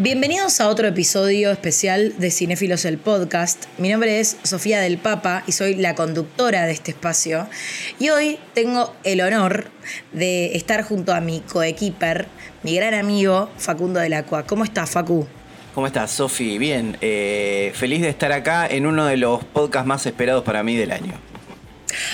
[0.00, 3.64] Bienvenidos a otro episodio especial de Cinéfilos el Podcast.
[3.78, 7.48] Mi nombre es Sofía del Papa y soy la conductora de este espacio.
[7.98, 9.64] Y hoy tengo el honor
[10.12, 12.28] de estar junto a mi coequiper,
[12.62, 14.44] mi gran amigo Facundo del Acua.
[14.46, 15.26] ¿Cómo estás, Facu?
[15.74, 16.58] ¿Cómo estás, Sofi?
[16.58, 20.76] Bien, eh, feliz de estar acá en uno de los podcasts más esperados para mí
[20.76, 21.14] del año.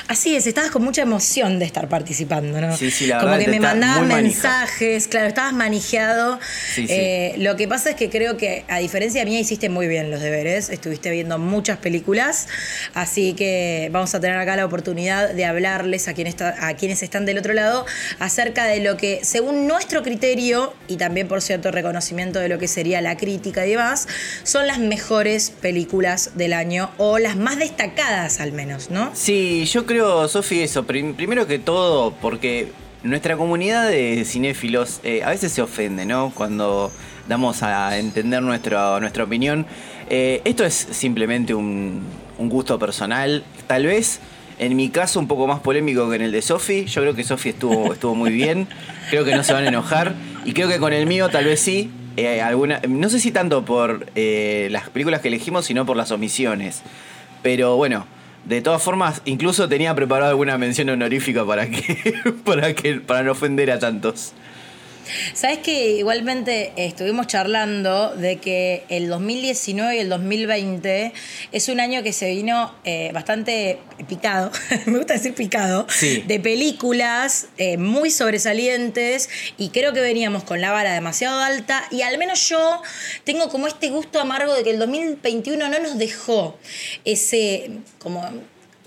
[0.07, 2.77] Así es, estabas con mucha emoción de estar participando, ¿no?
[2.77, 6.39] Sí, sí, la Como verdad que me muy mensajes, claro, estabas manejado.
[6.75, 6.93] Sí, sí.
[6.93, 10.21] Eh, lo que pasa es que creo que, a diferencia mía, hiciste muy bien los
[10.21, 10.69] deberes.
[10.69, 12.49] Estuviste viendo muchas películas,
[12.93, 17.03] así que vamos a tener acá la oportunidad de hablarles a, quien está, a quienes
[17.03, 17.87] están del otro lado
[18.19, 22.69] acerca de lo que, según nuestro criterio, y también por cierto reconocimiento de lo que
[22.69, 24.07] sería la crítica y demás,
[24.43, 29.11] son las mejores películas del año, o las más destacadas al menos, ¿no?
[29.15, 29.94] Sí, yo creo,
[30.29, 30.85] Sofi, eso.
[30.85, 32.73] Prim- primero que todo, porque
[33.03, 36.33] nuestra comunidad de cinéfilos eh, a veces se ofende, ¿no?
[36.35, 36.91] Cuando
[37.29, 39.67] damos a entender nuestra, nuestra opinión.
[40.11, 42.03] Eh, esto es simplemente un,
[42.39, 43.45] gusto personal.
[43.67, 44.21] Tal vez,
[44.59, 46.87] en mi caso, un poco más polémico que en el de Sofi.
[46.87, 48.67] Yo creo que Sofi estuvo, estuvo muy bien.
[49.11, 50.15] Creo que no se van a enojar.
[50.45, 51.91] Y creo que con el mío, tal vez sí.
[52.17, 56.83] Eh, alguna, no sé si tanto por las películas que elegimos, sino por las omisiones.
[57.43, 58.07] Pero bueno,
[58.45, 62.15] de todas formas, incluso tenía preparado alguna mención honorífica para que,
[62.45, 64.33] para que, para no ofender a tantos.
[65.35, 71.13] Sabes que igualmente eh, estuvimos charlando de que el 2019 y el 2020
[71.53, 74.51] es un año que se vino eh, bastante picado,
[74.87, 76.25] me gusta decir picado, Sí.
[76.27, 82.03] de películas eh, muy sobresalientes y creo que veníamos con la vara demasiado alta y
[82.03, 82.83] al menos yo
[83.25, 86.59] tengo como este gusto amargo de que el 2021 no nos dejó
[87.05, 88.23] ese como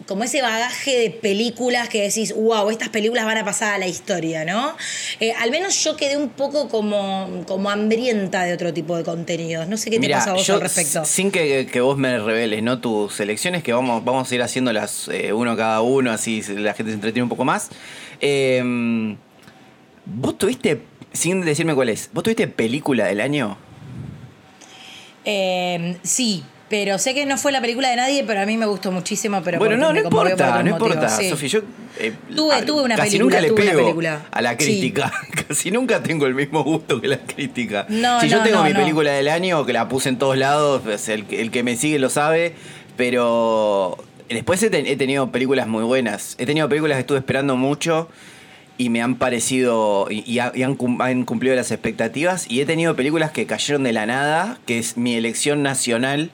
[0.05, 3.87] como ese bagaje de películas que decís, wow, estas películas van a pasar a la
[3.87, 4.75] historia, ¿no?
[5.19, 9.67] Eh, al menos yo quedé un poco como, como hambrienta de otro tipo de contenidos.
[9.67, 11.03] No sé qué te pasa a vos yo, al respecto.
[11.03, 12.79] Sin que, que vos me reveles ¿no?
[12.79, 16.91] tus selecciones, que vamos, vamos a ir haciéndolas eh, uno cada uno, así la gente
[16.91, 17.69] se entretiene un poco más.
[18.21, 19.15] Eh,
[20.05, 23.57] ¿Vos tuviste, sin decirme cuál es, ¿vos tuviste película del año?
[25.25, 28.65] Eh, sí, pero sé que no fue la película de nadie, pero a mí me
[28.65, 29.41] gustó muchísimo.
[29.43, 31.29] Pero bueno, no, no importa, no importa, sí.
[31.29, 31.47] Sofi.
[31.47, 31.59] Yo
[31.99, 34.21] eh, Tuve- a- tuve una casi película, nunca le tuve una pego película.
[34.31, 34.57] a la Sí.
[34.57, 35.11] crítica.
[35.47, 37.85] Casi nunca tengo el mismo gusto que la crítica.
[37.89, 40.81] No, si yo tengo no, mi película del año, que la puse en todos lados,
[40.83, 42.53] pues, el, que- el que me sigue lo sabe,
[43.11, 43.97] pero
[44.29, 46.35] después he, ten- he tenido películas muy buenas.
[46.37, 48.09] He tenido películas que estuve esperando mucho
[48.77, 50.75] y me han parecido y, han
[51.25, 55.15] cumplido las expectativas y he tenido películas que cayeron de la nada, que es mi
[55.15, 56.29] elección nacional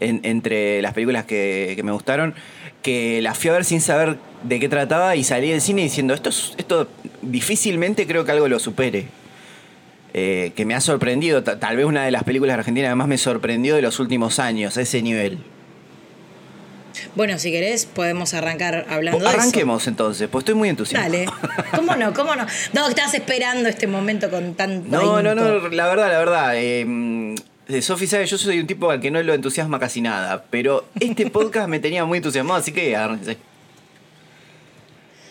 [0.00, 2.34] en- entre las películas que, que me gustaron,
[2.82, 6.14] que las fui a ver sin saber de qué trataba y salí del cine diciendo,
[6.14, 6.88] esto, es- esto
[7.22, 9.06] difícilmente creo que algo lo supere.
[10.14, 13.08] Eh, que me ha sorprendido, ta- tal vez una de las películas argentinas que más
[13.08, 15.38] me sorprendió de los últimos años, a ese nivel.
[17.14, 19.36] Bueno, si querés, podemos arrancar hablando de eso.
[19.38, 21.12] Arranquemos entonces, pues estoy muy entusiasmado.
[21.12, 21.26] Dale.
[21.76, 22.12] ¿Cómo no?
[22.14, 22.46] ¿Cómo no?
[22.72, 25.44] No, estabas esperando este momento con tanto No, no, ahínco.
[25.44, 26.52] no, la verdad, la verdad.
[26.56, 27.34] Eh,
[27.82, 31.28] Sofi sabe, yo soy un tipo al que no lo entusiasma casi nada, pero este
[31.30, 33.36] podcast me tenía muy entusiasmado, así que agárrense.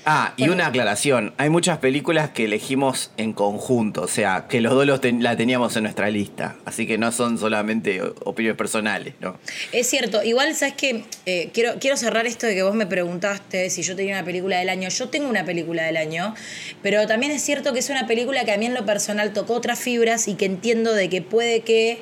[0.10, 1.34] Ah, y una aclaración.
[1.38, 5.36] Hay muchas películas que elegimos en conjunto, o sea, que los dos los ten- la
[5.36, 9.38] teníamos en nuestra lista, así que no son solamente opiniones personales, ¿no?
[9.74, 11.04] Es cierto, igual sabes que
[11.52, 14.70] quiero, quiero cerrar esto de que vos me preguntaste si yo tenía una película del
[14.70, 14.88] año.
[14.88, 16.34] Yo tengo una película del año,
[16.82, 19.56] pero también es cierto que es una película que a mí en lo personal tocó
[19.56, 22.00] otras fibras y que entiendo de que puede que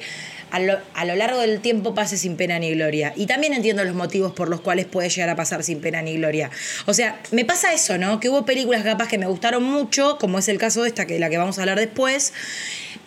[0.56, 3.14] a lo, largo del tiempo pase sin pena ni gloria.
[3.16, 6.16] Y también entiendo los motivos por los cuales puede llegar a pasar sin pena ni
[6.16, 6.50] gloria.
[6.86, 8.20] O sea, me pasa eso, ¿no?
[8.20, 11.20] Que hubo películas capaz que me gustaron mucho, como es el caso de esta, que
[11.20, 12.32] la que vamos a hablar después.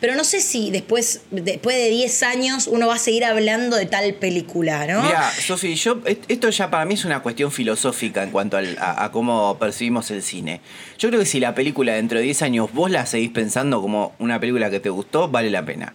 [0.00, 3.86] Pero no sé si después, después de 10 años uno va a seguir hablando de
[3.86, 5.02] tal película, ¿no?
[5.02, 5.74] Mira, Sofi,
[6.28, 10.60] esto ya para mí es una cuestión filosófica en cuanto a cómo percibimos el cine.
[10.98, 14.12] Yo creo que si la película dentro de 10 años vos la seguís pensando como
[14.18, 15.94] una película que te gustó, vale la pena.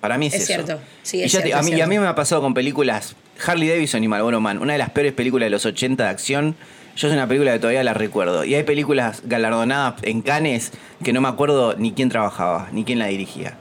[0.00, 0.46] Para mí es, Es eso.
[0.64, 2.40] cierto, sí, Y es te- cierto, a, es mí, y a mí me ha pasado
[2.40, 3.16] con películas
[3.46, 6.56] Harley Davidson y Marlboro Man, una de las peores películas de los 80 de acción.
[6.96, 8.44] Yo es una película que todavía la recuerdo.
[8.44, 10.72] Y hay películas galardonadas en Cannes
[11.04, 13.56] que no me acuerdo ni quién trabajaba, ni quién la dirigía.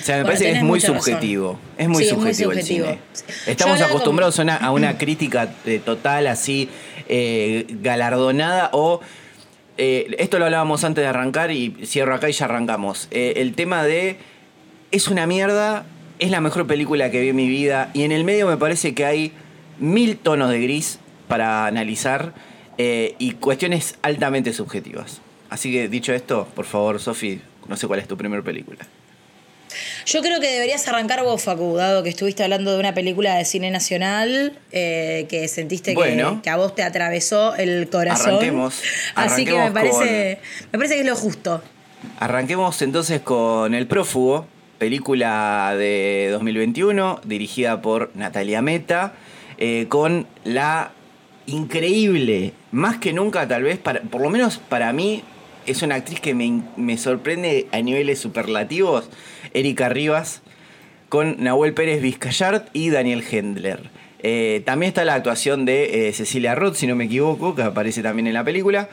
[0.00, 0.96] O sea, me Bueno, parece que es muy razón.
[1.02, 1.58] subjetivo.
[1.76, 2.86] Es muy Sí, es muy subjetivo el subjetivo.
[2.86, 2.98] cine.
[3.48, 6.68] Estamos acostumbrados a una, a una crítica eh, total, así,
[7.08, 9.00] eh, galardonada o...
[9.76, 13.08] eh, esto lo hablábamos antes de arrancar y cierro acá y ya arrancamos.
[13.10, 14.16] Eh, el tema de...
[14.90, 15.84] Es una mierda,
[16.18, 18.94] es la mejor película que vi en mi vida y en el medio me parece
[18.94, 19.32] que hay
[19.78, 20.98] mil tonos de gris
[21.28, 22.32] para analizar
[22.78, 25.20] eh, y cuestiones altamente subjetivas.
[25.50, 28.86] Así que dicho esto, por favor, Sofi, no sé cuál es tu primera película.
[30.06, 33.44] Yo creo que deberías arrancar vos, Facu, dado que estuviste hablando de una película de
[33.44, 38.36] cine nacional eh, que sentiste que, a vos te atravesó el corazón.
[38.36, 38.82] Arranquemos.
[39.14, 40.38] Así que me parece,
[40.72, 41.62] me parece que es lo justo.
[42.18, 44.46] Arranquemos entonces con El Prófugo,
[44.78, 49.14] película de 2021, dirigida por Natalia Meta,
[49.58, 50.92] eh, con la
[51.46, 55.22] increíble, más que nunca tal vez, para, por lo menos para mí,
[55.66, 59.10] es una actriz que me, sorprende a niveles superlativos,
[59.52, 60.42] Erika Rivas,
[61.08, 63.90] con Nahuel Pérez Vizcayart y Daniel Hendler.
[64.20, 68.02] Eh, también está la actuación de eh, Cecilia Roth, si no me equivoco, que aparece
[68.02, 68.88] también en la película.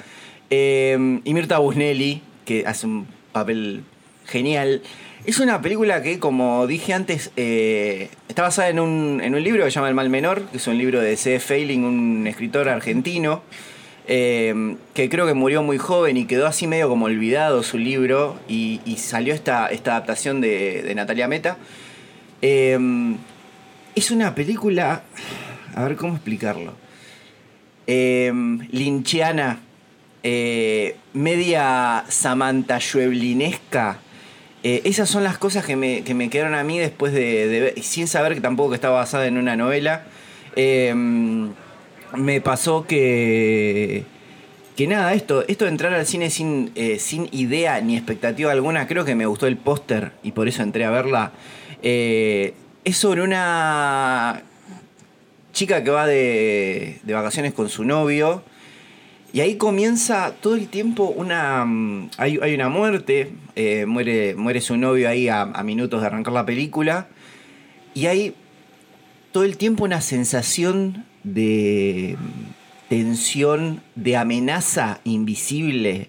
[0.50, 3.84] y Mirta Busnelli, que hace un papel
[4.26, 4.82] genial.
[5.26, 9.76] Es una película que, como dije antes, eh, está basada en un, libro que se
[9.76, 11.40] llama El Mal Menor, que es un libro de C.
[11.40, 13.42] Failing, un escritor argentino,
[14.08, 18.38] eh, que creo que murió muy joven y quedó así medio como olvidado su libro,
[18.48, 21.58] y, salió esta, esta adaptación de, Natalia Meta.
[22.44, 22.78] Eh,
[23.96, 25.02] es una película,
[25.74, 26.76] a ver cómo explicarlo,
[27.88, 29.60] linchiana,
[30.22, 34.02] media Samantha Schweblinesca
[34.68, 38.42] eh, esas son las cosas que me, quedaron a mí después de, sin saber que
[38.42, 40.06] tampoco estaba basada en una novela.
[40.56, 41.52] Em,
[42.16, 44.06] me pasó que,
[44.76, 48.88] que nada, esto, esto de entrar al cine sin, eh, sin idea ni expectativa alguna,
[48.88, 51.32] creo que me gustó el póster y por eso entré a verla.
[51.84, 54.42] Eh, es sobre una
[55.54, 58.42] chica que va de, de vacaciones con su novio
[59.36, 61.66] y ahí comienza todo el tiempo una.
[61.66, 66.46] Mm, hay, una muerte, eh, muere, muere su novio ahí a, minutos de arrancar la
[66.46, 67.10] película.
[67.94, 68.34] Y hay
[69.34, 76.08] todo el tiempo una sensación de mm, tensión, de amenaza invisible,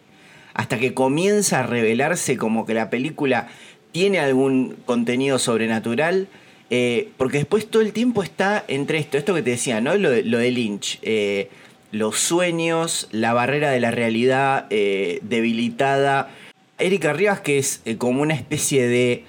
[0.54, 3.48] hasta que comienza a revelarse como que la película
[3.90, 6.28] tiene algún contenido sobrenatural.
[6.70, 9.96] Eh, porque después todo el tiempo está entre esto, esto que te decía, ¿no?
[9.96, 11.00] Lo de, lo de Lynch.
[11.02, 11.50] Eh,
[11.96, 16.30] los sueños, la barrera de la realidad eh, debilitada.
[16.78, 19.24] Erika Rivas, que es eh, como una especie de,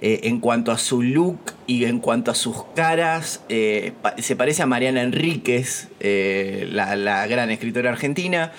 [0.00, 4.66] eh, en cuanto a su look y en cuanto a sus caras, se parece a
[4.66, 8.52] Mariana Enríquez, la, gran escritora argentina.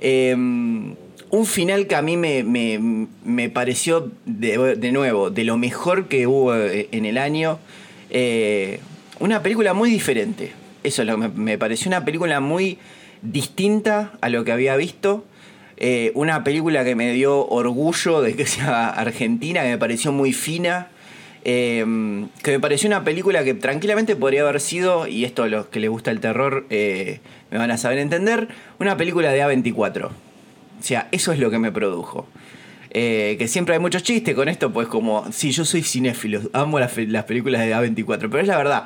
[0.00, 0.94] Em,
[1.30, 7.04] un final que a mí me, pareció, de, nuevo, de lo mejor que hubo en
[7.04, 7.58] el año.
[9.18, 12.78] una película muy diferente eso es lo que me, pareció una película muy
[13.22, 15.24] distinta a lo que había visto.
[15.76, 20.32] Eh, una película que me dio orgullo de que sea argentina, que me pareció muy
[20.32, 20.88] fina.
[21.46, 21.84] Eh,
[22.42, 25.80] que me pareció una película que tranquilamente podría haber sido, y esto a los que
[25.80, 27.20] les gusta el terror eh,
[27.50, 28.48] me van a saber entender,
[28.78, 30.06] una película de A24.
[30.06, 30.12] O
[30.80, 32.28] sea, eso es lo que me produjo.
[32.90, 36.96] que siempre hay muchos chistes con esto, pues como, sí, yo soy cinéfilo, amo las,
[36.96, 38.84] las películas de A24, pero es la verdad,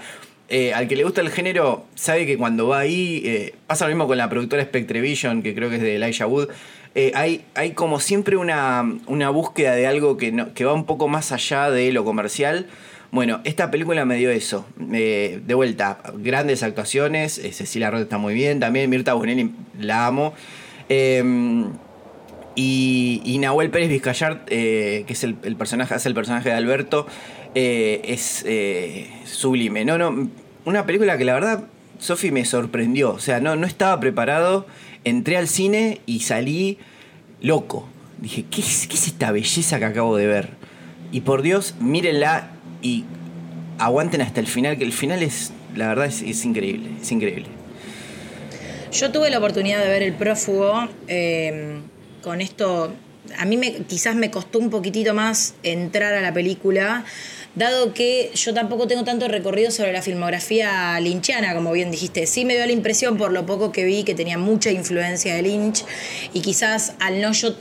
[0.50, 3.90] eh, al que le gusta el género sabe que cuando va ahí, eh, pasa lo
[3.90, 6.48] mismo con la productora Spectrevision, que creo que es de Elijah Wood,
[6.94, 8.82] eh, hay, hay como siempre una,
[9.30, 12.66] búsqueda de algo que, que va un poco más allá de lo comercial.
[13.10, 14.66] Bueno, esta película me dio eso.
[14.76, 17.34] de vuelta, grandes actuaciones.
[17.52, 18.58] Cecilia Roth está muy bien.
[18.58, 20.34] También Mirta Bonelli la amo.
[20.88, 21.70] Em,
[22.54, 27.06] y, Nahuel Pérez Vizcayart, que es el, el, personaje, hace el personaje de Alberto,
[27.60, 29.84] eh, es eh, sublime.
[29.84, 30.31] No, no,
[30.65, 31.65] una película que la verdad,
[31.98, 33.10] Sofi me sorprendió.
[33.10, 34.65] O sea, no, no estaba preparado.
[35.03, 36.79] Entré al cine y salí
[37.41, 37.88] loco.
[38.19, 40.50] Dije, ¿qué es, ¿qué es esta belleza que acabo de ver?
[41.10, 43.05] Y por Dios, mírenla y
[43.79, 46.91] aguanten hasta el final, que el final es, la verdad, es, increíble.
[47.03, 47.46] Es increíble.
[48.93, 50.88] Yo tuve la oportunidad de ver El Prófugo.
[51.08, 51.81] Eh,
[52.22, 52.93] con esto,
[53.36, 57.05] a mí me, quizás me costó un poquitito más entrar a la película
[57.58, 62.27] dado que yo tampoco tengo tanto recorrido sobre la filmografía lynchiana, como bien dijiste.
[62.27, 65.43] Sí me dio la impresión por lo poco que vi que tenía mucha influencia de
[65.43, 65.84] Lynch
[66.32, 67.55] y quizás al no yo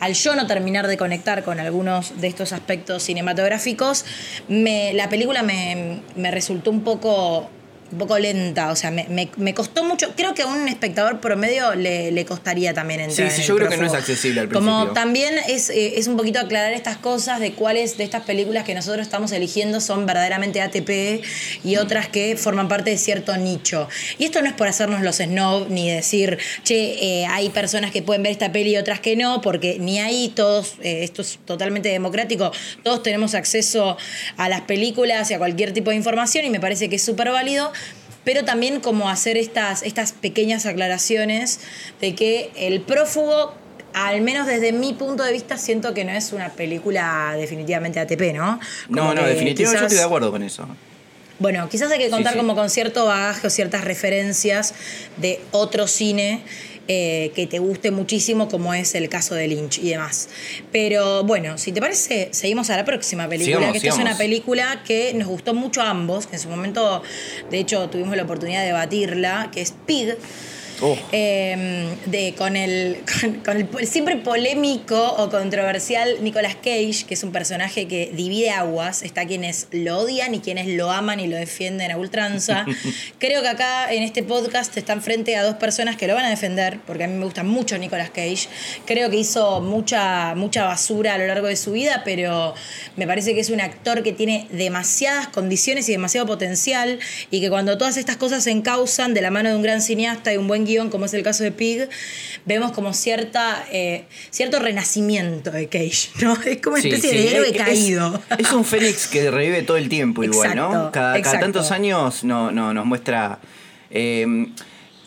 [0.00, 4.04] al yo no terminar de conectar con algunos de estos aspectos cinematográficos,
[4.48, 7.50] la película me, me resultó un poco
[7.90, 10.12] un poco lenta, o sea, me, me, costó mucho.
[10.14, 13.30] Creo que a un espectador promedio le, le costaría también entrar.
[13.30, 14.72] Sí, sí, yo creo que no es accesible al principio.
[14.72, 18.64] Como también es, eh, es un poquito aclarar estas cosas de cuáles de estas películas
[18.64, 21.24] que nosotros estamos eligiendo son verdaderamente ATP
[21.64, 21.78] y mm.
[21.80, 23.88] otras que forman parte de cierto nicho.
[24.18, 28.02] Y esto no es por hacernos los snob ni decir, che, eh, hay personas que
[28.02, 31.38] pueden ver esta peli y otras que no, porque ni ahí todos, eh, esto es
[31.44, 32.52] totalmente democrático,
[32.82, 33.96] todos tenemos acceso
[34.36, 37.30] a las películas y a cualquier tipo de información y me parece que es súper
[37.30, 37.72] válido
[38.28, 41.60] pero también como hacer estas, estas pequeñas aclaraciones
[42.02, 43.54] de que el prófugo
[43.94, 48.34] al menos desde mi punto de vista, siento que no es una película definitivamente ATP,
[48.34, 48.60] ¿no?
[48.90, 50.68] no, no, definitivamente yo estoy de acuerdo con eso.
[51.38, 54.74] Bueno, quizás hay que contar como con cierto bagaje o ciertas referencias
[55.16, 56.42] de otro cine
[56.88, 60.28] eh, que te guste muchísimo, como es el caso de Lynch y demás.
[60.72, 64.82] Pero bueno, si te parece, seguimos a la próxima película, que esta es una película
[64.86, 67.02] que nos gustó mucho a ambos, que en su momento,
[67.50, 70.16] de hecho, tuvimos la oportunidad de debatirla, que es Pig.
[70.80, 70.96] Oh.
[71.12, 72.98] Em, de, con, el,
[73.44, 79.02] con, el siempre polémico o controversial Nicolas Cage, que es un personaje que divide aguas.
[79.02, 82.64] Está quienes lo odian y quienes lo aman y lo defienden a ultranza.
[83.18, 86.30] Creo que acá en este podcast están frente a dos personas que lo van a
[86.30, 88.48] defender, porque a mí me gusta mucho Nicolas Cage.
[88.86, 92.54] Creo que hizo mucha, mucha basura a lo largo de su vida, pero
[92.96, 96.98] me parece que es un actor que tiene demasiadas condiciones y demasiado potencial
[97.30, 100.32] y que cuando todas estas cosas se encausan de la mano de un gran cineasta
[100.32, 101.88] y un buen como es el caso de Pig,
[102.44, 106.36] vemos como cierta, eh, cierto renacimiento de Cage, ¿no?
[106.42, 108.20] Es como una especie de héroe caído.
[108.36, 110.92] Es, un fénix que revive todo el tiempo igual, ¿no?
[110.92, 113.38] Cada, tantos años no, no, nos muestra...
[113.90, 114.52] Em,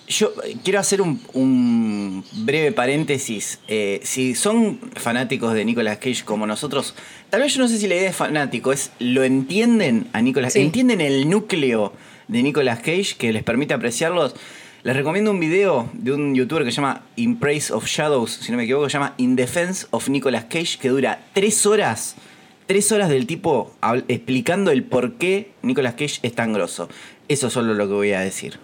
[0.07, 0.33] yo
[0.65, 3.59] quiero hacer un, breve paréntesis.
[3.69, 6.95] Eh, si son fanáticos de Nicolas Cage como nosotros,
[7.29, 10.53] tal vez yo no sé si la idea es fanático, es lo entienden a Nicolas
[10.53, 11.93] Cage, entienden el núcleo
[12.27, 14.35] de Nicolas Cage que les permite apreciarlos.
[14.83, 18.51] Les recomiendo un video de un youtuber que se llama In Praise of Shadows, si
[18.51, 22.15] no me equivoco, se llama In Defense of Nicolas Cage, que dura tres horas.
[22.65, 23.75] Tres horas del tipo
[24.07, 26.89] explicando el por qué Nicolas Cage es tan grosso.
[27.27, 28.57] Eso es solo lo que voy a decir.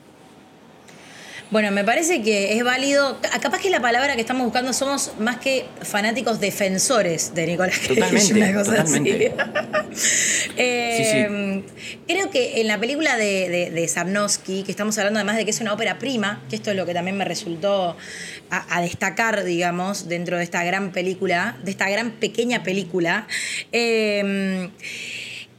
[1.50, 3.20] Bueno, me parece que es válido.
[3.42, 7.96] Capaz que la palabra que estamos buscando somos más que fanáticos defensores de Nicolás Cage.
[7.96, 9.34] Totalmente, una cosa totalmente.
[10.60, 11.64] Eh,
[12.08, 15.62] creo que en la película de, de, Sarnowski, que estamos hablando además de que es
[15.62, 17.96] una ópera prima, que esto es lo que también me resultó
[18.50, 23.28] a, destacar, digamos, dentro de esta gran película, de esta gran pequeña película.
[23.72, 24.70] Eh,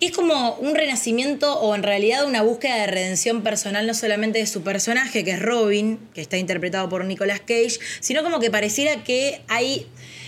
[0.01, 4.47] es como un renacimiento o en realidad una búsqueda de redención personal no solamente de
[4.47, 9.03] su personaje, que es Robin, que está interpretado por Nicolas Cage, sino como que pareciera
[9.03, 9.87] que hay,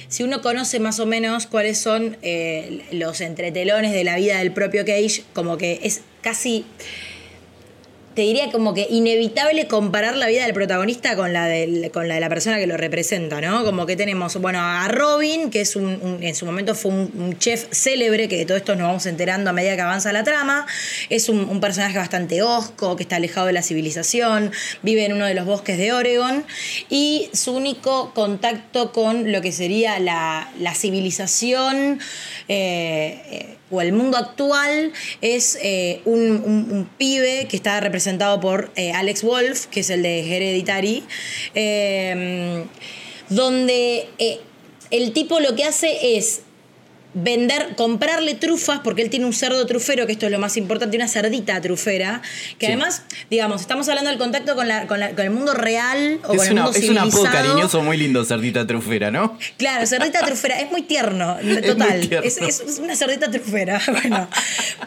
[0.08, 4.52] si uno conoce más o menos cuáles son eh, los entretelones de la vida del
[4.52, 6.64] propio Cage, como que es casi
[8.14, 11.48] te diría como que inevitable comparar la vida del protagonista con la,
[11.92, 13.64] con la de la persona que lo representa, ¿no?
[13.64, 17.68] Como que tenemos, bueno, a Robin, que es un, en su momento fue un, chef
[17.70, 20.66] célebre, que de todo esto nos vamos enterando a medida que avanza la trama.
[21.08, 24.50] Es un, personaje bastante osco, que está alejado de la civilización,
[24.82, 26.44] vive en uno de los bosques de Oregon,
[26.88, 32.00] y su único contacto con lo que sería la, civilización
[32.48, 38.92] eh, eh, o el mundo actual es eh, un, pibe que está representado por eh,
[38.92, 41.04] Alex Wolf, que es el de Hereditary,
[41.54, 42.64] eh,
[43.28, 44.08] donde
[44.90, 46.42] el tipo lo que hace es
[47.14, 50.96] vender, comprarle trufas, porque él tiene un cerdo trufero, que esto es lo más importante,
[50.96, 52.22] una cerdita trufera,
[52.58, 56.46] que además, digamos, estamos hablando del contacto con, la, con, el mundo real o con
[56.46, 57.08] el mundo civilizado.
[57.08, 59.38] Es un apodo cariñoso muy lindo, cerdita trufera, ¿no?
[59.56, 61.36] Claro, cerdita trufera, es muy tierno,
[61.66, 62.08] total.
[62.22, 63.80] Es, es, una cerdita trufera.
[64.00, 64.28] Bueno,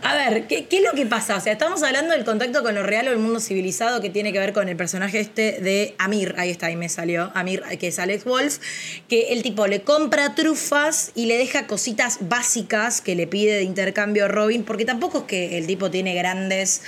[0.02, 1.38] a ver, ¿qué, ¿qué, es lo que pasa?
[1.38, 4.34] O sea, estamos hablando del contacto con lo real o el mundo civilizado que tiene
[4.34, 7.88] que ver con el personaje este de Amir, ahí está, ahí me salió, Amir, que
[7.88, 8.58] es Alex Wolf,
[9.08, 13.64] que el tipo le compra trufas y le deja cositas básicas que le pide de
[13.64, 16.82] intercambio Robin, porque tampoco es que el tipo tiene grandes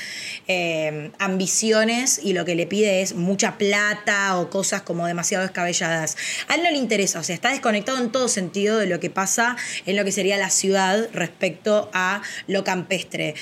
[0.47, 6.17] eh, ambiciones y lo que le pide es mucha plata o cosas como demasiado descabelladas.
[6.47, 9.09] A él no le interesa, o sea, está desconectado en todo sentido de lo que
[9.09, 13.35] pasa en lo que sería la ciudad respecto a lo campestre.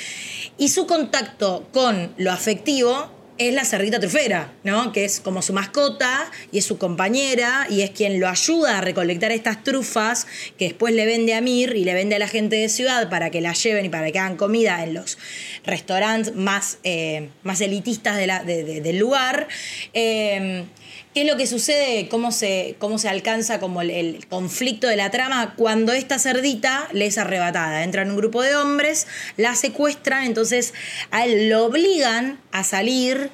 [0.58, 4.92] Y su contacto con lo afectivo es la cerdita trufera, ¿no?
[4.92, 8.82] Que es como su mascota y es su compañera y es quien lo ayuda a
[8.82, 12.58] recolectar estas trufas que después le vende a Mir y le vende a la gente
[12.58, 15.18] de ciudad para que la lleven y para que hagan comida en los
[15.66, 19.48] restaurantes más, eh, más elitistas del lugar.
[19.94, 20.66] Eh,
[21.14, 22.08] ¿Qué es lo que sucede?
[22.10, 25.54] ¿Cómo se, cómo se alcanza como el, conflicto de la trama?
[25.56, 27.84] Cuando esta cerdita le es arrebatada.
[27.84, 29.06] Entra en un grupo de hombres,
[29.38, 30.74] la secuestran, entonces
[31.12, 33.30] a él lo obligan a salir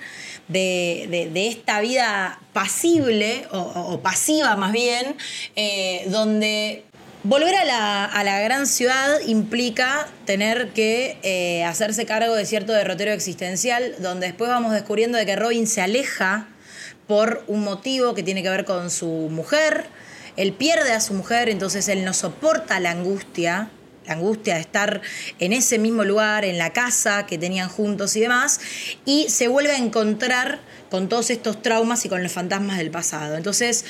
[0.50, 5.16] de, esta vida pasible, o, pasiva más bien,
[5.56, 6.84] eh, donde
[7.24, 7.66] Volver a
[8.24, 14.50] la, gran ciudad implica tener que eh, hacerse cargo de cierto derrotero existencial, donde después
[14.50, 16.48] vamos descubriendo de que Robin se aleja
[17.10, 19.88] por un motivo que tiene que ver con su mujer.
[20.38, 23.72] Él pierde a su mujer, entonces él no soporta la angustia,
[24.06, 25.02] la angustia de estar
[25.40, 28.62] en ese mismo lugar, en la casa que tenían juntos y demás,
[29.06, 33.36] y se vuelve a encontrar con todos estos traumas y con los fantasmas del pasado.
[33.36, 33.86] Entonces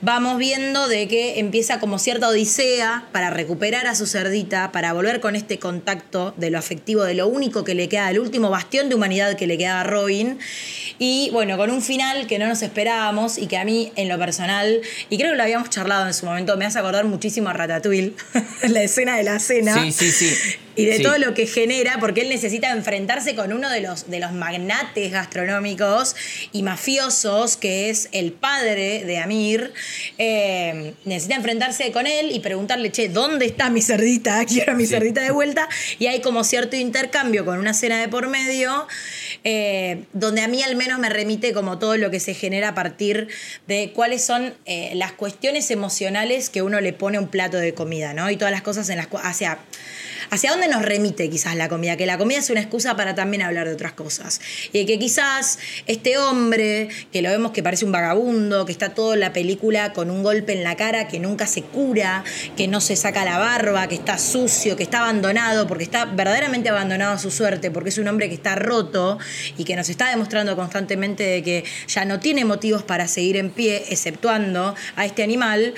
[0.00, 5.20] vamos viendo de que empieza como cierta odisea para recuperar a su cerdita, para volver
[5.20, 8.88] con este contacto de lo afectivo, de lo único que le queda, el último bastión
[8.88, 10.38] de humanidad que le queda a Robin.
[10.98, 14.18] Y bueno, con un final que no nos esperábamos y que a mí en lo
[14.18, 14.80] personal,
[15.10, 18.14] y creo que lo habíamos charlado en su momento, me hace acordar muchísimo a Ratatouille,
[18.68, 19.74] la escena de la cena.
[19.74, 20.34] Sí, sí, sí.
[20.76, 24.18] Y de todo lo que genera, porque él necesita enfrentarse con uno de los, de
[24.18, 26.16] los magnates gastronómicos
[26.52, 29.72] y mafiosos, que es el padre de Amir.
[30.18, 34.44] Eh, necesita enfrentarse con él y preguntarle, che, ¿dónde está mi cerdita?
[34.46, 35.68] Quiero mi cerdita de vuelta.
[35.98, 38.86] Y hay como cierto intercambio con una cena de por medio,
[39.44, 42.74] eh, donde a mí al menos me remite como todo lo que se genera a
[42.74, 43.28] partir
[43.66, 47.74] de cuáles son eh, las cuestiones emocionales que uno le pone a un plato de
[47.74, 48.30] comida, ¿no?
[48.30, 49.40] Y todas las cosas en las cuales,
[50.30, 53.42] hacia dónde nos remite quizás la comida, que la comida es una excusa para también
[53.42, 54.40] hablar de otras cosas.
[54.72, 59.16] Y que quizás este hombre, que lo vemos que parece un vagabundo, que está toda
[59.16, 62.24] la película con un golpe en la cara, que nunca se cura,
[62.56, 66.68] que no se saca la barba, que está sucio, que está abandonado, porque está verdaderamente
[66.68, 69.18] abandonado a su suerte, porque es un hombre que está roto
[69.56, 73.50] y que nos está demostrando constantemente de que ya no tiene motivos para seguir en
[73.50, 75.74] pie, exceptuando a este animal.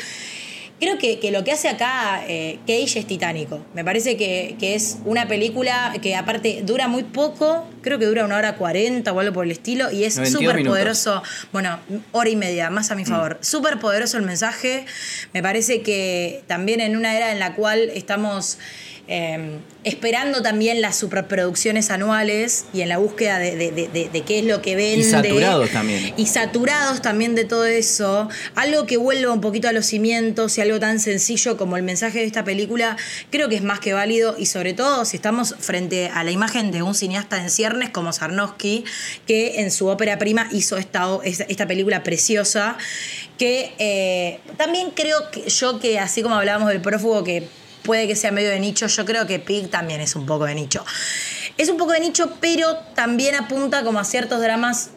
[0.79, 3.65] Creo que, lo que hace acá eh, Cage es titánico.
[3.73, 8.37] Me parece que, es una película que aparte dura muy poco, creo que dura una
[8.37, 11.23] hora cuarenta o algo por el estilo, y es súper poderoso.
[11.53, 11.79] Bueno,
[12.13, 13.07] hora y media, más a mi mm.
[13.07, 13.39] favor.
[13.41, 14.85] Súper poderoso el mensaje.
[15.33, 18.59] Me parece que también en una era en la cual estamos
[19.09, 24.75] Em, esperando también las superproducciones anuales y en la búsqueda de, qué es lo que
[24.75, 25.07] vende.
[25.07, 26.15] Y saturados también.
[26.17, 28.29] Y saturados también de todo eso.
[28.57, 32.19] Algo que vuelva un poquito a los cimientos y algo tan sencillo como el mensaje
[32.19, 32.97] de esta película,
[33.31, 36.73] creo que es más que válido y sobre todo si estamos frente a la imagen
[36.73, 38.85] de un cineasta en ciernes como Sarnowski,
[39.25, 42.77] que en su ópera prima hizo esta, esta película preciosa,
[43.39, 47.47] que eh, también creo que yo que así como hablábamos del prófugo que
[47.87, 50.55] puede que sea medio de nicho, yo creo que Pig también es un poco de
[50.55, 50.85] nicho.
[51.57, 54.91] Es un poco de nicho, pero también apunta como a ciertos dramas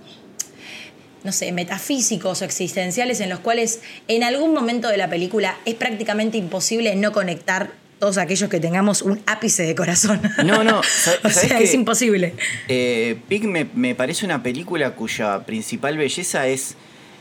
[1.24, 5.76] no sé, metafísicos o existenciales en los cuales en algún momento de la película es
[5.76, 10.22] prácticamente imposible no conectar todos aquellos que tengamos un ápice de corazón.
[10.46, 10.80] No, no,
[11.24, 12.34] o sea, es imposible.
[12.70, 16.76] Eh, Pig me, parece una película cuya principal belleza es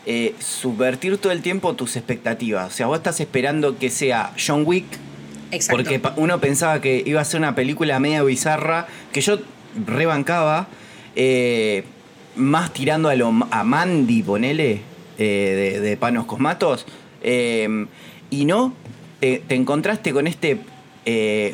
[0.07, 2.73] eh, subvertir todo el tiempo tus expectativas.
[2.73, 4.87] O sea, vos estás esperando que sea John Wick
[5.71, 9.39] porque uno pensaba que iba a ser una película media bizarra, que yo
[9.87, 10.69] rebancaba,
[11.17, 11.85] eh,
[12.37, 14.81] más tirando a, lo, a Mandy, ponele,
[15.19, 16.87] eh, de, Panos Cosmatos.
[17.23, 17.87] Eh,
[18.31, 18.75] y no,
[19.21, 20.59] te, encontraste con este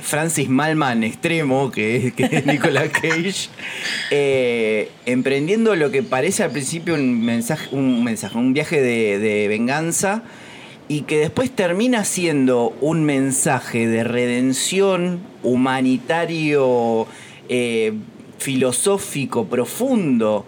[0.02, 3.48] Francis Malman extremo, que es, Nicolas Cage,
[5.06, 10.24] emprendiendo lo que parece al principio un mensaje, un, mensaje, un viaje de venganza
[10.88, 17.06] y que después termina siendo un mensaje de redención humanitario,
[17.48, 17.94] eh,
[18.38, 20.44] filosófico, profundo.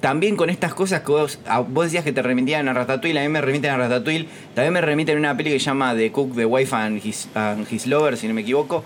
[0.00, 1.40] También con estas cosas que vos,
[1.82, 5.16] decías que te remitían a Ratatouille, a mí me remiten a Ratatouille, también me remiten
[5.16, 8.34] a una película que se llama The Cook, The Wife and His, Lover, si no
[8.34, 8.84] me equivoco.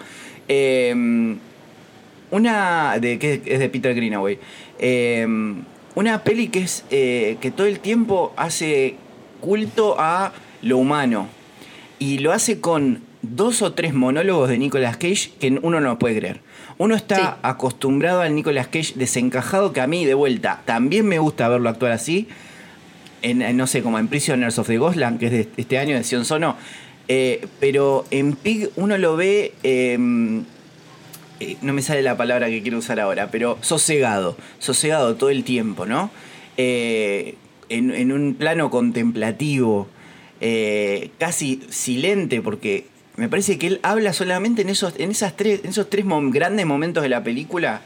[0.49, 1.37] Em,
[2.31, 4.39] una de, que es de Peter Greenaway.
[4.79, 8.95] Em, una peli que es eh, que todo el tiempo hace
[9.41, 10.33] culto a
[10.63, 11.29] lo humano.
[11.99, 16.19] Y lo hace con dos o tres monólogos de Nicolas Cage que uno no puede
[16.19, 16.41] creer.
[16.79, 21.49] Uno está acostumbrado al Nicolas Cage desencajado, que a mí, de vuelta, también me gusta
[21.49, 22.29] verlo actuar así.
[23.23, 26.03] En, no sé, como en Prisoners of the Ghostland, que es de este año, de
[26.03, 26.57] Sion Sono.
[27.07, 29.55] Eh, pero en Pig uno lo ve.
[29.63, 30.45] Em,
[31.41, 34.37] eh, no me sale la palabra que quiero usar ahora, pero sosegado.
[34.59, 36.11] Sosegado todo el tiempo, ¿no?
[36.57, 37.37] Eh,
[37.69, 39.89] en, en, un plano contemplativo.
[40.45, 45.61] Eh, casi silente, porque me parece que él habla solamente en esos, en esas tres,
[45.63, 47.81] en esos tres grandes momentos de la película.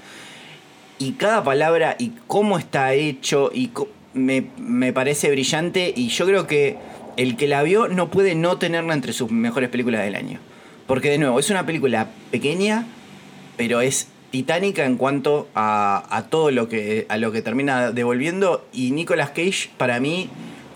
[0.99, 3.71] Y cada palabra y cómo está hecho y
[4.15, 5.93] me, parece brillante.
[5.95, 6.79] Y yo creo que
[7.19, 10.39] el que la vio no puede no tenerla entre sus mejores películas del año.
[10.87, 12.87] Porque de nuevo, es una película pequeña,
[13.59, 18.67] pero es titánica en cuanto a, a todo lo que, a lo que termina devolviendo.
[18.73, 20.31] Y Nicolas Cage, para mí,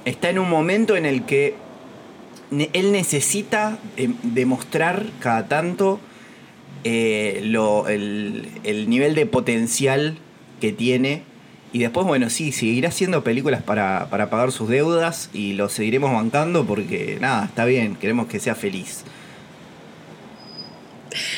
[0.04, 1.54] está en un momento en el que
[2.50, 6.00] él necesita eh, demostrar cada tanto
[6.84, 10.18] eh, el, nivel de potencial
[10.60, 11.22] que tiene.
[11.72, 16.66] Y después, bueno, sí, seguirá haciendo películas para, pagar sus deudas y lo seguiremos bancando
[16.66, 19.04] porque, nada, está bien, queremos que sea feliz.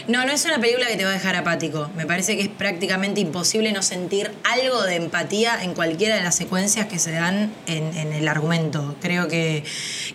[0.08, 1.90] No, no es una película que te va a dejar apático.
[1.96, 6.36] Me parece que es prácticamente imposible no sentir algo de empatía en cualquiera de las
[6.36, 8.96] secuencias que se dan en, el argumento.
[9.00, 9.64] Creo que,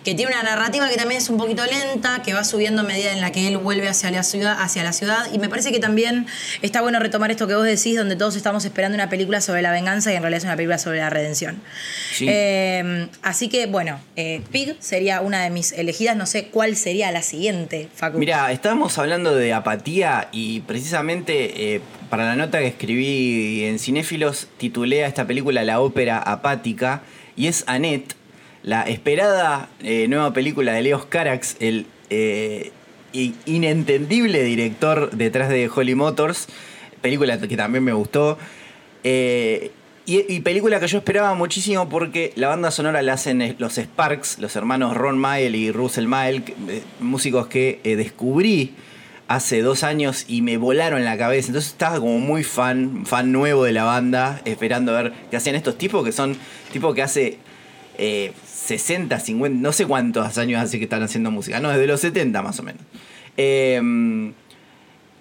[0.04, 3.12] que, tiene una narrativa que también es un poquito lenta, que va subiendo a medida
[3.12, 5.26] en la que él vuelve hacia la ciudad, hacia la ciudad.
[5.32, 6.26] Y me parece que también
[6.62, 9.72] está bueno retomar esto que vos decís, donde todos estamos esperando una película sobre la
[9.72, 11.60] venganza y en realidad es una película sobre la redención.
[12.20, 16.16] Eh, así que, bueno, eh, Pig sería una de mis elegidas.
[16.16, 18.18] No sé cuál sería la siguiente, Facu.
[18.18, 21.80] Mira, estábamos hablando de apatía y precisamente eh,
[22.10, 27.02] para la nota que escribí en Cinéfilos titulé a esta película La ópera apática
[27.36, 28.14] y es Annette,
[28.62, 32.72] la esperada eh, nueva película de Leos Carax, el eh,
[33.12, 36.48] inentendible director detrás de Holly Motors,
[37.00, 38.38] película que también me gustó.
[39.04, 44.56] Y, película que yo esperaba muchísimo porque la banda sonora la hacen los Sparks, los
[44.56, 46.42] hermanos Ron Mile y Russell Mile,
[46.98, 48.74] músicos que descubrí
[49.28, 51.48] hace dos años y me volaron la cabeza.
[51.48, 55.54] Entonces estaba como muy fan, fan nuevo de la banda, esperando a ver qué hacían
[55.54, 56.36] estos tipos, que son
[56.72, 57.38] tipos que hace
[57.96, 62.00] 60, eh, 50, no sé cuántos años hace que están haciendo música, no, desde los
[62.00, 62.82] 70 más o menos.
[63.36, 64.32] Em,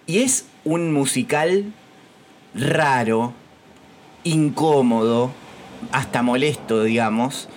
[0.08, 1.66] y es un musical
[2.56, 3.34] raro,
[4.24, 5.32] incómodo,
[5.92, 7.50] hasta molesto, digamos.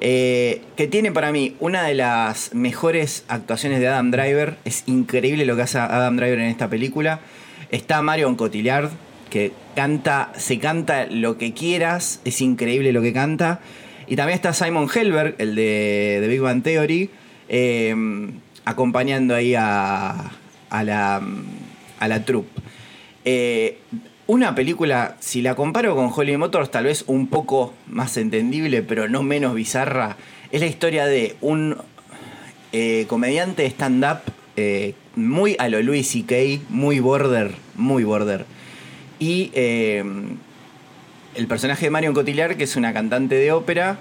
[0.00, 4.56] Eh, que tiene para mí una de las mejores actuaciones de Adam Driver.
[4.64, 7.20] Es increíble lo que hace Adam Driver en esta película.
[7.70, 8.90] Está Marion Cotillard,
[9.30, 13.60] que canta, se canta lo que quieras, es increíble lo que canta.
[14.06, 17.10] Y también está Simon Helberg, el de, Big Bang Theory,
[17.48, 20.30] em, acompañando ahí a,
[20.70, 21.22] a la,
[21.98, 22.60] a la troupe.
[23.24, 23.78] Eh,
[24.26, 29.08] una película, si la comparo con Holly Motors, tal vez un poco más entendible, pero
[29.08, 30.16] no menos bizarra,
[30.50, 31.76] es la historia de un
[32.72, 34.18] eh, comediante stand-up
[34.56, 38.46] eh, muy a lo Louis C.K., muy border, muy border.
[39.18, 40.04] Y eh,
[41.34, 43.98] el personaje de Marion Cotillard, que es una cantante de ópera,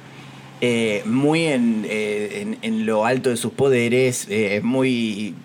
[1.06, 4.28] muy en, en, lo alto de sus poderes,
[4.64, 5.36] muy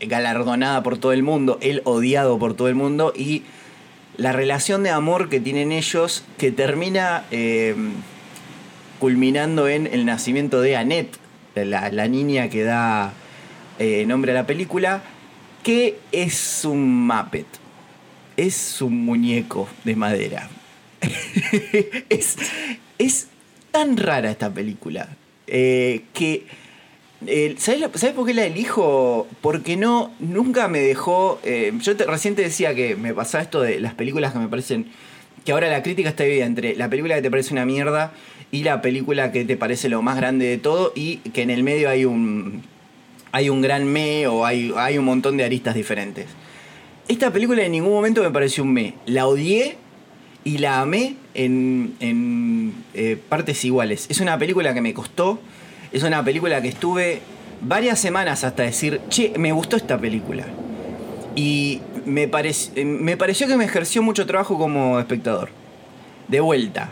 [0.00, 3.42] galardonada por todo el mundo, él odiado por todo el mundo y
[4.16, 7.74] la relación de amor que tienen ellos que termina eh,
[8.98, 11.18] culminando en el nacimiento de Annette,
[11.54, 13.12] la, niña que da
[13.78, 15.02] eh, nombre a la película,
[15.62, 17.46] que es un Muppet,
[18.36, 20.48] es un muñeco de madera.
[22.08, 22.36] es,
[22.98, 23.28] es,
[23.70, 25.06] tan rara esta película
[25.46, 26.46] eh, que
[27.58, 29.26] ¿sabes, por qué la elijo?
[29.40, 31.40] Porque no, nunca me dejó.
[31.44, 34.48] Eh, yo te, recién te decía que me pasaba esto de las películas que me
[34.48, 34.86] parecen.
[35.44, 38.12] Que ahora la crítica está dividida entre la película que te parece una mierda
[38.50, 41.62] y la película que te parece lo más grande de todo y que en el
[41.62, 42.62] medio hay un.
[43.32, 46.26] Hay un gran me o hay, hay un montón de aristas diferentes.
[47.06, 48.94] Esta película en ningún momento me pareció un me.
[49.04, 49.76] La odié
[50.42, 54.06] y la amé en, en eh, partes iguales.
[54.08, 55.38] Es una película que me costó
[55.96, 57.20] es una película que estuve
[57.62, 60.44] varias semanas hasta decir, che, me gustó esta película.
[61.34, 62.30] Y me,
[62.84, 65.48] me pareció que me ejerció mucho trabajo como espectador.
[66.28, 66.90] De vuelta,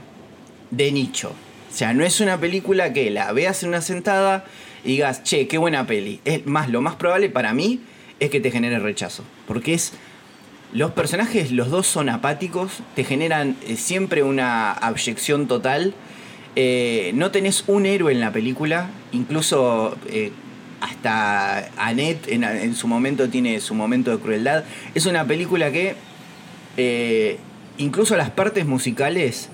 [0.71, 1.33] de nicho.
[1.71, 4.45] O sea, no es una película que la veas en una sentada
[4.85, 6.21] y digas, che, qué buena peli.
[6.25, 7.81] Es más, lo más probable para mí
[8.21, 9.25] es que te genere rechazo.
[9.47, 9.93] Porque es.
[10.73, 15.95] Los personajes, los dos son apáticos, te generan eh, siempre una abyección total
[16.57, 20.31] eh, no tenés un héroe en la película, incluso eh,
[20.81, 24.65] hasta Annette en, su momento tiene su momento de crueldad.
[24.95, 25.97] Es una película que
[26.77, 27.39] eh,
[27.79, 29.49] incluso las partes musicales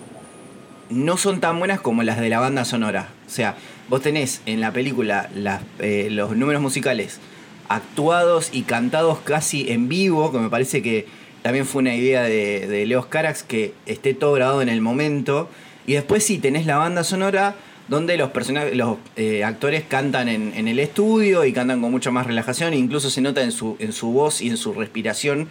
[0.90, 3.08] no son tan buenas como las de la banda sonora.
[3.26, 3.56] O sea,
[3.88, 7.20] vos tenés en la película los números musicales
[7.68, 11.06] actuados y cantados casi en vivo, que me parece que
[11.42, 15.48] también fue una idea de, de Leos Carax, que esté todo grabado en el momento
[15.86, 17.56] y después sí, tenés la banda sonora
[17.88, 22.24] donde los personajes, los eh, actores cantan en, el estudio y cantan con mucha más
[22.24, 25.48] relajación, incluso se nota en su, en su voz y en su respiración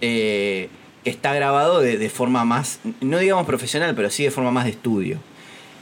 [0.00, 0.68] eh,
[1.04, 5.18] está grabado de, forma más, no digamos profesional, pero sí de forma más de estudio.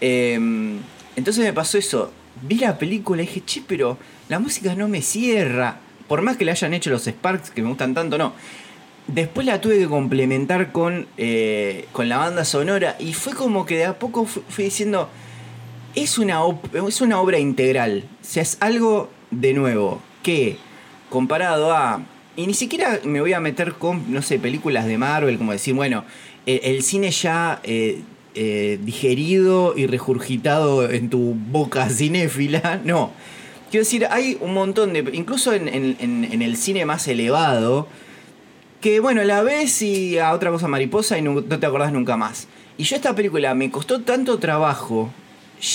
[0.00, 0.78] Em,
[1.16, 3.98] entonces me pasó eso, vi la película y dije, che, pero
[4.30, 7.68] la música no me cierra, por más que le hayan hecho los Sparks que me
[7.68, 8.32] gustan tanto, no.
[9.14, 13.76] Después la tuve que complementar con, eh, con la banda sonora y fue como que
[13.76, 15.08] de a poco fui, diciendo,
[15.96, 16.42] es una,
[16.86, 20.58] es una obra integral, o sea, es algo de nuevo que
[21.08, 22.02] comparado a...
[22.36, 25.74] Y ni siquiera me voy a meter con, no sé, películas de Marvel, como decir,
[25.74, 26.04] bueno,
[26.46, 28.02] el, cine ya eh,
[28.36, 33.10] eh, digerido y regurgitado en tu boca cinéfila, no.
[33.72, 35.04] Quiero decir, hay un montón de.
[35.12, 37.88] Incluso en el cine más elevado.
[38.80, 42.48] Que bueno, la ves y a otra cosa mariposa y no, te acordás nunca más.
[42.78, 45.10] Y yo esta película me costó tanto trabajo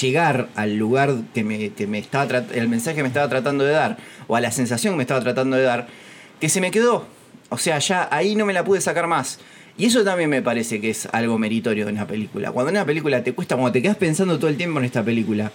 [0.02, 3.74] llegar al lugar que me, que me estaba el mensaje que me estaba tratando de
[3.74, 5.88] dar, o a la sensación que me estaba tratando de dar,
[6.39, 7.06] que se me quedó.
[7.50, 9.39] O sea, ya ahí no me la pude sacar más.
[9.78, 12.52] Y eso también me parece que es algo meritorio de una película.
[12.52, 15.52] Cuando una película te cuesta, cuando te quedas pensando todo el tiempo en esta película,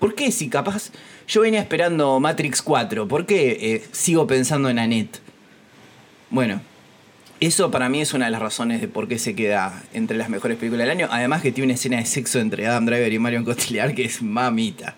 [0.00, 0.90] ¿por qué si capaz
[1.28, 3.06] yo venía esperando Matrix 4?
[3.06, 5.23] ¿Por qué eh, sigo pensando en Annette?
[6.34, 6.60] Bueno,
[7.38, 10.28] eso para mí es una de las razones de por qué se queda entre las
[10.28, 11.08] mejores películas del año.
[11.12, 14.20] Además que tiene una escena de sexo entre Adam Driver y Marion Cotillard que es
[14.20, 14.96] mamita.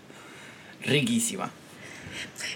[0.83, 1.51] Riquísima.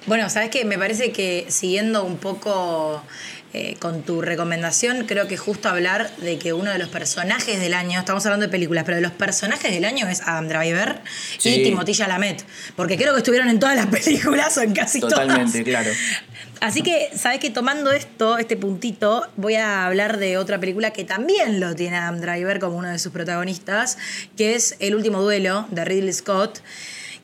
[0.06, 3.02] Bueno, sabes que me parece que siguiendo un poco
[3.52, 7.74] eh, con tu recomendación, creo que justo hablar de que uno de los personajes del
[7.74, 11.00] año, estamos hablando de películas, pero de los personajes del año es Adam Driver
[11.38, 11.50] Sí.
[11.50, 12.44] y Timothy Chalamet,
[12.76, 15.82] porque creo que estuvieron en todas las películas o en casi Totalmente, todas.
[15.82, 15.90] claro.
[16.60, 21.04] Así que, ¿sabes que Tomando esto, este puntito, voy a hablar de otra película que
[21.04, 23.96] también lo tiene Adam Driver como uno de sus protagonistas,
[24.36, 26.60] que es El último duelo de Ridley Scott.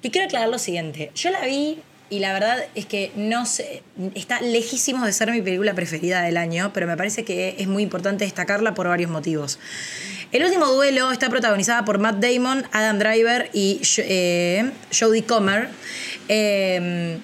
[0.02, 1.10] Que quiero aclarar lo siguiente.
[1.14, 3.82] Yo la vi y la verdad es que no sé,
[4.14, 7.82] está lejísimo de ser mi película preferida del año, pero me parece que es muy
[7.82, 9.58] importante destacarla por varios motivos.
[10.32, 15.68] El último duelo está protagonizada por Matt Damon, Adam Driver y eh, Jodie Comer.
[16.28, 17.18] Eh,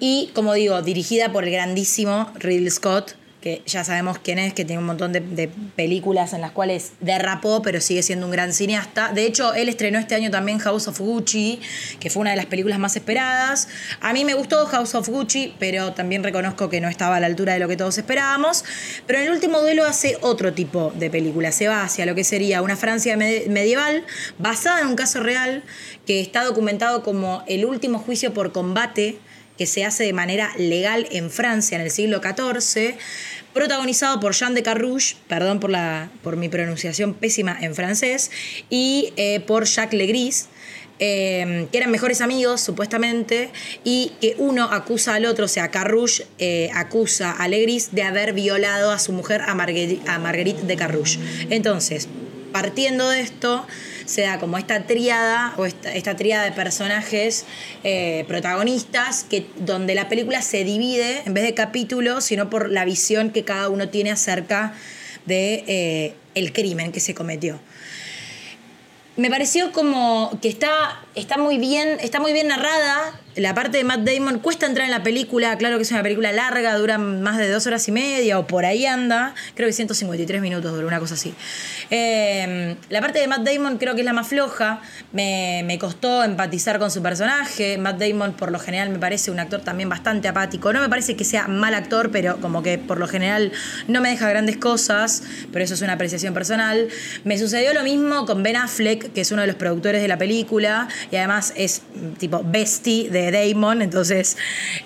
[0.00, 4.64] y como digo, dirigida por el grandísimo Ridley Scott, que ya sabemos quién es, que
[4.64, 8.52] tiene un montón de, de películas en las cuales derrapó, pero sigue siendo un gran
[8.52, 9.12] cineasta.
[9.12, 11.60] De hecho, él estrenó este año también House of Gucci,
[12.00, 13.68] que fue una de las películas más esperadas.
[14.00, 17.26] A mí me gustó House of Gucci, pero también reconozco que no estaba a la
[17.28, 18.64] altura de lo que todos esperábamos.
[19.06, 21.52] Pero en el último duelo hace otro tipo de película.
[21.52, 24.02] Se va hacia lo que sería una Francia me- medieval,
[24.38, 25.62] basada en un caso real,
[26.06, 29.18] que está documentado como el último juicio por combate
[29.58, 32.94] que se hace de manera legal en Francia en el siglo XIV,
[33.52, 38.30] protagonizado por Jean de Carrouge, perdón por, la, por mi pronunciación pésima en francés,
[38.70, 40.46] y eh, por Jacques Legris,
[41.00, 43.50] eh, que eran mejores amigos supuestamente,
[43.82, 48.32] y que uno acusa al otro, o sea, Carrouge eh, acusa a Legris de haber
[48.32, 51.18] violado a su mujer, a Marguerite de Carrouge.
[51.50, 52.08] Entonces,
[52.52, 53.66] partiendo de esto,
[54.08, 57.44] se da como esta tríada o esta, esta tríada de personajes
[57.84, 62.86] eh, protagonistas que donde la película se divide en vez de capítulos, sino por la
[62.86, 64.72] visión que cada uno tiene acerca
[65.26, 65.62] de
[66.34, 67.60] eh, crimen que se cometió.
[69.16, 73.20] Me pareció como que está, está muy bien, está muy bien narrada.
[73.36, 76.32] La parte de Matt Damon cuesta entrar en la película, claro que es una película
[76.32, 80.42] larga, dura más de dos horas y media o por ahí anda, creo que 153
[80.42, 81.34] minutos dura una cosa así.
[81.90, 84.80] Eh, la parte de Matt Damon creo que es la más floja,
[85.12, 87.78] me, me costó empatizar con su personaje.
[87.78, 91.14] Matt Damon por lo general me parece un actor también bastante apático, no me parece
[91.14, 93.52] que sea mal actor, pero como que por lo general
[93.86, 96.88] no me deja grandes cosas, pero eso es una apreciación personal.
[97.22, 100.18] Me sucedió lo mismo con Ben Affleck, que es uno de los productores de la
[100.18, 104.36] película y además es mm, tipo bestie de Damon, entonces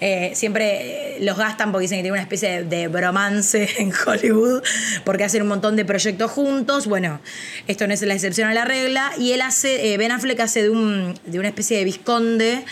[0.00, 4.62] eh, siempre eh, los gastan porque dicen que tiene una especie de, bromance en Hollywood
[5.04, 6.86] porque hacen un montón de proyectos juntos.
[6.86, 7.20] Bueno,
[7.66, 10.62] esto no es la excepción a la regla y él hace, eh, Ben Affleck hace
[10.62, 12.64] de, un, de una especie de visconde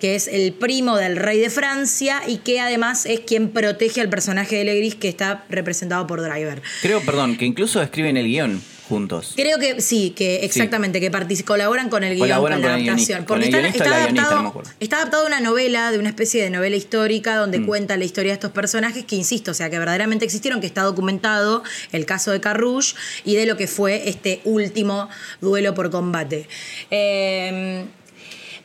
[0.00, 4.10] que es el primo del rey de Francia y que además es quien protege al
[4.10, 6.62] personaje de Legris que está representado por Driver.
[6.82, 9.32] Creo, perdón, que incluso escriben el guion juntos.
[9.36, 13.24] Creo que sí, que exactamente, que partici- colaboran con el guion, Colaboran con la adaptación.
[13.24, 17.36] Porque la adaptado, no está adaptado a una novela, de una especie de novela histórica,
[17.36, 17.66] donde Mm.
[17.66, 20.82] cuenta la historia de estos personajes que, insisto, o sea, que verdaderamente existieron, que está
[20.82, 22.94] documentado el caso de Carrouge
[23.24, 25.08] y de lo que fue este último
[25.40, 26.48] duelo por combate.
[26.90, 27.84] Eh,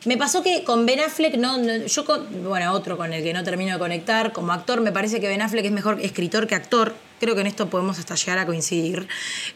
[0.04, 3.32] me pasó que con Ben Affleck, no, no- yo con, bueno, otro con el que
[3.32, 6.54] no termino de conectar, como actor, me parece que Ben Affleck es mejor escritor que
[6.54, 6.94] actor.
[7.20, 9.06] Creo que en esto podemos hasta llegar a coincidir.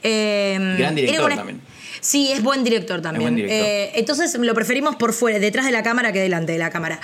[0.04, 1.60] Eh, Gran director una- también.
[2.00, 3.22] Sí, es buen director también.
[3.24, 3.66] buen director.
[3.68, 7.00] Eh, entonces lo preferimos por fuera, detrás de la cámara que delante de la cámara.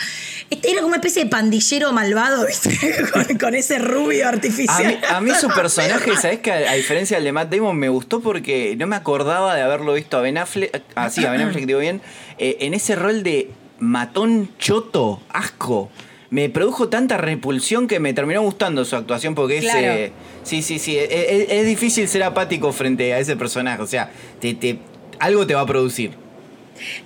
[0.52, 2.70] Este era como una especie de pandillero malvado, ¿viste?
[3.12, 4.86] con, con ese rubio A artificial.
[4.86, 7.88] mí, a mí su personaje, ¿sabes que a, a diferencia del de Matt Damon, me
[7.88, 11.40] gustó porque no me acordaba de haberlo visto a Ben Affleck, ah, sí, a Ben
[11.42, 12.00] Affleck, digo bien,
[12.38, 15.90] eh, en ese rol de matón choto, asco.
[16.30, 19.64] Me produjo tanta repulsión que me terminó gustando su actuación porque es...
[19.64, 19.78] Claro.
[19.80, 20.12] eh,
[20.44, 24.10] sí, sí, sí, es, es- es difícil ser apático frente a ese personaje, o sea,
[24.40, 24.78] te, te-
[25.18, 26.21] algo te va a producir.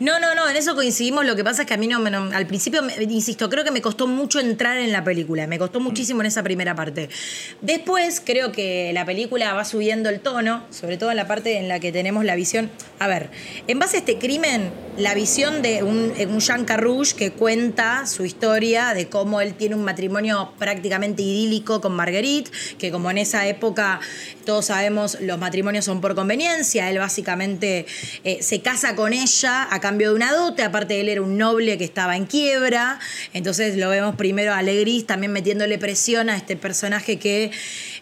[0.01, 1.25] No, no, no, en eso coincidimos.
[1.27, 3.83] Lo que pasa es que a mí no, no- al principio, insisto, creo que me
[3.83, 5.47] costó mucho entrar en la película.
[5.47, 7.09] Me costó muchísimo en esa primera parte.
[7.61, 11.69] Después creo que la película va subiendo el tono, sobre todo en la parte en
[11.69, 12.71] la que tenemos la visión.
[12.99, 13.31] A ver,
[13.67, 18.25] en base a este crimen, la visión de un, un Jean Carrouge que cuenta su
[18.25, 23.47] historia de cómo él tiene un matrimonio prácticamente idílico con Marguerite, que como en esa
[23.47, 24.01] época
[24.45, 27.87] todos sabemos los matrimonios son por conveniencia, él básicamente
[28.25, 31.79] eh, se casa con ella a cambio de una dote, aparte él era un noble
[31.79, 32.99] que estaba en quiebra,
[33.33, 37.51] entonces lo vemos primero a Legris también metiéndole presión a este personaje que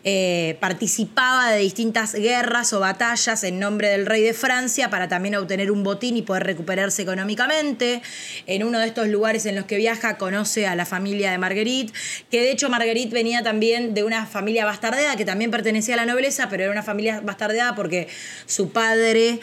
[0.06, 5.34] eh, participaba de distintas guerras o batallas en nombre del rey de Francia para también
[5.34, 8.02] obtener un botín y poder recuperarse económicamente.
[8.46, 11.94] En uno de estos lugares en los que viaja conoce a la familia de Marguerite,
[12.30, 16.04] que de hecho Marguerite venía también de una familia bastardeada que también pertenecía a la
[16.04, 18.08] nobleza, pero era una familia bastardeada porque
[18.44, 19.40] su padre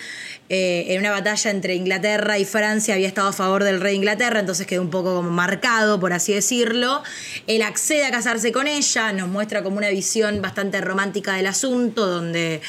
[0.49, 3.97] eh, en una batalla entre Inglaterra y Francia había estado a favor del rey de
[3.97, 7.01] Inglaterra, entonces quedó un poco como marcado, por así decirlo.
[7.47, 10.50] Él accede a casarse con ella, nos muestra como una visión bastante
[10.81, 12.61] romántica del asunto, donde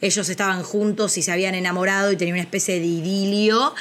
[0.00, 3.74] ellos estaban juntos y se habían enamorado y tenían una especie de idilio.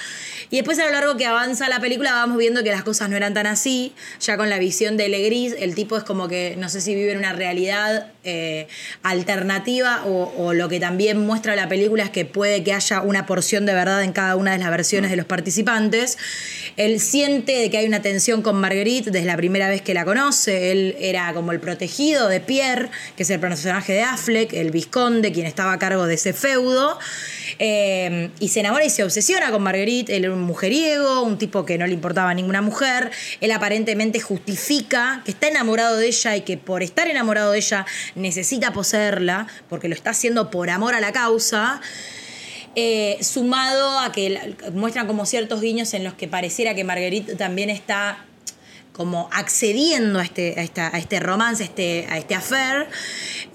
[0.50, 3.18] Y después a lo largo que avanza la película vamos viendo que las cosas no
[3.18, 6.70] eran tan así, ya con la visión de Legris, el tipo es como que no
[6.70, 8.68] sé si vive en una realidad eh,
[9.04, 13.66] alternativa o, lo que también muestra la película es que puede que haya una porción
[13.66, 16.18] de verdad en cada una de las versiones de los participantes.
[16.78, 20.06] Él siente de que hay una tensión con Marguerite desde la primera vez que la
[20.06, 24.72] conoce, él era como el protegido de Pierre, que es el personaje de Affleck, el
[24.72, 26.98] visconde, quien estaba a cargo de ese feudo.
[27.60, 30.16] Eh, y se enamora y se obsesiona con Marguerite.
[30.16, 33.12] Él era un mujeriego, un tipo que no le importaba a ninguna mujer.
[33.42, 37.86] Él aparentemente justifica que está enamorado de ella y que por estar enamorado de ella
[38.16, 41.82] necesita poseerla, porque lo está haciendo por amor a la causa.
[42.80, 47.72] Eh, sumado a que muestran como ciertos guiños en los que pareciera que Marguerite también
[47.72, 48.27] está
[48.98, 52.88] como accediendo a este, a esta- a este romance, a este, a este affair.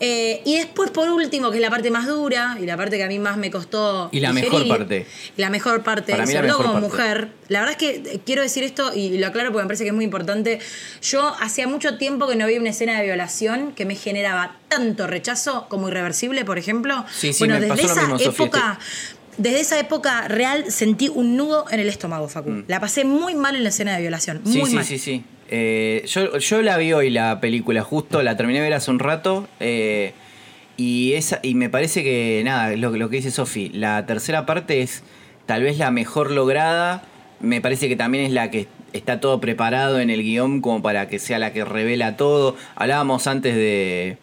[0.00, 3.04] Eh, y después, por último, que es la parte más dura y la parte que
[3.04, 4.08] a mí más me costó.
[4.12, 5.06] Y la mejor parte.
[5.36, 6.88] La mejor parte, Para mí la sobre todo como parte.
[6.88, 7.28] mujer.
[7.48, 9.88] La verdad es que eh, quiero decir esto y lo aclaro porque me parece que
[9.90, 10.58] es muy importante.
[11.02, 15.06] Yo hacía mucho tiempo que no vi una escena de violación que me generaba tanto
[15.06, 17.04] rechazo como irreversible, por ejemplo.
[17.14, 18.78] Sí, sí, bueno, me desde pasó lo esa Sofía, época.
[19.38, 22.64] Desde esa época real sentí un nudo en el estómago, Facu.
[22.68, 24.42] La pasé muy mal en la escena de violación.
[24.44, 24.64] Muy Mm.
[24.64, 24.84] Sí, sí, mal.
[24.84, 25.24] sí, sí.
[25.54, 28.98] Eh, yo, yo la vi hoy la película, justo la terminé de ver hace un
[28.98, 29.46] rato.
[29.60, 30.14] eh,
[30.78, 34.80] y esa, y me parece que, nada, lo, lo que dice Sofi, la tercera parte
[34.80, 35.02] es
[35.44, 37.02] tal vez la mejor lograda.
[37.40, 41.08] Me parece que también es la que está todo preparado en el guion como para
[41.08, 42.56] que sea la que revela todo.
[42.74, 44.16] Hablábamos antes de,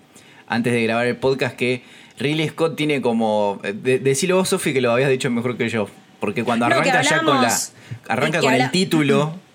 [0.48, 1.84] antes de grabar el podcast que
[2.18, 3.62] Ridley Scott tiene como...
[3.62, 5.88] De, decilo vos, Sofi, que lo habías dicho mejor que yo.
[6.20, 7.56] Porque cuando No, arranca ya con la...
[8.08, 9.36] Arranca con el título...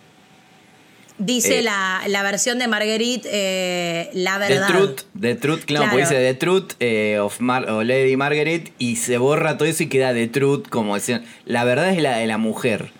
[1.16, 4.66] Dice Eh, la, la versión de Marguerite, eh, la The verdad.
[4.68, 5.90] Truth, The Truth, claro, Claro.
[5.92, 9.84] porque dice The Truth eh, of Mar- o Lady Margaret y se borra todo eso
[9.84, 11.24] y queda The Truth, como decían.
[11.46, 12.90] La verdad es la de la mujer.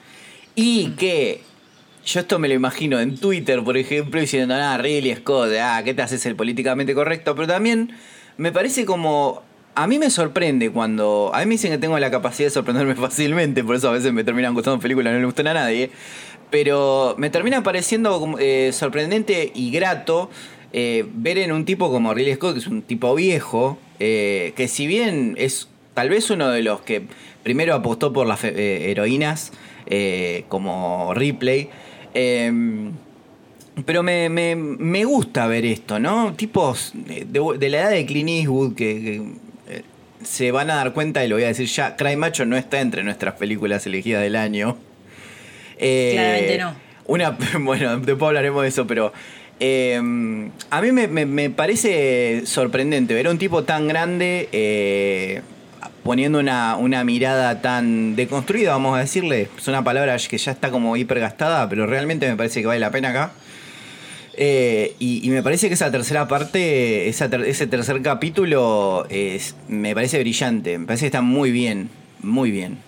[0.55, 0.97] Y Mm.
[0.97, 1.41] que
[2.07, 5.93] yo esto me lo imagino en Twitter, por ejemplo, diciendo, ah, Ridley Scott, ah, ¿qué
[5.93, 7.35] te haces el políticamente correcto?
[7.35, 7.91] Pero también
[8.37, 9.43] me parece como.
[9.77, 11.33] A mí me sorprende cuando.
[11.35, 14.13] A mí me dicen que tengo la capacidad de sorprenderme fácilmente, por eso a veces
[14.13, 15.91] me terminan gustando películas que no le gustan a nadie.
[16.55, 20.31] Pero me termina pareciendo eh, sorprendente y grato
[20.73, 24.69] eh, ver en un tipo como Ridley Scott, que es un tipo viejo, eh, que
[24.69, 27.03] si bien es tal vez uno de los que
[27.43, 29.51] primero apostó por las heroínas,
[30.49, 31.71] como Ripley,
[32.15, 32.53] eh,
[33.85, 36.35] pero me, me- me gusta ver esto, ¿no?
[36.35, 39.83] Tipos de, la edad de Clint Eastwood que, que,
[40.25, 42.81] se van a dar cuenta, y lo voy a decir ya, Cry Macho no está
[42.81, 44.77] entre nuestras películas elegidas del año.
[45.79, 46.75] Eh, Claramente no.
[47.07, 49.13] Una, bueno, después hablaremos de eso, pero
[49.61, 50.01] eh,
[50.71, 55.43] a mí me, parece sorprendente ver a un tipo tan grande eh,
[56.03, 59.49] poniendo una, una mirada tan deconstruida, vamos a decirle.
[59.57, 62.91] Es una palabra que ya está como hipergastada, pero realmente me parece que vale la
[62.91, 63.33] pena acá.
[64.37, 70.19] Eh, y, me parece que esa tercera parte, esa ese tercer capítulo, es, me parece
[70.19, 70.79] brillante.
[70.79, 71.89] Me parece que está muy bien,
[72.21, 72.79] muy bien.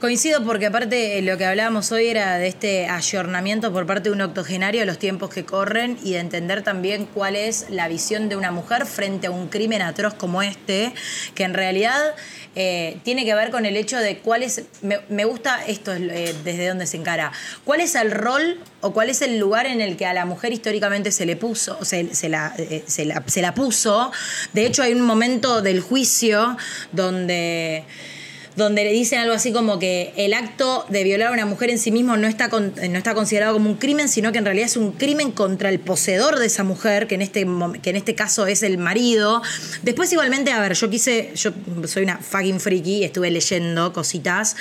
[0.00, 4.14] Coincido porque aparte eh, lo que hablábamos hoy era de este ayornamiento por parte de
[4.14, 8.28] un octogenario de los tiempos que corren y de entender también cuál es la visión
[8.28, 10.92] de una mujer frente a un crimen atroz como este,
[11.34, 11.98] que en realidad
[12.56, 16.68] eh, tiene que ver con el hecho de cuál es, me, gusta esto eh, desde
[16.68, 17.32] donde se encara,
[17.64, 20.52] cuál es el rol o cuál es el lugar en el que a la mujer
[20.52, 22.54] históricamente se le puso, se, la,
[22.86, 24.12] se la- se la puso.
[24.52, 26.58] De hecho hay un momento del juicio
[26.92, 27.84] donde
[28.56, 31.78] donde le dicen algo así como que el acto de violar a una mujer en
[31.78, 34.66] sí mismo no está, con- no está considerado como un crimen, sino que en realidad
[34.66, 37.46] es un crimen contra el poseedor de esa mujer, que en este,
[37.82, 39.42] que en este caso es el marido.
[39.82, 41.52] Después igualmente, a ver, yo quise, yo
[41.86, 44.56] soy una fucking freaky, estuve leyendo cositas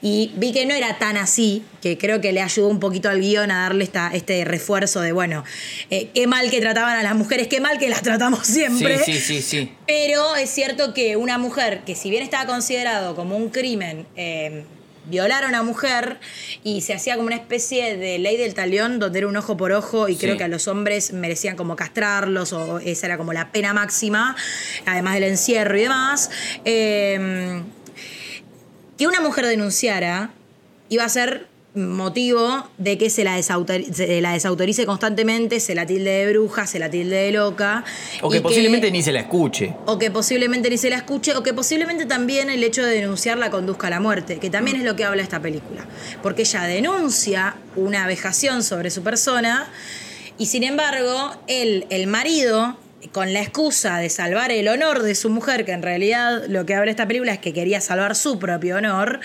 [0.00, 3.20] y vi que no era tan así, que creo que le ayudó un poquito al
[3.20, 5.44] guion a darle esta, este refuerzo de, bueno,
[5.90, 8.98] eh, qué mal que trataban a las mujeres, qué mal que las tratamos siempre.
[8.98, 9.72] Sí, sí, sí, sí.
[9.86, 14.64] Pero es cierto que una mujer que si bien estaba considerado como un crimen, eh,
[15.06, 16.18] violar a una mujer
[16.62, 19.72] y se hacía como una especie de ley del talión donde era un ojo por
[19.72, 20.20] ojo y Sí.
[20.20, 24.36] creo que a los hombres merecían como castrarlos o esa era como la pena máxima,
[24.84, 26.30] además del encierro y demás.
[26.66, 27.62] eh,
[28.98, 30.30] que una mujer denunciara
[30.90, 35.86] iba a ser motivo de que se la, desautori- se la desautorice constantemente, se la
[35.86, 37.84] tilde de bruja, se la tilde de loca.
[38.22, 39.74] O que posiblemente ni se la escuche.
[39.86, 43.38] o que posiblemente ni se la escuche, o que posiblemente también el hecho de denunciar
[43.38, 45.86] la conduzca a la muerte, que también es lo que habla esta película.
[46.22, 49.70] Porque ella denuncia una vejación sobre su persona,
[50.38, 52.76] y sin embargo, él, el marido,
[53.12, 56.74] con la excusa de salvar el honor de su mujer, que en realidad lo que
[56.74, 59.20] habla esta película es que quería salvar su propio honor,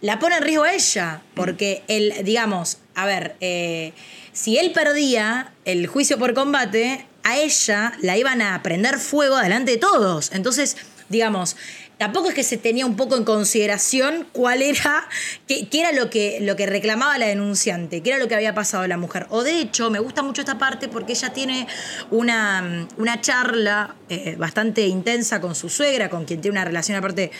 [0.00, 3.92] la pone en riesgo a ella, porque él, digamos, a ver, eh,
[4.32, 9.72] si él perdía el juicio por combate, a ella la iban a prender fuego delante
[9.72, 10.30] de todos.
[10.32, 10.76] Entonces,
[11.08, 11.56] digamos,
[11.98, 15.08] tampoco es que se tenía un poco en consideración cuál era,
[15.48, 18.54] qué, qué era lo que, lo que reclamaba la denunciante, qué era lo que había
[18.54, 19.26] pasado a la mujer.
[19.30, 21.66] O de hecho, me gusta mucho esta parte porque ella tiene
[22.10, 27.30] una, una charla eh, bastante intensa con su suegra, con quien tiene una relación aparte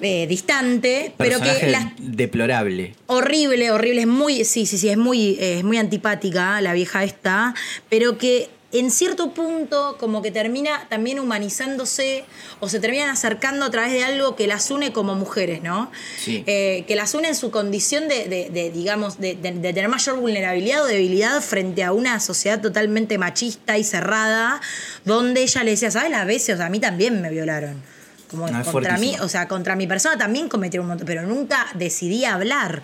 [0.00, 2.94] eh, distante, pero que las deplorable.
[3.06, 7.02] horrible, horrible, es muy, sí, sí, sí, es muy, eh, es muy antipática la vieja
[7.04, 7.54] esta,
[7.88, 12.24] pero que en cierto punto como que termina también humanizándose
[12.60, 15.90] o se terminan acercando a través de algo que las une como mujeres, ¿no?
[16.18, 16.42] Sí.
[16.46, 19.88] Eh, que las une en su condición de, de- de, digamos, de, de- de tener
[19.88, 24.60] mayor vulnerabilidad o debilidad frente a una sociedad totalmente machista y cerrada,
[25.04, 26.10] donde ella le decía, ¿sabes?
[26.10, 27.80] Las veces, o sea, a mí también me violaron.
[28.30, 31.22] Como No, es contra mí, o sea, contra mi persona también cometieron un montón, pero
[31.22, 32.82] nunca decidí hablar.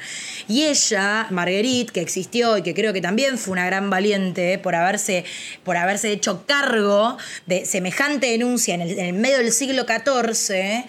[0.49, 4.75] Y ella, Marguerite, que existió y que creo que también fue una gran valiente por
[4.77, 5.25] haberse,
[5.65, 7.17] por haberse hecho cargo
[7.47, 10.85] de semejante denuncia en el, en el medio del siglo XIV,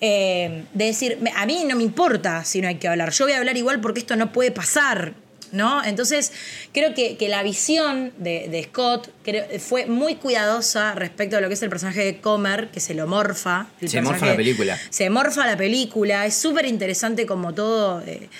[0.00, 3.24] eh, de decir, "Me- a mí no me importa si no hay que hablar, yo
[3.24, 5.14] voy a hablar igual porque esto no puede pasar.
[5.52, 5.84] ¿No?
[5.84, 6.32] Entonces,
[6.72, 11.48] creo que, que la visión de, de Scott creo- fue muy cuidadosa respecto a lo
[11.48, 13.66] que es el personaje de Comer, que se lo morfa.
[13.82, 14.78] el Se morfa la película.
[14.88, 16.24] Se morfa la película.
[16.24, 18.30] Es súper interesante como todo, eh,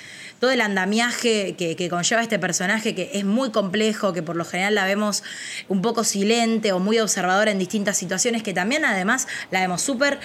[0.40, 4.44] todo el andamiaje que, que conlleva este personaje, que es muy complejo, que por lo
[4.44, 5.22] general la vemos
[5.68, 10.18] un poco silente o muy observadora en distintas situaciones, que también además la vemos súper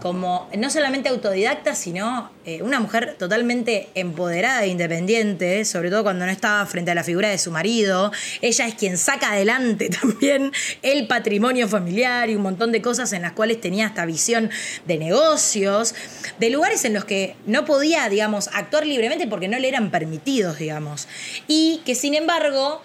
[0.00, 6.26] como no solamente autodidacta, sino eh, una mujer totalmente empoderada e independiente, sobre todo cuando
[6.26, 8.10] no estaba frente a la figura de su marido.
[8.40, 10.50] Ella es quien saca adelante también
[10.82, 14.50] el patrimonio familiar y un montón de cosas en las cuales tenía esta visión
[14.86, 15.94] de negocios,
[16.40, 20.58] de lugares en los que no podía, digamos, actuar libremente porque no le eran permitidos,
[20.58, 21.06] digamos.
[21.46, 22.82] Y que sin embargo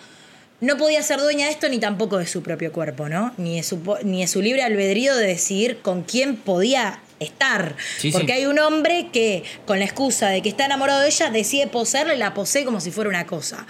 [0.61, 3.33] no podía ser dueña de esto ni tampoco de su propio cuerpo, ¿no?
[3.37, 7.75] Ni de su, ni de su libre albedrío de decidir con quién podía estar.
[7.97, 8.31] Sí, Porque sí.
[8.33, 12.15] hay un hombre que, con la excusa de que está enamorado de ella, decide poseerla
[12.15, 13.65] y la posee como si fuera una cosa.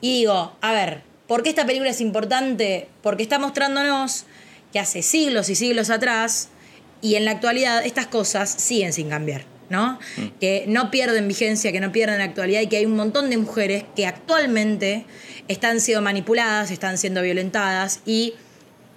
[0.00, 2.88] Y digo, a ver, ¿por qué esta película es importante?
[3.02, 4.24] Porque está mostrándonos
[4.72, 6.48] que hace siglos y siglos atrás
[7.00, 9.98] y en la actualidad estas cosas siguen sin cambiar, ¿no?
[10.40, 13.84] Que no pierden vigencia, que no pierden actualidad y que hay un montón de mujeres
[13.94, 15.04] que actualmente
[15.48, 18.34] están siendo manipuladas, están siendo violentadas y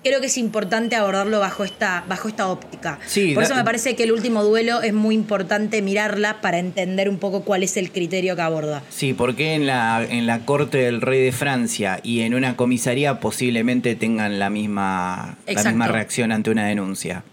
[0.03, 2.99] creo que es importante abordarlo bajo esta, bajo esta óptica.
[3.05, 7.09] Sí, Por eso me parece que el último duelo es muy importante mirarla para entender
[7.09, 8.83] un poco cuál es el criterio que aborda.
[8.89, 13.19] Sí, porque en la, en la corte del rey de Francia y en una comisaría
[13.19, 17.23] posiblemente tengan la misma, la misma reacción ante una denuncia.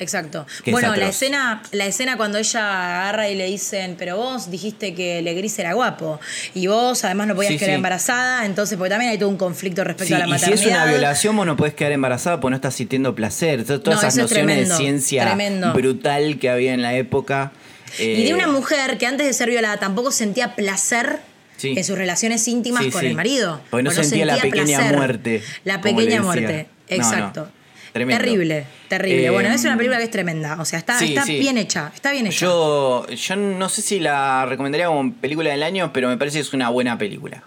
[0.00, 0.46] Exacto.
[0.66, 5.20] Bueno, la escena, la escena cuando ella agarra y le dicen, pero vos dijiste que
[5.22, 6.20] Legris era guapo
[6.54, 7.74] y vos además no podías Sí, quedar sí.
[7.76, 10.66] embarazada, entonces porque también hay todo un conflicto respecto Sí, a la y si es
[10.66, 13.64] una violación, vos no podés quedar embarazada porque no estás sintiendo placer.
[13.64, 15.72] To- Todas No, esas eso es nociones tremendo, de ciencia tremendo.
[15.72, 17.50] brutal que había en la época.
[17.98, 21.18] Y de eh, una mujer que antes de ser violada tampoco sentía placer
[21.56, 21.74] Sí.
[21.76, 23.08] en sus relaciones íntimas Sí, con sí.
[23.08, 23.60] el marido.
[23.70, 27.57] Porque no sentía la pequeña muerte, La pequeña muerte, No, no.
[27.92, 28.22] Tremendo.
[28.24, 29.26] Terrible, terrible.
[29.26, 30.56] Eh, bueno, es una película que es tremenda.
[30.60, 31.38] O sea, está, sí, está sí.
[31.38, 31.90] bien hecha.
[31.94, 32.38] Está bien hecha.
[32.46, 36.42] Yo, yo no sé si la recomendaría como película del año, pero me parece que
[36.42, 37.42] es una buena película.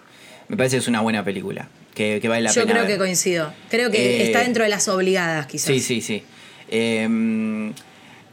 [0.48, 1.68] Me parece que es una buena película.
[1.94, 2.72] Que, que vale la Yo pena.
[2.72, 2.92] creo ver.
[2.92, 3.52] que coincido.
[3.70, 5.66] Creo que Eh, está dentro de las obligadas, quizás.
[5.66, 6.22] Sí, sí, sí.
[6.70, 7.72] Eh,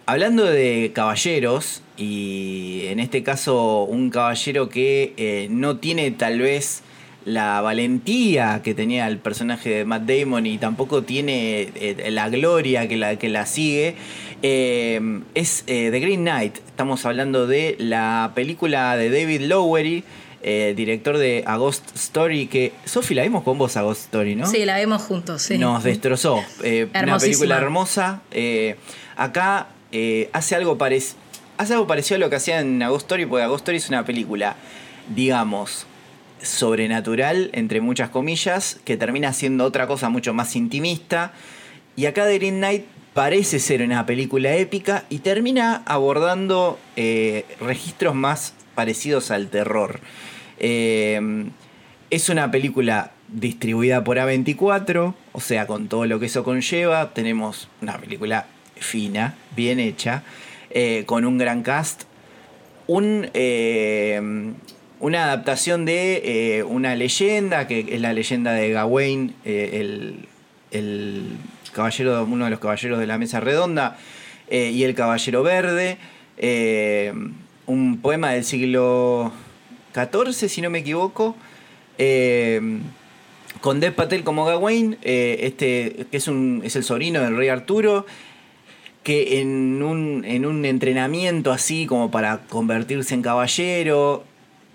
[0.05, 6.82] hablando de caballeros, y en este caso un caballero que eh, no tiene tal vez
[7.26, 12.88] la valentía que tenía el personaje de Matt Damon y tampoco tiene eh, la gloria
[12.88, 13.95] que la, que la sigue,
[14.41, 16.57] eh, es The Green Knight.
[16.57, 20.03] Estamos hablando de la película de David Lowery.
[20.41, 24.47] director de A Ghost Story, que Sofi la vimos con vos A Ghost Story, ¿no?
[24.47, 25.57] Sí, la vimos juntos, sí.
[25.57, 26.43] Nos destrozó.
[26.93, 28.22] una película hermosa.
[29.17, 29.67] acá
[30.32, 30.78] hace algo
[31.57, 34.05] hace algo parecido a lo que hacía en Ghost Story, porque Ghost Story es una
[34.05, 34.55] película,
[35.13, 35.86] digamos,
[36.42, 41.34] sobrenatural, entre muchas comillas, que termina siendo otra cosa mucho más intimista.
[41.96, 48.16] Y acá The Green Knight parece ser una película épica y termina abordando eh, registros
[48.16, 50.00] más parecidos al terror.
[50.60, 51.50] Eh,
[52.10, 57.70] es una película distribuida por A24, o sea, con todo lo que eso conlleva, tenemos
[57.82, 60.24] una película fina, bien hecha.
[60.72, 62.04] Eh, con un gran cast.
[62.88, 63.28] Un,
[65.00, 70.28] una adaptación de eh, una leyenda, que es la leyenda de Gawain, el,
[71.74, 73.97] caballero, uno de los caballeros de la mesa redonda,
[74.50, 75.97] y el caballero verde.
[77.68, 79.32] un poema del siglo
[79.93, 81.36] XIV, si no me equivoco.
[83.62, 88.06] con Dev Patel como Gawain, este, que es, un, es el sobrino del rey Arturo,
[89.04, 94.24] que en un, en un entrenamiento así como para convertirse en caballero,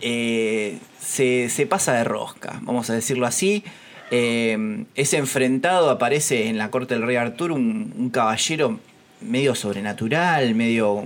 [0.06, 3.64] eh, se, pasa de rosca, vamos a decirlo así.
[4.10, 8.78] Eh, es enfrentado, aparece en la corte del rey Arturo un, caballero
[9.22, 11.04] medio sobrenatural, medio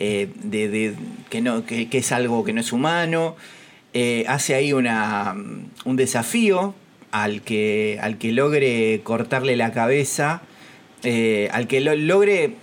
[0.00, 0.94] eh, de,
[1.30, 3.36] que, no, que, es algo que no es humano.
[4.26, 5.36] hace ahí una,
[5.84, 6.74] un desafío
[7.12, 10.42] al que, al que logre cortarle la cabeza
[11.52, 12.54] al que lo logre,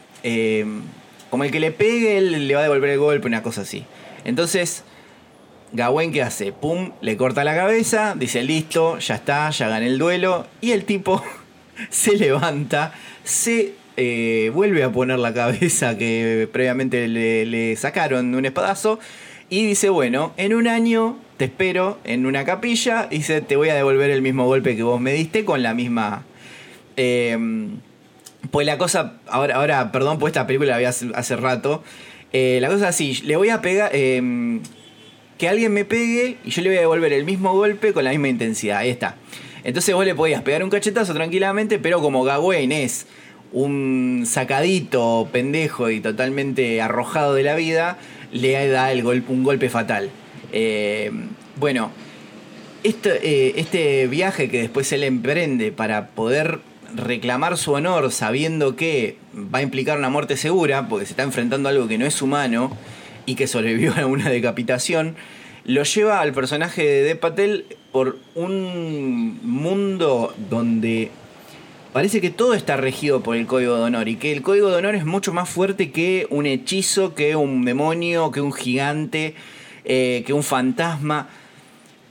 [1.29, 3.85] como el que le pegue, él le va a devolver el golpe, una cosa así.
[4.25, 4.83] Entonces,
[5.73, 6.51] Gawain, ¿qué hace?
[6.51, 10.45] Pum, le corta la cabeza, dice, listo, ya está, ya gané el duelo.
[10.61, 11.21] Y el tipo
[11.89, 12.93] se levanta,
[13.23, 18.99] se eh, vuelve a poner la cabeza que previamente le, sacaron de un espadazo.
[19.49, 23.07] Y dice, bueno, en un año te espero en una capilla.
[23.11, 25.73] Y dice, te voy a devolver el mismo golpe que vos me diste con la
[25.73, 26.23] misma...
[28.51, 31.83] Pues la cosa, ahora, ahora perdón, pues esta película la vi hace, rato.
[32.33, 34.61] Eh, la cosa es así, le voy a pegar, em,
[35.43, 38.11] que alguien me pegue y yo le voy a devolver el mismo golpe con la
[38.11, 38.77] misma intensidad.
[38.77, 39.17] Ahí está.
[39.65, 43.07] Entonces vos le podías pegar un cachetazo tranquilamente, pero como Gawain es
[43.51, 47.97] un sacadito, pendejo y totalmente arrojado de la vida,
[48.31, 50.11] le da el un golpe fatal.
[50.53, 51.27] Em,
[51.57, 51.91] bueno,
[52.85, 56.61] este, este viaje que después él emprende para poder
[56.95, 61.67] reclamar su honor sabiendo que va a implicar una muerte segura, porque se está enfrentando
[61.67, 62.71] a algo que no es humano
[63.25, 65.15] y que sobrevivió a una decapitación,
[65.65, 71.11] lo lleva al personaje de De Patel por un mundo donde
[71.93, 74.77] parece que todo está regido por el código de honor y que el código de
[74.77, 79.35] honor es mucho más fuerte que un hechizo, que un demonio, que un gigante,
[79.85, 81.29] eh, que un fantasma.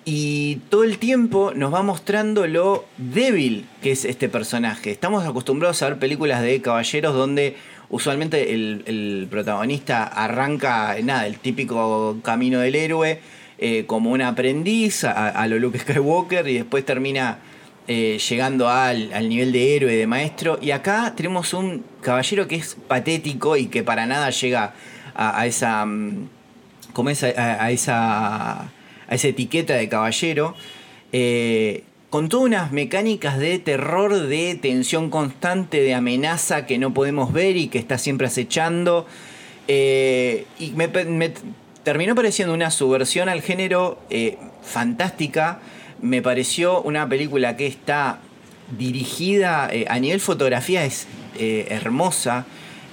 [0.05, 4.91] Y todo el tiempo nos va mostrando lo débil que es este personaje.
[4.91, 7.57] Estamos acostumbrados a ver películas de caballeros donde
[7.93, 13.21] usualmente el, protagonista arranca, nada, el típico camino del héroe,
[13.59, 17.39] eh, como un aprendiz a, lo Luke Skywalker y después termina
[17.87, 20.59] eh, llegando al, nivel de héroe, de maestro.
[20.61, 24.75] Y acá tenemos un caballero que es patético y que para nada llega
[25.15, 25.87] a, esa...
[25.87, 26.29] Mm,
[26.93, 28.69] como a esa
[29.13, 30.55] a esa etiqueta de caballero,
[31.13, 37.33] eh, con todas unas mecánicas de terror, de tensión constante, de amenaza que no podemos
[37.33, 39.07] ver y que está siempre acechando.
[39.67, 40.89] Eh, y me,
[41.83, 45.61] terminó pareciendo una subversión al género eh, fantástica.
[46.03, 48.19] Me pareció una película que está
[48.77, 51.07] dirigida a nivel fotografía, es
[51.39, 52.45] hermosa.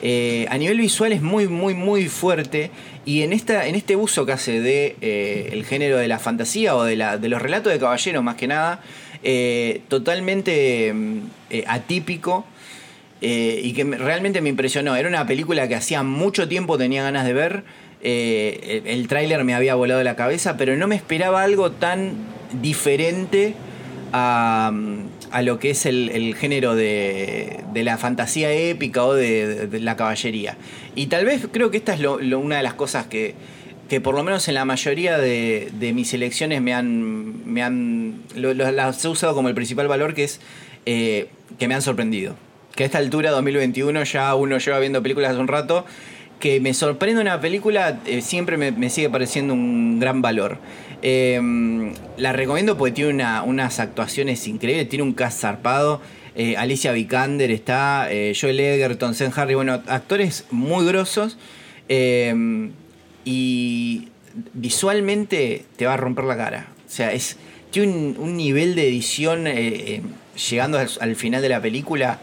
[0.01, 2.71] a nivel visual es muy, muy, muy fuerte.
[3.09, 6.75] Y en, esta, en este uso que hace de eh, el género de la fantasía
[6.75, 8.81] o de, la, de los relatos de caballeros más que nada,
[9.23, 12.45] eh, totalmente mm, eh, atípico
[13.21, 14.95] y que realmente me impresionó.
[14.95, 17.63] Era una película que hacía mucho tiempo tenía ganas de ver.
[18.01, 22.13] el, el tráiler me había volado la cabeza, pero no me esperaba algo tan
[22.61, 23.55] diferente
[24.11, 24.71] a,
[25.41, 30.57] lo que es el, género de, la fantasía épica o de, la caballería.
[30.95, 33.35] Y tal vez creo que esta es una de las cosas que,
[33.89, 39.03] que por lo menos en la mayoría de, mis elecciones me han, me han las
[39.03, 40.39] he usado como el principal valor, que es
[40.85, 41.27] eh,
[41.57, 42.35] que me han sorprendido.
[42.75, 45.85] que a esta altura, 2021, ya uno lleva viendo películas hace un rato,
[46.39, 50.57] que me sorprende una película, eh, siempre me, sigue pareciendo un gran valor.
[51.01, 56.01] Em, la recomiendo porque tiene unas actuaciones increíbles, tiene un cast zarpado.
[56.35, 61.37] Eh, Alicia Vikander está, eh, Joel Egerton, Sen Harry, bueno, actores muy grosos.
[63.25, 64.07] Y
[64.53, 66.67] visualmente te va a romper la cara.
[66.87, 67.37] O sea, es,
[67.71, 69.45] tiene un, nivel de edición
[70.49, 72.19] llegando al, final de la película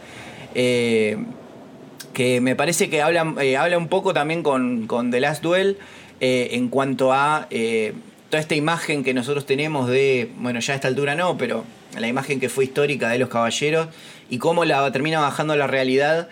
[2.16, 5.76] que me parece que habla, eh, habla un poco también con, The Last Duel
[6.20, 7.92] eh, en cuanto a eh,
[8.30, 11.64] toda esta imagen que nosotros tenemos de, bueno, ya a esta altura no, pero
[12.00, 13.88] la imagen que fue histórica de los caballeros
[14.30, 16.30] y cómo la termina bajando a la realidad,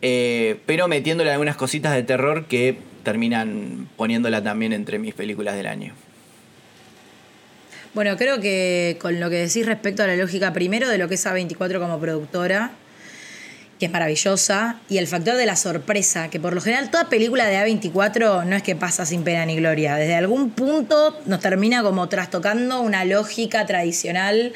[0.00, 5.94] pero metiéndole algunas cositas de terror que terminan poniéndola también entre mis películas del año.
[7.94, 11.14] Bueno, creo que con lo que decís respecto a la lógica primero de lo que
[11.14, 12.72] es A24 como productora,
[13.84, 17.44] que es maravillosa, y el factor de la sorpresa, que por lo general toda película
[17.44, 21.82] de A24 no es que pasa sin pena ni gloria, desde algún punto nos termina
[21.82, 24.54] como trastocando una lógica tradicional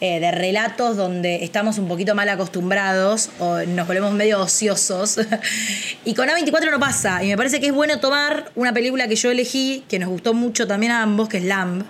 [0.00, 5.18] eh, de relatos donde estamos un poquito mal acostumbrados o nos volvemos medio ociosos.
[6.04, 9.16] y con A24 no pasa, y me parece que es bueno tomar una película que
[9.16, 11.82] yo elegí, que nos gustó mucho también a ambos, que es Lamb.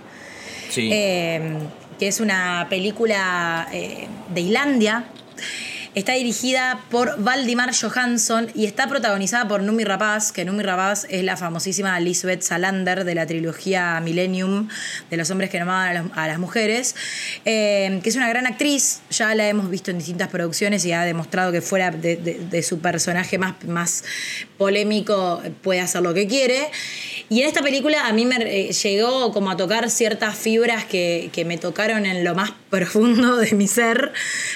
[0.74, 1.52] Eh,
[1.98, 5.04] que es una película eh, de Islandia
[5.94, 11.24] Está dirigida por Valdimar Johansson y está protagonizada por Numi Rapaz, que Numi Rapaz es
[11.24, 14.68] la famosísima Lisbeth Salander de la trilogía Millennium
[15.10, 16.94] de los hombres que amaban a, las mujeres,
[17.46, 21.04] eh, que es una gran actriz, ya la hemos visto en distintas producciones y ha
[21.04, 24.04] demostrado que fuera de, su personaje más, más
[24.58, 26.70] polémico puede hacer lo que quiere.
[27.30, 31.30] Y en esta película a mí me eh, llegó como a tocar ciertas fibras que,
[31.32, 34.12] que me tocaron en lo más profundo de mi ser,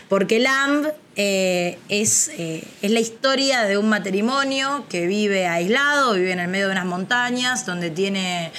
[0.08, 6.32] porque Lamb eh, es, eh, es, la historia de un matrimonio que vive aislado, vive
[6.32, 8.50] en el medio de unas montañas, donde tiene,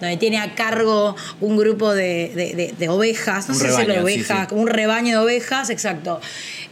[0.00, 5.18] donde tiene a cargo un grupo de, ovejas, no sé si de ovejas, un rebaño
[5.18, 6.18] de ovejas, exacto.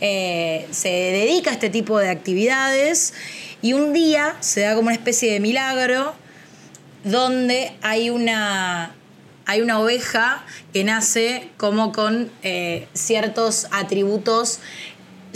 [0.01, 3.13] Eh, se dedica a este tipo de actividades
[3.61, 6.15] y un día se da como una especie de milagro
[7.05, 8.95] donde hay una,
[9.45, 12.31] hay una oveja que nace como con
[12.95, 14.61] ciertos atributos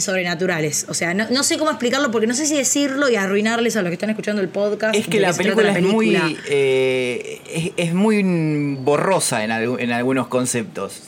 [0.01, 0.85] sobrenaturales.
[0.89, 3.89] O sea, no, sé cómo explicarlo porque no sé si decirlo y arruinarles a los
[3.89, 4.95] que están escuchando el podcast.
[4.95, 11.03] Es que la película, es muy eh, es, muy borrosa en, en, algunos conceptos.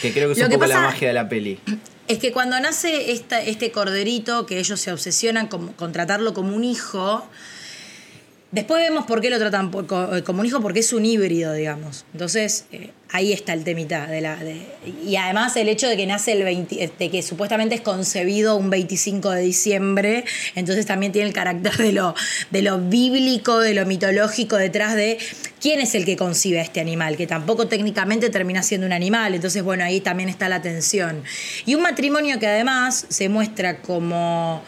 [0.00, 1.58] Que creo que es un poco la magia de la peli.
[2.08, 6.64] Es que cuando nace esta, este corderito, que ellos se obsesionan con tratarlo como un
[6.64, 7.24] hijo,
[8.52, 12.04] Después vemos por qué lo tratan eh, como un hijo, porque es un híbrido, digamos.
[12.12, 14.06] Entonces, eh, ahí está el temita.
[14.06, 14.38] De la,
[15.06, 18.68] y además el hecho de que nace el 20, de que supuestamente es concebido un
[18.68, 20.24] 25 de diciembre,
[20.54, 22.14] entonces también tiene el carácter de lo,
[22.50, 25.16] de lo bíblico, de lo mitológico detrás de
[25.58, 29.34] quién es el que concibe a este animal, que tampoco técnicamente termina siendo un animal.
[29.34, 31.22] Entonces, bueno, ahí también está la tensión.
[31.64, 34.62] Y un matrimonio que además se muestra como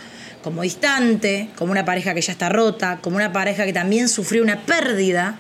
[0.45, 4.42] como distante, como una pareja que ya está rota, como una pareja que también sufrió
[4.42, 5.38] una pérdida.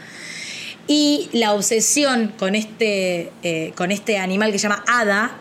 [0.86, 5.36] Y la obsesión con este, eh, con este animal que se llama Ada,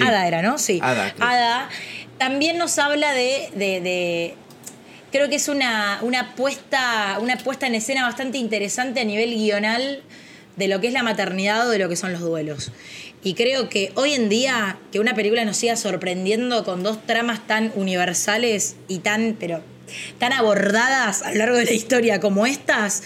[0.00, 0.58] Ada era, ¿no?
[0.58, 0.80] Sí.
[0.82, 1.68] Ada,
[2.18, 4.34] también nos habla de,
[5.12, 10.02] creo que es una, una, puesta, una puesta en escena bastante interesante a nivel guional
[10.56, 12.72] de lo que es la maternidad o de lo que son los duelos.
[13.24, 17.46] Y creo que hoy en día que una película nos siga sorprendiendo con dos tramas
[17.46, 19.62] tan universales y tan, pero
[20.18, 23.02] tan abordadas a lo largo de la historia como estas,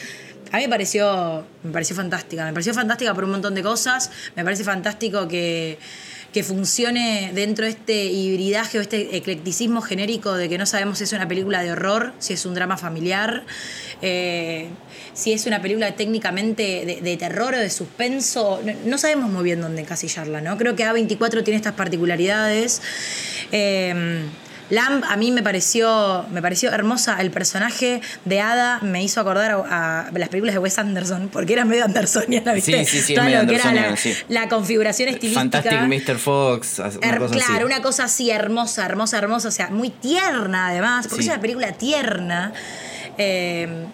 [0.50, 2.44] a mí me pareció, me pareció fantástica.
[2.46, 4.10] Me pareció fantástica por un montón de cosas.
[4.34, 5.78] Me parece fantástico que,
[6.38, 11.02] que funcione dentro de este hibridaje o este eclecticismo genérico de que no sabemos si
[11.02, 13.42] es una película de horror, si es un drama familiar.
[14.02, 14.68] Eh,
[15.14, 19.82] si es una película técnicamente de, terror o de suspenso, no, sabemos muy bien dónde
[19.82, 20.56] encasillarla, ¿no?
[20.56, 22.82] Creo que A24 tiene estas particularidades.
[23.50, 24.22] Eh,
[24.70, 27.20] Lamb a mí me pareció, me pareció hermosa.
[27.20, 31.64] El personaje de Ada me hizo acordar a, las películas de Wes Anderson, porque era
[31.64, 32.84] medio andersoniana, ¿viste?
[32.84, 33.94] Sí, sí, sí, Todo lo que era
[34.28, 35.62] la, configuración estilística.
[35.62, 36.18] Fantastic Mr.
[36.18, 36.78] Fox.
[36.78, 39.48] Una cosa claro, una cosa así hermosa, hermosa, hermosa.
[39.48, 42.52] O sea, muy tierna además, porque es una película tierna.
[43.16, 43.86] Eh,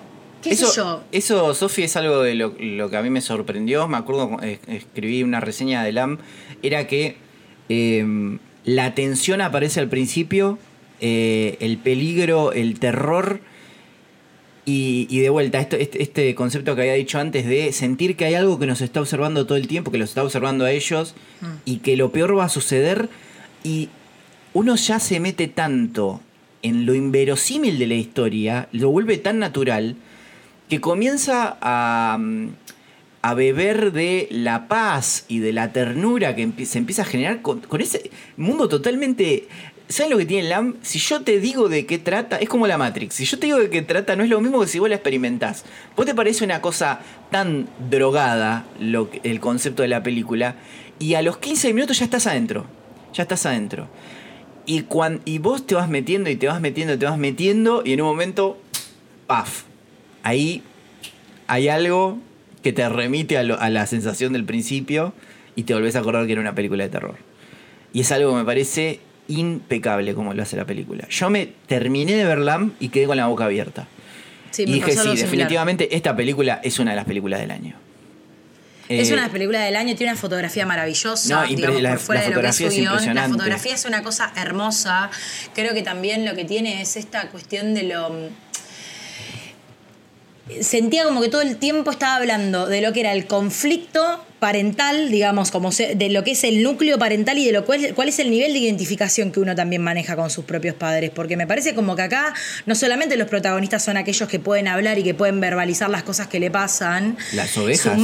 [0.44, 3.88] eso, Eso, Sofi, es algo de lo, que a mí me sorprendió.
[3.88, 6.18] Me acuerdo, eh, escribí una reseña de LAM,
[6.62, 7.16] era que
[7.68, 10.58] em, la tensión aparece al principio,
[11.00, 13.40] eh, el peligro, el terror.
[14.66, 18.58] Y, de vuelta, este, este, concepto que había dicho antes de sentir que hay algo
[18.58, 21.46] que nos está observando todo el tiempo, que los está observando a ellos, mm.
[21.66, 23.10] y que lo peor va a suceder.
[23.62, 23.90] Y
[24.54, 26.22] uno ya se mete tanto
[26.62, 29.96] en lo inverosímil de la historia, lo vuelve tan natural,
[30.70, 32.48] que comienza a, mm,
[33.24, 37.62] a beber de la paz y de la ternura que se empieza a generar con,
[37.80, 39.48] ese mundo totalmente
[39.88, 40.76] ¿Sabes lo que tiene LAM?
[40.82, 43.14] Si yo te digo de qué trata, es como la Matrix.
[43.14, 44.96] Si yo te digo de qué trata, no es lo mismo que si vos la
[44.96, 45.64] experimentás.
[45.96, 47.00] ¿Vos te parece una cosa
[47.30, 50.56] tan drogada lo, el concepto de la película?
[50.98, 52.66] Y a los 15 minutos ya estás adentro.
[53.14, 53.88] Ya estás adentro.
[54.66, 57.82] Y, cuando, y vos te vas metiendo y te vas metiendo y te vas metiendo
[57.84, 58.58] y en un momento,
[59.26, 59.64] ¡paf!
[60.22, 60.62] Ahí
[61.46, 62.18] hay algo
[62.64, 65.12] que te remite a, a la sensación del principio
[65.54, 67.16] y te volvés a acordar que era una película de terror.
[67.92, 68.98] Y es algo que me parece
[69.28, 71.06] impecable como lo hace la película.
[71.08, 73.86] Yo me terminé de verla y quedé con la boca abierta.
[74.56, 77.76] y dije, sí, definitivamente esta película es una de las películas del año.
[78.88, 81.46] Es una de las películas del año, tiene una fotografía maravillosa.
[81.46, 83.14] No, la, fotografía es, impresionante.
[83.14, 85.10] La fotografía es una cosa hermosa.
[85.54, 88.10] Creo que también lo que tiene es esta cuestión de lo
[90.60, 95.10] sentía como que todo el tiempo estaba hablando de lo que era el conflicto parental,
[95.10, 98.18] digamos, como de lo que es el núcleo parental y de lo cual, cuál es
[98.18, 101.10] el nivel de identificación que uno también maneja con sus propios padres.
[101.14, 102.34] Porque me parece como que acá
[102.66, 106.26] no solamente los protagonistas son aquellos que pueden hablar y que pueden verbalizar las cosas
[106.26, 107.16] que le pasan.
[107.32, 107.98] Las ovejas.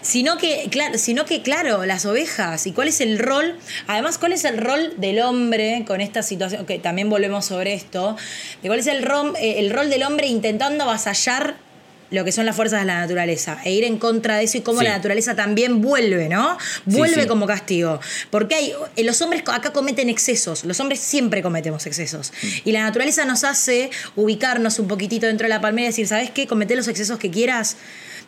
[0.00, 2.66] sino que, claro, sino que, claro, las ovejas.
[2.66, 3.58] ¿Y cuál es el rol?
[3.86, 6.64] Además, ¿cuál es el rol del hombre con esta situación?
[6.64, 8.16] Que también volvemos sobre esto.
[8.62, 11.65] De cuál es el rol, eh, el rol del hombre intentando avasallar
[12.10, 14.60] lo que son las fuerzas de la naturaleza e ir en contra de eso y
[14.60, 16.56] cómo la naturaleza también vuelve, ¿no?
[16.84, 18.00] Vuelve como castigo.
[18.30, 22.32] Porque hay, eh, los hombres acá cometen excesos, los hombres siempre cometemos excesos.
[22.42, 22.46] Mm.
[22.64, 26.30] Y la naturaleza nos hace ubicarnos un poquitito dentro de la palmera y decir, ¿sabes
[26.30, 26.46] qué?
[26.46, 27.76] Comete los excesos que quieras,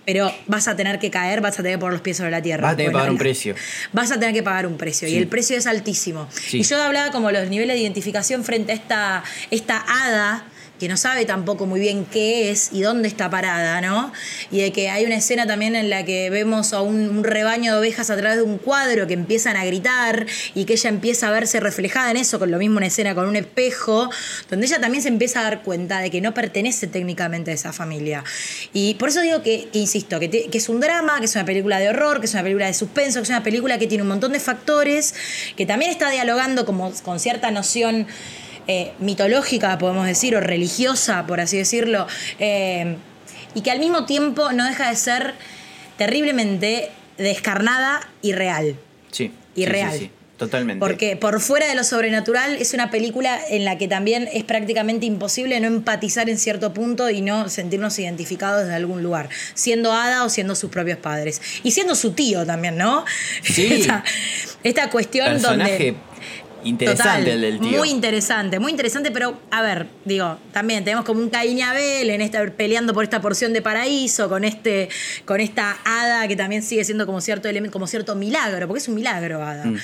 [0.05, 2.41] pero vas a tener que caer, vas a tener que poner los pies sobre la
[2.41, 2.62] tierra.
[2.62, 3.55] Vas a tener que pagar un precio.
[3.93, 6.29] Vas a tener que pagar un precio y el precio es altísimo.
[6.51, 10.47] Y yo hablaba como los niveles de identificación frente a esta, esta hada
[10.79, 14.12] que no sabe tampoco muy bien qué es y dónde está parada, ¿no?
[14.51, 17.79] Y de que hay una escena también en la que vemos a un, rebaño de
[17.79, 21.31] ovejas a través de un cuadro que empiezan a gritar y que ella empieza a
[21.31, 24.09] verse reflejada en eso, con lo mismo una escena con un espejo,
[24.49, 27.72] donde ella también se empieza a dar cuenta de que no pertenece técnicamente a esa
[27.72, 28.24] familia.
[28.72, 31.79] Y por eso digo que, insisto, que, que es un drama, que es una película
[31.79, 34.09] de horror, que es una película de suspenso, que es una película que tiene un
[34.09, 35.14] montón de factores,
[35.57, 38.07] que también está dialogando como con cierta noción
[38.69, 42.07] eh, mitológica, podemos decir, o religiosa, por así decirlo,
[42.39, 42.97] eh,
[43.55, 45.35] y que al mismo tiempo no deja de ser
[45.97, 48.77] terriblemente descarnada y real.
[49.11, 49.33] Sí.
[49.55, 49.99] Y real.
[49.99, 50.79] Sí, Totalmente.
[50.79, 55.05] Porque por fuera de lo sobrenatural es una película en la que también es prácticamente
[55.05, 60.25] imposible no empatizar en cierto punto y no sentirnos identificados desde algún lugar, siendo Ada
[60.25, 61.43] o siendo sus propios padres.
[61.64, 63.05] Y siendo su tío también, ¿no?
[63.43, 63.85] Sí.
[64.62, 65.97] esta, cuestión donde
[66.65, 67.79] Interesante el del tío.
[67.79, 72.11] Muy interesante, muy interesante, pero a ver, digo, también tenemos como un Caín y Abel
[72.11, 74.89] en esta, peleando por esta porción de paraíso, con este,
[75.25, 78.89] con esta hada que también sigue siendo como cierto elemento, como cierto milagro, porque es
[78.89, 79.65] un milagro, hada.
[79.65, 79.79] Mm.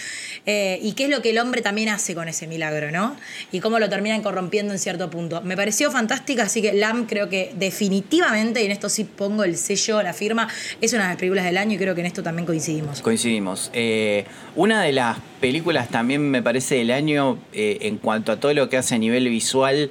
[0.47, 3.17] Eh, y qué es lo que el hombre también hace con ese milagro, ¿no?
[3.51, 5.41] Y cómo lo terminan corrompiendo en cierto punto.
[5.41, 9.57] Me pareció fantástica, así que Lam creo que definitivamente, y en esto sí pongo el
[9.57, 10.49] sello, la firma,
[10.83, 13.01] es una de las películas del año y creo que en esto también coincidimos.
[13.01, 13.71] Coincidimos.
[13.73, 18.53] Eh, una de las películas también me parece del año eh, en cuanto a todo
[18.53, 19.91] lo que hace a nivel visual.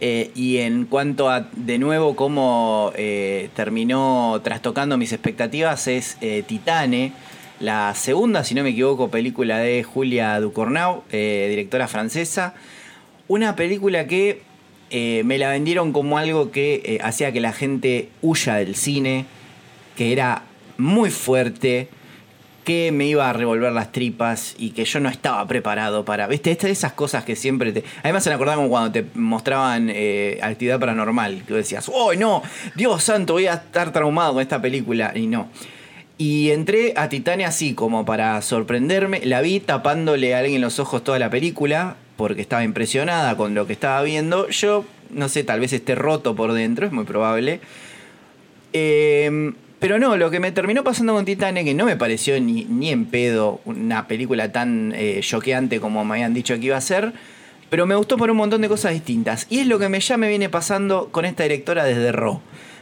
[0.00, 2.92] y en cuanto a, de nuevo, cómo
[3.54, 7.12] terminó trastocando mis expectativas, es Titane,
[7.64, 12.54] la segunda, si no me equivoco, película de Julia Ducournau, eh, directora francesa.
[13.26, 14.42] Una película que
[14.90, 19.24] eh, me la vendieron como algo que eh, hacía que la gente huya del cine,
[19.96, 20.42] que era
[20.76, 21.88] muy fuerte,
[22.64, 26.26] que me iba a revolver las tripas y que yo no estaba preparado para.
[26.26, 26.56] ¿Viste?
[26.68, 27.84] esas cosas que siempre te.
[28.02, 29.90] Además, se me acordaba cuando te mostraban
[30.42, 32.42] actividad paranormal, que decías, ¡Oh, no!
[32.74, 35.12] Dios santo, voy a estar traumado con esta película.
[35.14, 35.48] Y no.
[36.16, 39.20] Y entré a Titania así, como para sorprenderme.
[39.24, 43.66] La vi tapándole a alguien los ojos toda la película, porque estaba impresionada con lo
[43.66, 44.48] que estaba viendo.
[44.48, 47.60] Yo, no sé, tal vez esté roto por dentro, es muy probable.
[48.72, 52.64] Em, pero no, lo que me terminó pasando con Titania, que no me pareció ni,
[52.64, 56.80] ni en pedo una película tan eh, choqueante como me habían dicho que iba a
[56.80, 57.12] ser,
[57.70, 59.46] pero me gustó por un montón de cosas distintas.
[59.50, 62.40] Y es lo que me, ya me viene pasando con esta directora desde Raw.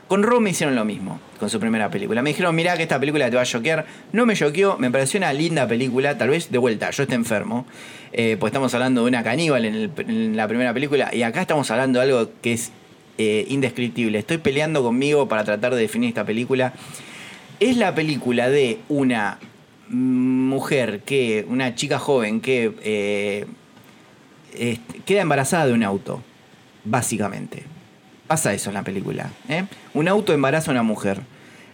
[0.09, 2.23] Con Ro me hicieron lo mismo, con su primera película.
[2.23, 3.87] Me dijeron, mirá que esta película te va a choquear.
[4.13, 7.67] No me choqueó, me pareció una linda película, tal vez de vuelta, yo estoy enfermo.
[8.13, 11.99] Eh, pues estamos hablando de una caníbal en, la primera película, y acá estamos hablando
[11.99, 12.73] de algo que es
[13.17, 14.19] eh, indescriptible.
[14.19, 16.75] Estoy peleando conmigo para tratar de definir esta película.
[17.59, 19.39] Es la película de una
[19.89, 22.73] mujer que, una chica joven que...
[22.83, 23.47] Eh,
[25.07, 26.23] queda embarazada de un auto,
[26.85, 27.72] básicamente.
[28.33, 29.31] Pasa eso en la película.
[29.51, 29.65] ¿eh?
[29.93, 31.21] Un auto embaraza a una mujer.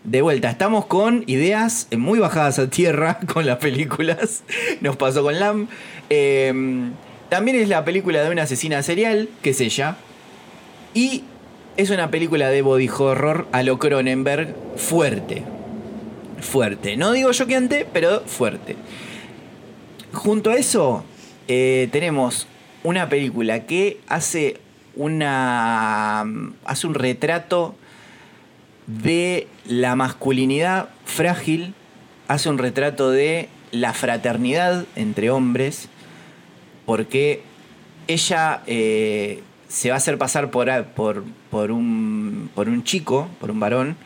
[0.02, 4.42] De vuelta, estamos con ideas muy bajadas a tierra con las películas.
[4.80, 5.68] Nos pasó con Lam.
[6.10, 6.94] Em,
[7.28, 9.98] también es la película de una asesina serial, que es ella.
[10.94, 11.22] Y
[11.76, 15.44] es una película de body horror a lo Cronenberg fuerte.
[16.40, 16.96] Fuerte.
[16.96, 18.74] No digo choqueante, pero fuerte.
[20.12, 21.04] Junto a eso,
[21.46, 22.48] eh, tenemos
[22.82, 24.56] una película que hace
[24.98, 26.26] una.
[26.66, 27.74] hace un retrato
[28.86, 31.74] de la masculinidad frágil,
[32.26, 35.88] hace un retrato de la fraternidad entre hombres,
[36.84, 37.42] porque
[38.06, 43.50] ella eh, se va a hacer pasar por, por, por, un, por un chico, por
[43.50, 43.96] un varón,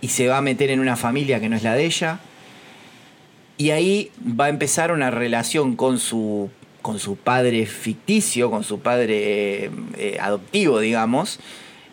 [0.00, 2.20] y se va a meter en una familia que no es la de ella,
[3.56, 6.50] y ahí va a empezar una relación con su,
[6.84, 11.40] con su padre ficticio, con su padre eh, adoptivo, digamos,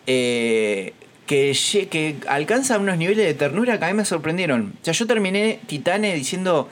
[0.06, 0.92] eh,
[1.26, 1.56] que,
[1.90, 4.74] que alcanza unos niveles de ternura que a mí me sorprendieron.
[4.82, 6.68] O sea, yo terminé Titane diciendo,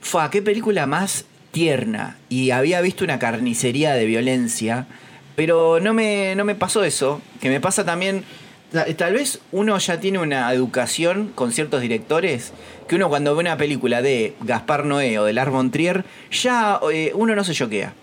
[0.00, 2.16] fue qué película más tierna.
[2.28, 4.86] Y había visto una carnicería de violencia,
[5.34, 8.22] pero no me, no me pasó eso, que me pasa también...
[8.70, 12.52] Tal vez uno ya tiene una educación con ciertos directores
[12.88, 16.80] que uno cuando ve una película de Gaspar Noé o de Lars von Trier, ya
[16.92, 17.94] eh, uno no se choquea.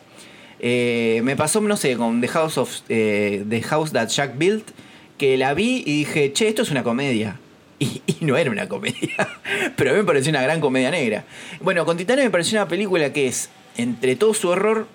[0.60, 4.70] Eh, me pasó, no sé, con The House, of, eh, The House That Jack Built,
[5.18, 7.40] que la vi y dije, che, esto es una comedia.
[7.78, 9.28] Y, no era una comedia,
[9.76, 11.26] pero a mí me pareció una gran comedia negra.
[11.60, 14.88] Bueno, con Titania me pareció una película que es, entre todo su horror,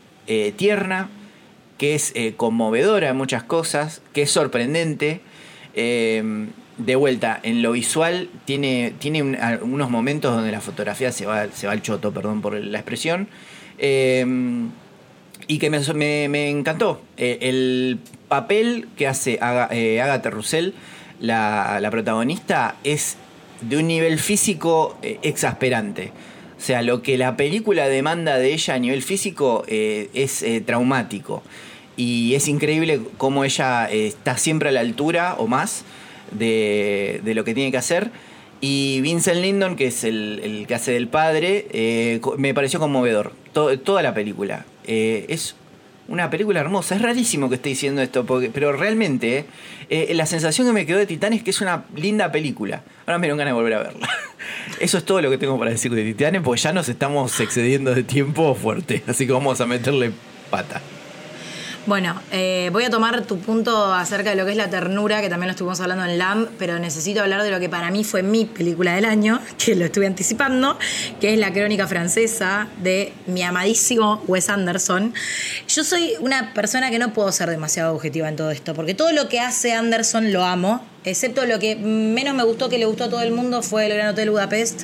[0.56, 1.10] tierna,
[1.76, 5.20] que es conmovedora en muchas cosas, que es sorprendente.
[5.74, 6.46] Eh,
[6.78, 11.66] de vuelta, en lo visual tiene, tiene unos momentos donde la fotografía se va, se
[11.66, 13.28] va al choto, perdón por la expresión.
[13.78, 17.02] y que me, me encantó.
[17.18, 17.98] el
[18.30, 19.40] papel que hace
[19.72, 20.70] eh, Agatha Russell,
[21.20, 23.16] la, protagonista, es
[23.60, 26.12] de un nivel físico eh, exasperante.
[26.56, 31.42] O sea, lo que la película demanda de ella a nivel físico eh, es traumático.
[32.01, 35.84] Y es increíble cómo ella está siempre a la altura o más
[36.30, 38.11] de, lo que tiene que hacer.
[38.62, 43.34] Y Vincent Lindon, que es el, que hace del padre, me pareció conmovedor.
[43.53, 44.64] toda la película.
[44.86, 45.57] es
[46.09, 46.94] una película hermosa.
[46.94, 49.44] Es rarísimo que esté diciendo esto, porque, pero realmente
[49.90, 52.82] eh, la sensación que me quedó de Titán es que es una linda película.
[53.05, 54.09] Ahora me dieron ganas de volver a verla.
[54.80, 57.94] Eso es todo lo que tengo para decir de Titanes, porque ya nos estamos excediendo
[57.94, 59.03] de tiempo fuerte.
[59.07, 60.12] Así que vamos a meterle
[60.48, 60.80] pata.
[61.87, 65.31] Bueno, eh, voy a tomar tu punto acerca de lo que es la ternura, que
[65.31, 68.22] también lo estuvimos hablando en LAM, pero necesito hablar de lo que para mí fue
[68.22, 70.78] mi película del año, que lo estuve anticipando,
[71.22, 75.14] que es la crónica francesa de mi amadísimo Wes Anderson.
[75.68, 79.12] Yo soy una persona que no puedo ser demasiado objetiva en todo esto, porque todo
[79.12, 83.05] lo que hace Anderson lo amo, excepto lo que menos me gustó, que le gustó
[83.05, 84.83] a todo el mundo, fue El Gran Hotel Budapest.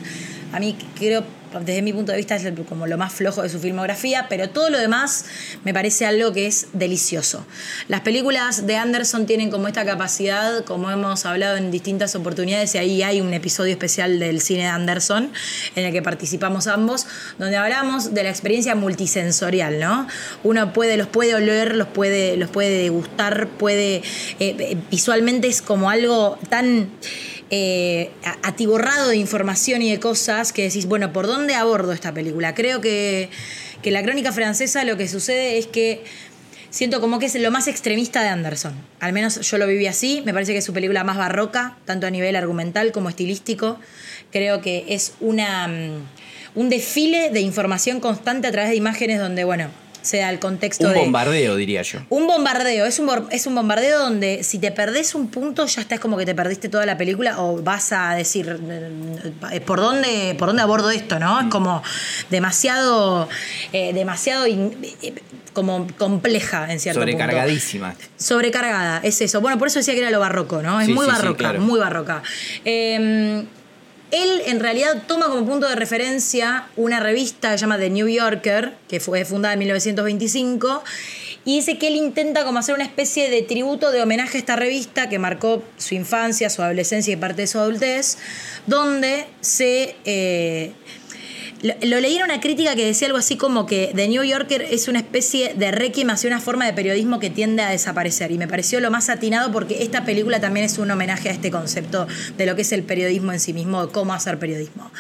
[0.55, 1.25] A mí creo
[1.65, 4.71] desde mi punto de vista es como lo más flojo de su filmografía, pero todo
[4.71, 5.25] lo demás
[5.65, 7.47] me parece algo que es delicioso.
[7.89, 12.79] Las películas de Anderson tienen como esta capacidad, como hemos hablado en distintas oportunidades, y
[12.79, 15.31] ahí hay un episodio especial del cine de Anderson
[15.75, 17.07] en el que participamos ambos,
[17.39, 20.07] donde hablamos de la experiencia multisensorial, ¿no?
[20.45, 23.97] Uno puede, los puede oler, los puede, los puede degustar, puede.
[23.97, 24.03] Eh,
[24.39, 26.91] eh, visualmente es como algo tan
[27.51, 28.11] eh,
[28.43, 32.55] atiborrado de información y de cosas que decís, bueno, ¿por dónde abordo esta película?
[32.55, 33.31] Creo que,
[33.83, 36.05] que la crónica francesa lo que sucede es que
[36.71, 38.75] siento como que es lo más extremista de Anderson.
[39.01, 40.23] Al menos yo lo viví así.
[40.25, 43.79] Me parece que es su película más barroca, tanto a nivel argumental como estilístico.
[44.33, 46.03] Creo que es una, mm,
[46.57, 49.71] un desfile de información constante a través de imágenes donde, bueno,
[50.07, 52.01] sea el contexto un bombardeo, diría yo.
[52.09, 56.01] Un bombardeo, es un, es un bombardeo donde si te perdés un punto ya estás
[56.01, 58.59] como que te perdiste toda la película o vas a decir
[59.53, 61.41] eh, por dónde, por dónde abordo esto, ¿no?
[61.41, 61.51] Es mm.
[61.51, 61.83] como
[62.31, 63.29] demasiado,
[63.73, 65.15] eh, demasiado eh,
[65.53, 67.95] como compleja en cierto Sobrecargadísima.
[68.17, 69.41] Sobrecargada, es eso.
[69.41, 70.81] Bueno, por eso decía que era lo barroco, ¿no?
[70.81, 72.23] Es muy barroca, muy barroca.
[72.65, 73.47] Em,
[74.11, 78.09] él en realidad toma como punto de referencia una revista que se llama The New
[78.09, 80.85] Yorker, que fue fundada en 1925,
[81.45, 84.57] y dice que él intenta como hacer una especie de tributo, de homenaje a esta
[84.57, 88.19] revista que marcó su infancia, su adolescencia y parte de su adultez,
[88.67, 89.97] donde se...
[90.05, 90.73] Eh,
[91.63, 94.89] lo, leí en una crítica que decía algo así como que The New Yorker es
[94.89, 98.31] una especie de requiem hacia una forma de periodismo que tiende a desaparecer.
[98.31, 101.51] Y me pareció lo más atinado porque esta película también es un homenaje a este
[101.51, 104.91] concepto de lo que es el periodismo en sí mismo, de cómo hacer periodismo.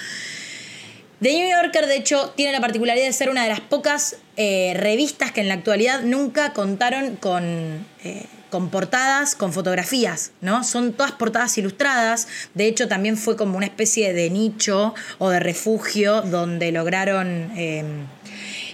[1.21, 4.75] The New Yorker, de hecho, tiene la particularidad de ser una de las pocas eh,
[4.77, 8.27] revistas que en la actualidad nunca contaron con, eh,
[8.57, 10.65] con portadas, con fotografías, ¿no?
[10.65, 12.27] Son todas portadas ilustradas.
[12.55, 18.07] De hecho, también fue como una especie de nicho o de refugio donde lograron em,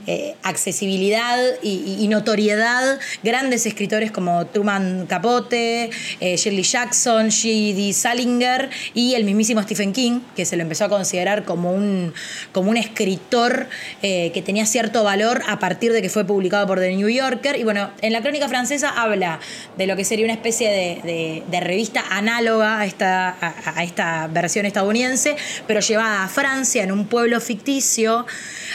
[0.06, 5.90] eh, accesibilidad y, notoriedad grandes escritores como Truman Capote,
[6.20, 7.92] eh, Shirley Jackson, G.D.
[7.92, 12.12] Salinger y el mismísimo Stephen King, que se lo empezó a considerar como un,
[12.52, 13.68] como un escritor
[14.02, 17.56] eh, que tenía cierto valor a partir de que fue publicado por The New Yorker.
[17.58, 19.40] Y bueno, en la crónica francesa habla
[19.78, 20.68] de lo que sería una especie
[21.02, 25.36] de, revista análoga a esta, a esta versión estadounidense,
[25.68, 28.26] pero llevada a Francia en un pueblo ficticio,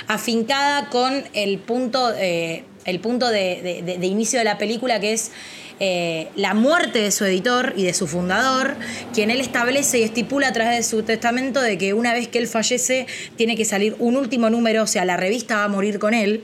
[0.08, 5.32] afincada con el punto, eh, el punto de, inicio de la película, que es
[5.80, 8.76] eh, la muerte de su editor y de su fundador,
[9.14, 12.40] quien él establece y estipula a través de su testamento de que una vez que
[12.40, 16.00] él fallece tiene que salir un último número, o sea, la revista va a morir
[16.00, 16.44] con él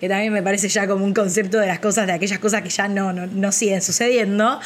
[0.00, 2.68] que también me parece ya como un concepto de las cosas, de aquellas cosas que
[2.68, 4.60] ya no, no, siguen sucediendo,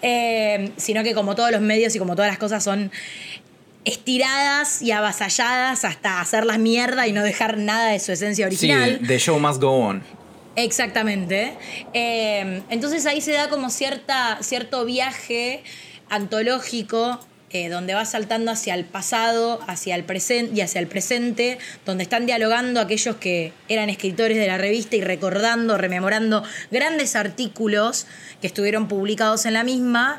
[0.00, 2.90] eh, sino que como todos los medios y como todas las cosas son
[3.84, 8.98] estiradas y avasalladas hasta hacerlas mierda y no dejar nada de su esencia original.
[9.00, 10.02] Sí, the show must go on.
[10.54, 11.54] Exactamente.
[11.94, 15.62] Eh, entonces ahí se da como cierta, cierto viaje
[16.10, 17.18] antológico
[17.54, 22.02] eh, donde va saltando hacia el pasado, hacia el presente y hacia el presente, donde
[22.02, 28.06] están dialogando aquellos que eran escritores de la revista y recordando, rememorando grandes artículos
[28.40, 30.18] que estuvieron publicados en la misma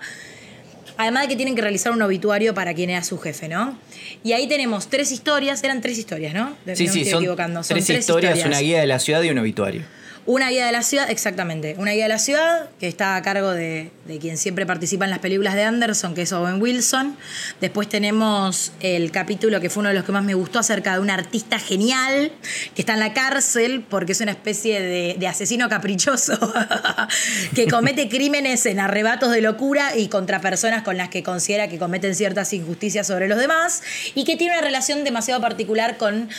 [0.98, 3.78] Además de que tienen que realizar un obituario para quien era su jefe, ¿no?
[4.24, 6.56] Y ahí tenemos tres historias, eran tres historias, ¿no?
[6.76, 7.24] sí, sí, son,
[7.68, 9.82] tres, historias, una guía de la ciudad y un obituario.
[10.26, 11.76] Una guía de la ciudad, exactamente.
[11.78, 15.20] Una guía de la ciudad que está a cargo de, quien siempre participa en las
[15.20, 17.18] películas de Anderson, que es Owen Wilson.
[17.60, 21.02] Después tenemos el capítulo que fue uno de los que más me gustó acerca de
[21.02, 22.32] un artista genial
[22.74, 26.38] que está en la cárcel porque es una especie de, asesino caprichoso
[27.56, 31.78] que comete crímenes en arrebatos de locura y contra personas con las que considera que
[31.78, 33.82] cometen ciertas injusticias sobre los demás
[34.16, 36.30] y que tiene una relación demasiado particular con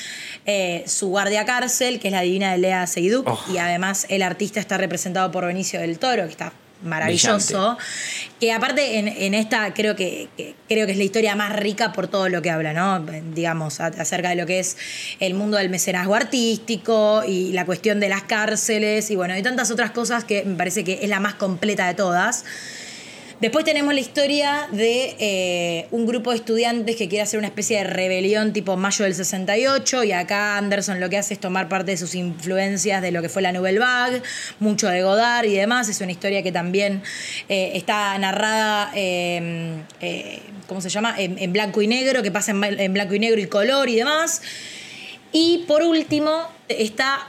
[0.46, 3.52] eh, su guardia cárcel, que es la divina de Lea Seydoux, oh.
[3.52, 6.52] y además el artista está representado por Benicio del Toro, que está
[6.82, 7.76] maravilloso.
[8.38, 10.28] Que aparte en, esta creo que,
[10.68, 13.00] creo que es la historia más rica por todo lo que habla, ¿no?
[13.34, 14.76] Digamos, acerca de lo que es
[15.20, 19.70] el mundo del mecenazgo artístico y la cuestión de las cárceles y bueno, y tantas
[19.70, 22.44] otras cosas que me parece que es la más completa de todas.
[23.40, 27.78] Después tenemos la historia de eh, un grupo de estudiantes que quiere hacer una especie
[27.78, 31.90] de rebelión tipo mayo del 68 y acá Anderson lo que hace es tomar parte
[31.90, 34.22] de sus influencias de lo que fue la Nouvelle Vague,
[34.60, 35.88] mucho de Godard y demás.
[35.88, 37.02] Es una historia que también
[37.48, 39.82] eh, está narrada, eh,
[40.68, 41.14] ¿cómo se llama?
[41.18, 44.42] En, blanco y negro, que pasa en blanco y negro y color y demás.
[45.32, 47.28] Y por último está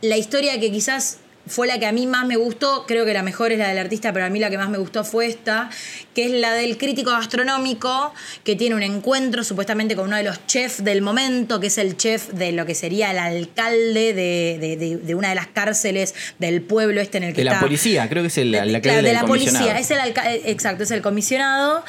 [0.00, 3.22] la historia que quizás fue la que a mí más me gustó, creo que la
[3.22, 5.70] mejor es la del artista, pero a mí la que más me gustó fue esta,
[6.14, 8.14] que es la del crítico gastronómico,
[8.44, 11.96] que tiene un encuentro supuestamente con uno de los chefs del momento, que es el
[11.96, 17.18] chef de lo que sería el alcalde de, una de las cárceles del pueblo este
[17.18, 17.54] en el que de está.
[17.56, 19.98] la policía, creo que es el de, alcalde de la policía, es el
[20.44, 21.84] exacto, es el comisionado,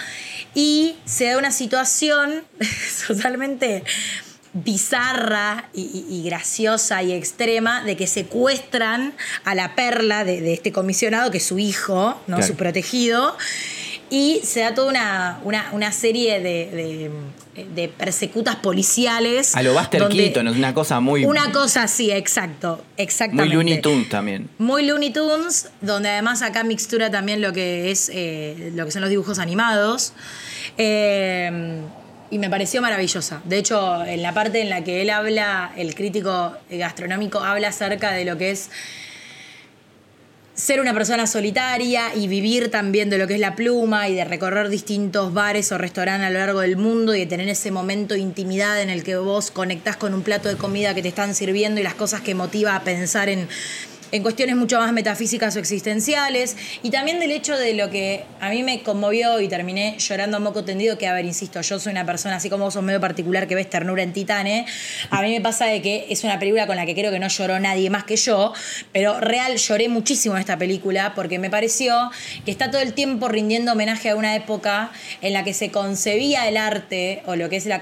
[0.53, 2.43] y se da una situación
[3.07, 3.83] totalmente
[4.55, 11.39] bizarra y, graciosa y extrema de que secuestran a la perla de, este comisionado, que
[11.39, 12.41] es su hijo, ¿no?
[12.41, 13.37] su protegido,
[14.09, 19.57] y se da toda una, serie de, persecutas policiales.
[19.57, 21.25] A lo Buster Keaton, es una cosa muy...
[21.25, 23.53] Una cosa así, exacto, exactamente.
[23.53, 24.49] Muy Looney Tunes también.
[24.57, 29.01] Muy Looney Tunes, donde además acá mixtura también lo que es eh, lo que son
[29.01, 30.13] los dibujos animados.
[30.77, 31.81] Eh,
[32.31, 33.41] y me pareció maravillosa.
[33.45, 38.11] De hecho, en la parte en la que él habla, el crítico gastronómico habla acerca
[38.11, 38.69] de lo que es
[40.55, 44.23] ser una persona solitaria y vivir también de lo que es la pluma y de
[44.23, 48.13] recorrer distintos bares o restaurantes a lo largo del mundo y de tener ese momento
[48.13, 51.35] de intimidad en el que vos conectás con un plato de comida que te están
[51.35, 53.49] sirviendo y las cosas que motiva a pensar en
[54.15, 58.49] en cuestiones mucho más metafísicas o existenciales, y también del hecho de lo que a
[58.49, 61.91] mí me conmovió y terminé llorando a moco tendido, que a ver, insisto, yo soy
[61.91, 64.65] una persona así como vos sos medio particular que ves ternura en Titane,
[65.09, 67.27] a mí me pasa de que es una película con la que creo que no
[67.27, 68.53] lloró nadie más que yo,
[68.93, 72.11] pero real lloré muchísimo en esta película porque me pareció
[72.45, 74.91] que está todo el tiempo rindiendo homenaje a una época
[75.21, 77.81] en la que se concebía el arte o lo que es, la,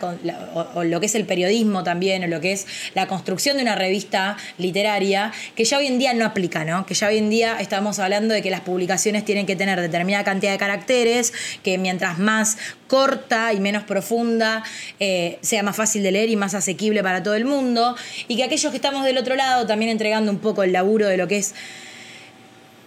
[0.74, 2.66] o lo que es el periodismo también o lo que es
[2.96, 6.86] la construcción de una revista literaria que ya hoy en día no aplica, ¿no?
[6.86, 10.24] Que ya hoy en día estamos hablando de que las publicaciones tienen que tener determinada
[10.24, 12.58] cantidad de caracteres, que mientras más
[12.88, 14.64] corta y menos profunda
[15.00, 17.96] eh, sea más fácil de leer y más asequible para todo el mundo,
[18.28, 21.18] y que aquellos que estamos del otro lado también entregando un poco el laburo de
[21.18, 21.54] lo que es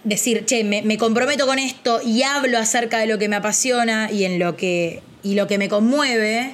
[0.03, 4.09] decir, che, me, me, comprometo con esto y hablo acerca de lo que me apasiona
[4.11, 6.53] y en lo que, y lo que me conmueve,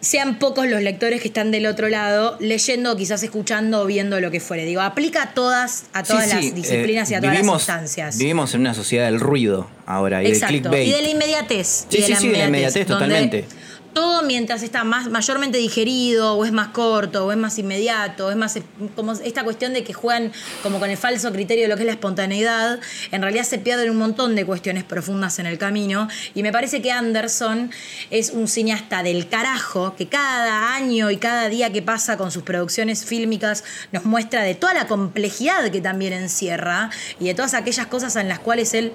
[0.00, 4.30] sean pocos los lectores que están del otro lado, leyendo, quizás escuchando o viendo lo
[4.30, 4.64] que fuere.
[4.64, 8.18] Digo, aplica a todas, a todas las eh, disciplinas y a todas las instancias.
[8.18, 10.88] Vivimos en una sociedad del ruido ahora y del clickbait.
[10.88, 11.86] Y de la inmediatez.
[11.88, 13.44] Sí, sí, sí, de la inmediatez, totalmente
[13.92, 18.36] todo mientras está más mayormente digerido o es más corto o es más inmediato es
[18.36, 18.58] más
[18.96, 20.32] como esta cuestión de que juegan
[20.62, 22.80] como con el falso criterio de lo que es la espontaneidad
[23.10, 26.08] en realidad se pierden un montón de cuestiones profundas en el camino.
[26.34, 27.70] Y me parece que Anderson
[28.10, 32.42] es un cineasta del carajo que cada año y cada día que pasa con sus
[32.42, 37.86] producciones fílmicas nos muestra de toda la complejidad que también encierra y de todas aquellas
[37.86, 38.92] cosas en las cuales él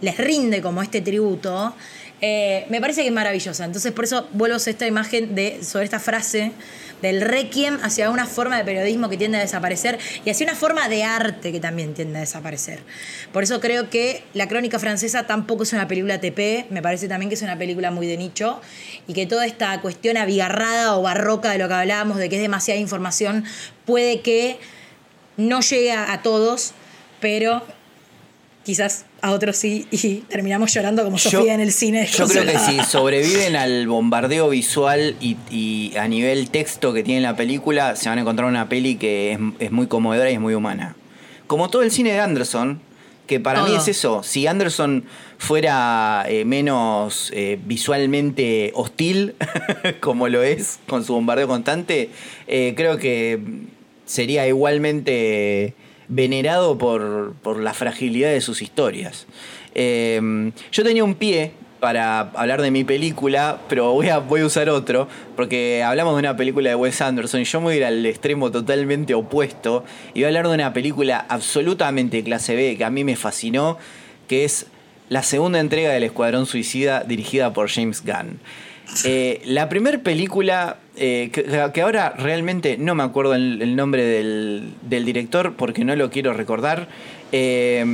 [0.00, 1.74] les rinde como este tributo
[2.20, 3.64] eh, me parece que es maravillosa.
[3.64, 6.52] Entonces, por eso vuelvo a esta imagen de, sobre esta frase
[7.00, 10.88] del requiem hacia una forma de periodismo que tiende a desaparecer y hacia una forma
[10.88, 12.80] de arte que también tiende a desaparecer.
[13.32, 17.28] Por eso creo que La Crónica Francesa tampoco es una película TP, me parece también
[17.28, 18.60] que es una película muy de nicho
[19.06, 22.42] y que toda esta cuestión abigarrada o barroca de lo que hablábamos, de que es
[22.42, 23.44] demasiada información,
[23.84, 24.58] puede que
[25.36, 26.72] no llegue a todos,
[27.20, 27.62] pero
[28.68, 32.06] quizás a otros sí y terminamos llorando como Sofía en el cine.
[32.06, 37.34] Yo creo que si sobreviven al bombardeo visual y, a nivel texto que tiene la
[37.34, 40.96] película, se van a encontrar una peli que es, muy conmovedora y es muy humana.
[41.46, 42.78] Como todo el cine de Anderson,
[43.26, 45.06] que para mí es eso, si Anderson
[45.38, 49.34] fuera eh, menos eh, visualmente hostil,
[50.00, 52.10] como lo es con su bombardeo constante,
[52.46, 53.40] eh, creo que
[54.04, 55.74] sería igualmente
[56.08, 59.26] venerado por, la fragilidad de sus historias.
[59.74, 64.46] Eh, yo tenía un pie para hablar de mi película, pero voy a, voy a
[64.46, 67.76] usar otro, porque hablamos de una película de Wes Anderson y yo me voy a
[67.76, 69.84] ir al extremo totalmente opuesto
[70.14, 73.78] y voy a hablar de una película absolutamente clase B que a mí me fascinó,
[74.26, 74.66] que es
[75.08, 78.40] la segunda entrega del Escuadrón Suicida dirigida por James Gunn.
[79.04, 85.54] Eh, la primera película, eh, que, ahora realmente no me acuerdo el, nombre del, director
[85.56, 86.88] porque no lo quiero recordar,
[87.32, 87.84] eh,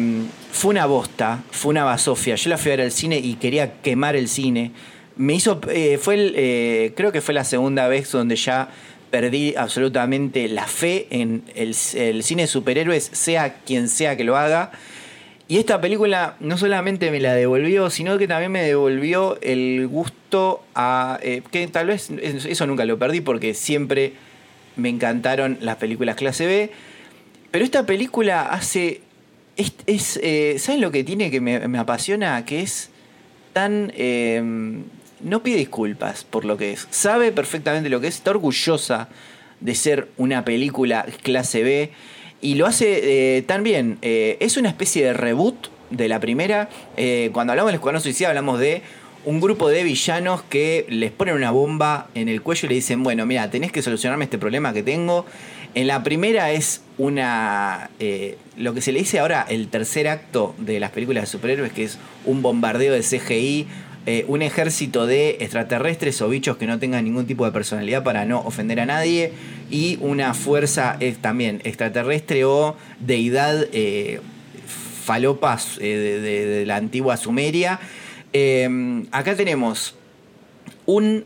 [0.52, 2.36] fue una bosta, fue una basofia.
[2.36, 4.72] Yo la fui a ver al cine y quería quemar el cine.
[5.16, 5.60] Me hizo,
[6.00, 8.68] fue el, creo que fue la segunda vez donde ya
[9.10, 14.36] perdí absolutamente la fe en el, el cine de superhéroes, sea quien sea que lo
[14.36, 14.72] haga.
[15.46, 20.64] Y esta película no solamente me la devolvió, sino que también me devolvió el gusto
[20.74, 21.18] a...
[21.22, 24.14] Eh, que tal vez eso nunca lo perdí porque siempre
[24.76, 26.70] me encantaron las películas clase B.
[27.50, 29.02] Pero esta película hace...
[29.56, 32.44] Es, eh, ¿Saben lo que tiene que me, apasiona?
[32.46, 32.88] Que es
[33.52, 33.92] tan...
[33.96, 34.84] Em,
[35.20, 36.88] no pide disculpas por lo que es.
[36.90, 38.16] Sabe perfectamente lo que es.
[38.16, 39.10] Está orgullosa
[39.60, 41.92] de ser una película clase B
[42.44, 43.96] y lo hace eh, tan bien.
[44.02, 46.68] Eh, es una especie de reboot de la primera.
[46.98, 48.82] Eh, cuando hablamos del Escuadrón Suicida hablamos de
[49.24, 53.02] un grupo de villanos que les ponen una bomba en el cuello y le dicen,
[53.02, 55.24] bueno, mira, tenés que solucionarme este problema que tengo.
[55.74, 57.88] En la primera es una.
[58.58, 61.84] lo que se le dice ahora el tercer acto de las películas de superhéroes, que
[61.84, 63.66] es un bombardeo de CGI,
[64.06, 68.26] eh, un ejército de extraterrestres o bichos que no tengan ningún tipo de personalidad para
[68.26, 69.32] no ofender a nadie
[69.70, 74.20] y una fuerza eh, también extraterrestre o deidad eh,
[75.04, 77.80] falopas de, la antigua Sumeria.
[79.10, 79.94] acá tenemos
[80.84, 81.24] un,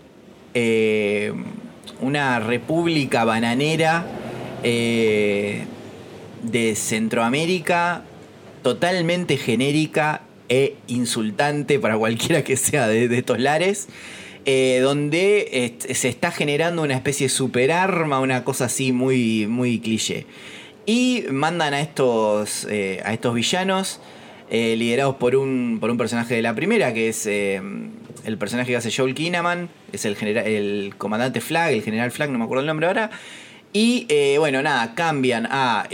[2.00, 4.06] una república bananera
[4.62, 5.66] de
[6.76, 8.02] Centroamérica
[8.62, 13.88] totalmente genérica e insultante para cualquiera que sea de, estos lares.
[14.50, 20.24] Eh, donde se está generando una especie de superarma, una cosa así muy, muy cliché.
[20.86, 24.00] Y mandan a estos, eh, a estos villanos,
[24.48, 28.76] eh, liderados por un, por un personaje de la primera, que es el personaje que
[28.76, 32.68] hace Joel Kinnaman, es el, el comandante Flag, el general Flag, no me acuerdo el
[32.68, 33.10] nombre ahora.
[33.74, 34.06] Y
[34.38, 35.86] bueno, nada, cambian a.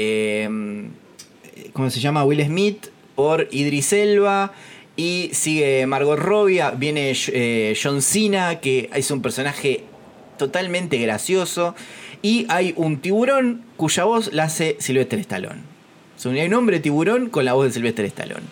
[1.72, 2.24] ¿Cómo se llama?
[2.24, 4.52] Will Smith por Idris Elba.
[4.96, 9.82] Y sigue Margot Robbie, viene eh, John Cena, que es un personaje
[10.38, 11.74] totalmente gracioso.
[12.22, 15.60] Y hay un tiburón cuya voz la hace Sylvester Stallone.
[16.24, 18.44] Hay un hombre tiburón con la voz de Sylvester Stallone.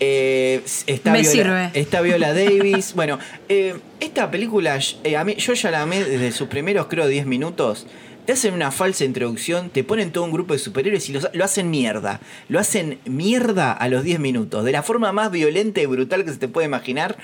[0.00, 1.80] Eh, está, Me Viola, sirve.
[1.80, 2.94] está Viola Davis.
[2.94, 3.18] bueno,
[3.48, 4.78] eh, esta película,
[5.16, 7.86] a mí, yo ya la amé desde sus primeros, creo, 10 minutos.
[8.26, 11.70] Te hacen una falsa introducción, te ponen todo un grupo de superhéroes y lo hacen
[11.70, 12.20] mierda.
[12.48, 16.32] Lo hacen mierda a los 10 minutos, de la forma más violenta y brutal que
[16.32, 17.16] se te puede imaginar.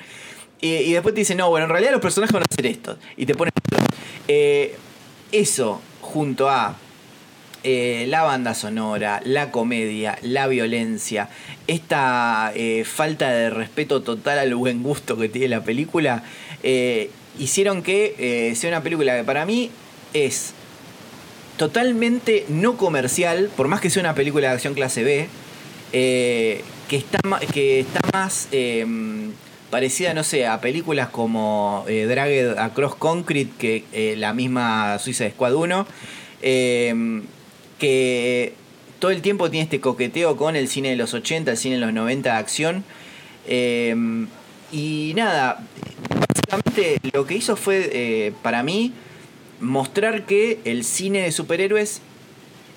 [0.61, 2.99] y después te dicen, no, bueno, en realidad los personajes van a hacer esto.
[3.17, 3.53] Y te ponen...
[4.29, 4.77] Eh,
[5.33, 6.77] eso, junto a
[7.63, 11.29] eh, la banda sonora, la comedia, la violencia,
[11.67, 16.25] esta eh, falta de respeto total al buen gusto que tiene la película,
[17.39, 19.71] hicieron que sea una película que para mí
[20.13, 20.53] es
[21.61, 25.29] totalmente no comercial, por más que sea una película de acción clase B,
[25.93, 27.19] que, está,
[27.53, 29.33] que está más em,
[29.69, 35.87] parecida, no sé, a películas como Dragged Across Concrete que la misma Suiza Squad 1
[37.81, 38.55] que
[38.99, 41.81] todo el tiempo tiene este coqueteo con el cine de los 80, el cine de
[41.83, 42.85] los 90 de acción.
[43.47, 44.29] Em,
[44.73, 45.67] y nada,
[46.09, 48.93] básicamente lo que hizo fue, eh, para mí,
[49.61, 52.01] mostrar que el cine de superhéroes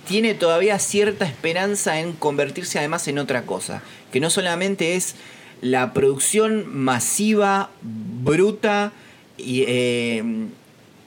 [0.07, 3.81] tiene todavía cierta esperanza en convertirse además en otra cosa.
[4.11, 5.15] Que no solamente es
[5.61, 8.91] la producción masiva, bruta.
[9.37, 10.23] Eh,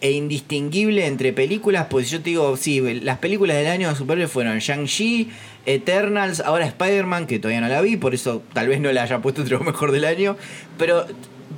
[0.00, 4.30] e indistinguible entre películas, pues yo te digo, sí, las películas del año de superhéroes
[4.30, 5.30] fueron Shang-Chi,
[5.64, 9.20] Eternals, ahora Spider-Man, que todavía no la vi, por eso tal vez no la haya
[9.20, 10.36] puesto entre lo mejor del año,
[10.78, 11.06] pero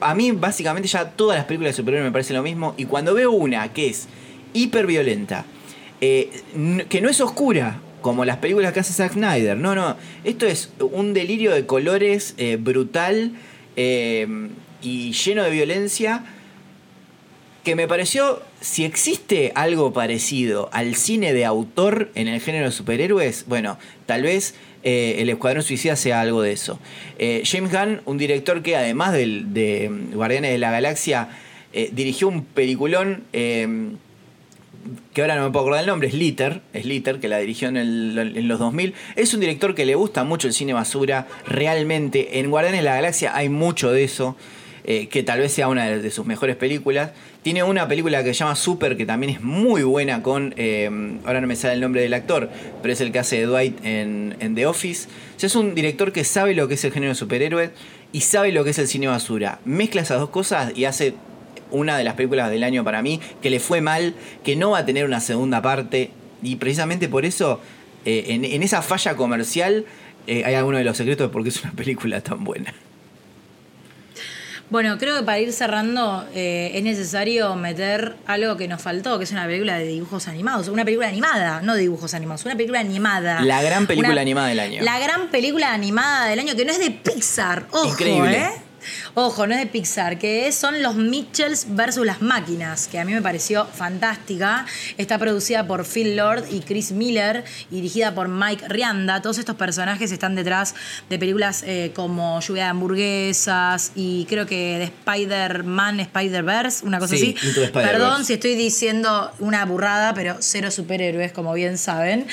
[0.01, 3.15] a mí básicamente ya todas las películas de superhéroes me parecen lo mismo, y cuando
[3.15, 4.09] veo una que es
[4.53, 5.45] hiper violenta,
[6.01, 6.31] eh,
[6.89, 10.70] que no es oscura, como las películas que hace Zack Snyder, no, no, esto es
[10.81, 13.33] un delirio de colores eh, brutal
[13.77, 14.27] eh,
[14.81, 16.25] y lleno de violencia,
[17.65, 22.73] que me pareció, si existe algo parecido al cine de autor en el género de
[22.73, 24.55] superhéroes, bueno, tal vez
[24.90, 26.78] eh, el Escuadrón Suicida sea algo de eso.
[27.19, 31.28] Eh, James Gunn, un director que además de Guardianes de la Galaxia,
[31.74, 33.24] eh, dirigió un peliculón
[35.12, 38.59] que ahora no me puedo acordar el nombre, Slitter, Slitter, que la dirigió en, los
[38.59, 38.94] 2000.
[39.15, 42.39] Es un director que le gusta mucho el cine basura, realmente.
[42.39, 44.36] En Guardianes de la Galaxia hay mucho de eso.
[44.85, 47.10] Que tal vez sea una de, sus mejores películas.
[47.49, 50.91] Tiene una película que se llama Super, que también es muy buena con, eh,
[51.25, 52.51] ahora no me sale el nombre del actor,
[52.83, 55.09] pero es el que hace Dwight en, The Office.
[55.35, 57.70] O sea, es un director que sabe lo que es el género de superhéroes
[58.12, 59.61] y sabe lo que es el cine basura.
[59.65, 61.15] Mezcla esas dos cosas y hace
[61.70, 64.12] una de las películas del año para mí, que le fue mal,
[64.45, 66.11] que no va a tener una segunda parte.
[66.43, 67.62] Y precisamente por eso,
[68.05, 69.87] eh, en, esa falla comercial,
[70.27, 72.75] hay alguno de los secretos de por qué es una película tan buena.
[74.70, 79.24] Bueno, creo que para ir cerrando eh, es necesario meter algo que nos faltó, que
[79.24, 80.69] es una película de dibujos animados.
[80.69, 83.40] Una película animada, no de dibujos animados, una película animada.
[83.40, 84.82] La gran película animada del año.
[84.82, 88.36] La gran película animada del año, que no es de Pixar, ojo, Increíble.
[88.36, 88.68] ¿eh?
[89.15, 93.12] Ojo, no es de Pixar, que son los Mitchells versus las máquinas, que a mí
[93.12, 94.66] me pareció fantástica.
[94.97, 99.23] Está producida por Phil Lord y Chris Miller, dirigida por Mike Rianda.
[99.23, 100.74] Todos estos personajes están detrás
[101.09, 107.15] de películas eh, como Lluvia de hamburguesas y creo que de Spider-Man, Spider-Verse, una cosa
[107.15, 107.35] así.
[107.73, 112.27] Perdón si estoy diciendo una burrada, pero cero superhéroes, como bien saben.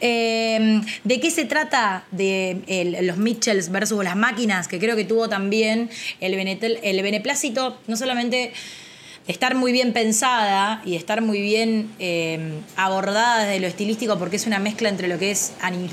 [0.00, 4.68] Em, ¿De qué se trata de los Mitchells versus las máquinas?
[4.68, 6.34] Que creo que tuvo también el,
[6.82, 8.52] el beneplácito no solamente
[9.28, 14.46] estar muy bien pensada y estar muy bien eh, abordada desde lo estilístico porque es
[14.46, 15.52] una mezcla entre lo que es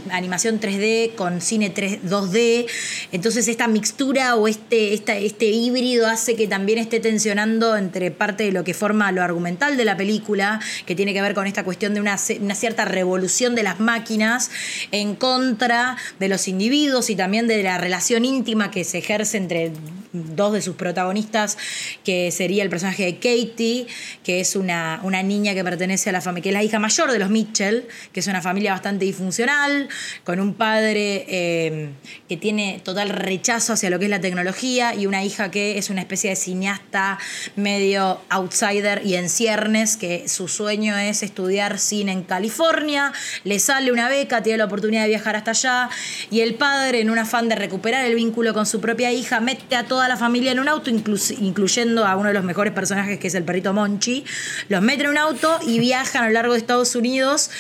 [0.10, 2.66] animación 3D con cine 3, 2D.
[3.12, 8.52] Entonces esta mixtura o este, este híbrido hace que también esté tensionando entre parte de
[8.52, 11.94] lo que forma lo argumental de la película, que tiene que ver con esta cuestión
[11.94, 14.50] de una, una cierta revolución de las máquinas
[14.92, 19.72] en contra de los individuos y también de la relación íntima que se ejerce entre
[20.14, 21.58] dos de sus protagonistas,
[22.04, 23.88] que sería el personaje de Katie,
[24.24, 27.12] que es una, una niña que pertenece a la familia, que es la hija mayor
[27.12, 29.90] de los Mitchell, que es una familia bastante disfuncional,
[30.24, 31.90] con un padre eh,
[32.28, 35.90] que tiene total rechazo hacia lo que es la tecnología y una hija que es
[35.90, 37.20] una especie de cineasta
[37.56, 43.14] medio outsider y en ciernes, que su sueño es estudiar cine en California,
[43.44, 45.90] le sale una beca, tiene la oportunidad de viajar hasta allá
[46.32, 49.76] y el padre, en un afán de recuperar el vínculo con su propia hija, mete
[49.76, 53.28] a toda la familia en un auto, incluyendo a uno de los mejores personajes que
[53.28, 54.24] es el perrito Monchi,
[54.70, 57.52] los mete en un auto y viajan a lo largo de Estados Unidos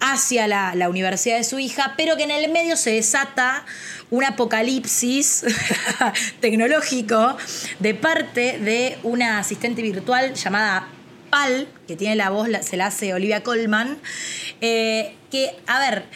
[0.00, 3.64] hacia la, universidad de su hija, pero que en el medio se desata
[4.10, 5.44] un apocalipsis
[6.40, 7.36] tecnológico
[7.78, 10.88] de parte de una asistente virtual llamada
[11.30, 13.96] Pal, que tiene la voz, se la hace Olivia Colman,
[14.60, 16.06] eh, que, a ver,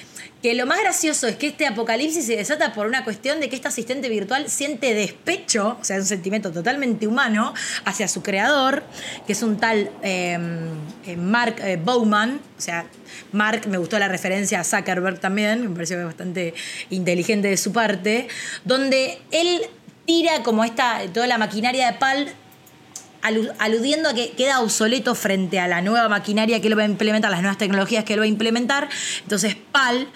[0.42, 3.56] que lo más gracioso es que este apocalipsis se desata por una cuestión de que
[3.56, 7.52] este asistente virtual siente despecho, o sea, es un sentimiento totalmente humano,
[7.84, 8.82] hacia su creador,
[9.26, 10.68] que es un tal em,
[11.06, 12.86] eh, Mark eh, Bowman, o sea,
[13.32, 16.54] Mark, me gustó la referencia a Zuckerberg también, me pareció bastante
[16.88, 18.28] inteligente de su parte,
[18.64, 19.62] donde él
[20.06, 22.34] tira como esta, toda la maquinaria de PAL
[23.22, 27.30] aludiendo a que queda obsoleto frente a la nueva maquinaria que él va a implementar,
[27.30, 28.88] las nuevas tecnologías que él va a implementar.
[29.22, 30.08] Entonces, PAL,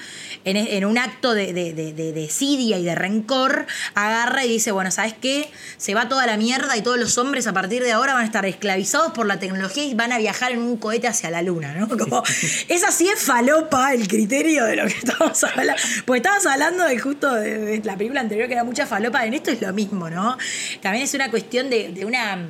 [0.45, 5.51] en, un acto de, de, desidia y de rencor, agarra y dice, bueno, ¿sabes qué?
[5.77, 8.27] Se va toda la mierda y todos los hombres a partir de ahora van a
[8.27, 11.75] estar esclavizados por la tecnología y van a viajar en un cohete hacia la luna,
[11.75, 11.89] ¿no?
[11.99, 12.23] Como,
[12.69, 15.75] es así es falopa el criterio de lo que estamos hablando.
[16.05, 19.51] Porque estabas hablando de justo de, la película anterior que era mucha falopa, en esto
[19.51, 20.37] es lo mismo, ¿no?
[20.83, 22.49] También es una cuestión de una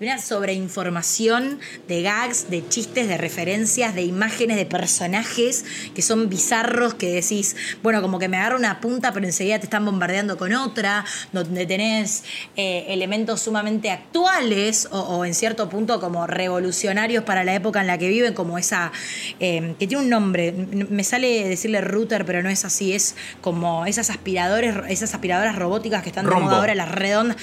[0.00, 5.64] una sobreinformación de gags, de chistes, de referencias, de imágenes, de personajes
[5.94, 9.66] que son bizarros, que decís, bueno, como que me agarra una punta, pero enseguida te
[9.66, 12.24] están bombardeando con otra, donde tenés
[12.56, 17.96] eh, elementos sumamente actuales o, en cierto punto como revolucionarios para la época en la
[17.96, 18.90] que viven, como esa,
[19.38, 23.86] eh, que tiene un nombre, me sale decirle router, pero no es así, es como
[23.86, 27.36] esas aspiradores, esas aspiradoras robóticas que están de moda ahora, las redondas,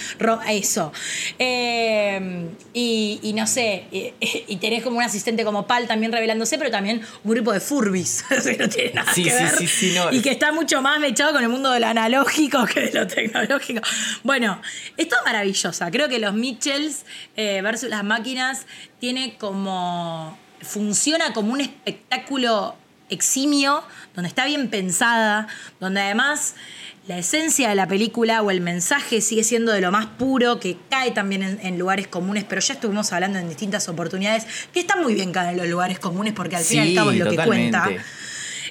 [0.49, 0.91] eso.
[1.39, 2.40] Eh,
[2.73, 3.85] y, no sé,
[4.21, 8.25] y, tenés como un asistente como Pal también revelándose, pero también un grupo de furbis,
[8.59, 10.13] no tiene nada que ver.
[10.13, 13.07] Y que está mucho más mechado con el mundo de lo analógico que de lo
[13.07, 13.81] tecnológico.
[14.23, 14.61] Bueno,
[14.97, 15.91] esto es maravillosa.
[15.91, 17.05] Creo que los Mitchells
[17.35, 18.65] eh, versus las máquinas
[18.99, 20.37] tiene como.
[20.61, 22.75] funciona como un espectáculo
[23.09, 23.83] eximio,
[24.15, 25.47] donde está bien pensada,
[25.79, 26.55] donde además
[27.07, 30.77] la esencia de la película o el mensaje sigue siendo de lo más puro, que
[30.89, 35.15] cae también en, lugares comunes, pero ya estuvimos hablando en distintas oportunidades, que está muy
[35.15, 37.37] bien caer en los lugares comunes porque al fin y al cabo es lo que
[37.37, 37.89] cuenta.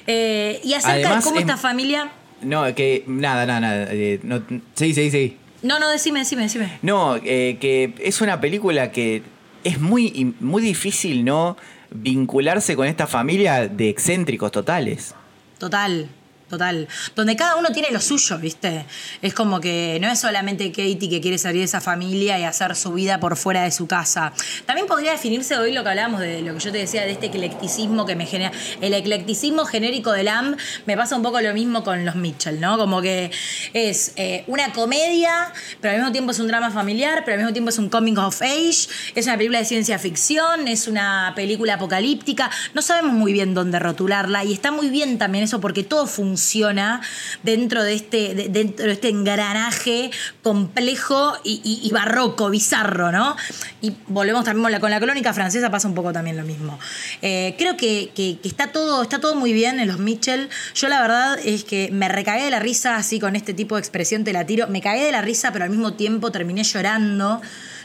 [0.07, 2.11] Eh, y acerca de cómo esta familia...
[2.41, 3.87] No, que nada, nada, nada.
[3.91, 4.41] Eh, no,
[4.73, 5.37] sí, sí, sí.
[5.61, 6.79] No, no, decime, decime, decime.
[6.81, 9.21] No, eh, que es una película que
[9.63, 11.55] es muy, muy difícil, ¿no?
[11.91, 15.13] Vincularse con esta familia de excéntricos totales.
[15.59, 16.09] Total,
[16.51, 16.87] total.
[17.15, 18.85] Donde cada uno tiene lo suyo, ¿viste?
[19.21, 22.75] Es como que no es solamente Katie que quiere salir de esa familia y hacer
[22.75, 24.33] su vida por fuera de su casa.
[24.65, 27.27] También podría definirse hoy lo que hablábamos de lo que yo te decía de este
[27.27, 28.51] eclecticismo que me genera.
[28.81, 32.77] El eclecticismo genérico del AM me pasa un poco lo mismo con los Mitchell, ¿no?
[32.77, 33.31] Como que
[33.73, 37.53] es eh, una comedia, pero al mismo tiempo es un drama familiar, pero al mismo
[37.53, 41.75] tiempo es un coming of age, es una película de ciencia ficción, es una película
[41.75, 42.51] apocalíptica.
[42.73, 46.40] No sabemos muy bien dónde rotularla y está muy bien también eso porque todo funciona
[46.41, 47.01] funciona
[47.43, 50.09] dentro de este, dentro de este engranaje
[50.41, 53.35] complejo y, barroco, bizarro, ¿no?
[53.81, 56.79] Y volvemos también con la colónica francesa, pasa un poco también lo mismo.
[57.21, 58.11] Eh, creo que,
[58.43, 60.49] está, todo, está todo muy bien en los Mitchell.
[60.73, 63.81] Yo la verdad es que me recagué de la risa así con este tipo de
[63.81, 64.67] expresión, te la tiro.
[64.67, 67.39] Me cagué de la risa, pero al mismo tiempo terminé llorando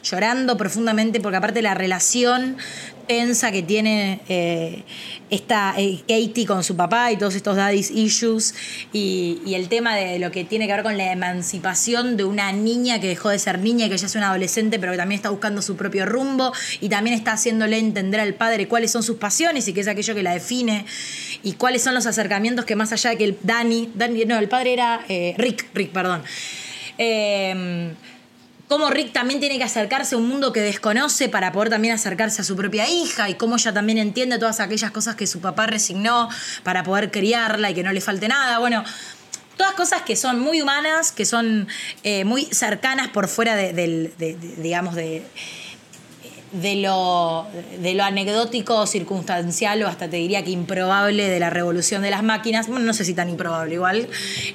[0.06, 2.56] llorando profundamente porque aparte la relación
[3.08, 4.82] tensa que tiene eh,
[5.30, 8.54] esta eh, Katie con su papá y todos estos daddy's issues
[8.92, 13.00] y, el tema de lo que tiene que ver con la emancipación de una niña
[13.00, 15.30] que dejó de ser niña y que ya es una adolescente pero que también está
[15.30, 19.66] buscando su propio rumbo y también está haciéndole entender al padre cuáles son sus pasiones
[19.66, 20.84] y qué es aquello que la define
[21.42, 23.88] y cuáles son los acercamientos que más allá de que el Danny,
[24.26, 26.22] no, el padre era eh, Rick, Rick, perdón.
[26.98, 27.94] Eh,
[28.68, 32.42] cómo Rick también tiene que acercarse a un mundo que desconoce para poder también acercarse
[32.42, 35.66] a su propia hija y cómo ella también entiende todas aquellas cosas que su papá
[35.66, 36.28] resignó
[36.62, 38.58] para poder criarla y que no le falte nada.
[38.58, 38.84] Bueno,
[39.56, 41.68] todas cosas que son muy humanas, que son
[42.02, 45.22] eh, muy cercanas por fuera digamos, de
[46.76, 47.46] lo,
[47.80, 52.22] de lo anecdótico, circunstancial o hasta te diría que improbable de la revolución de las
[52.22, 54.08] máquinas, bueno, no sé si tan improbable igual,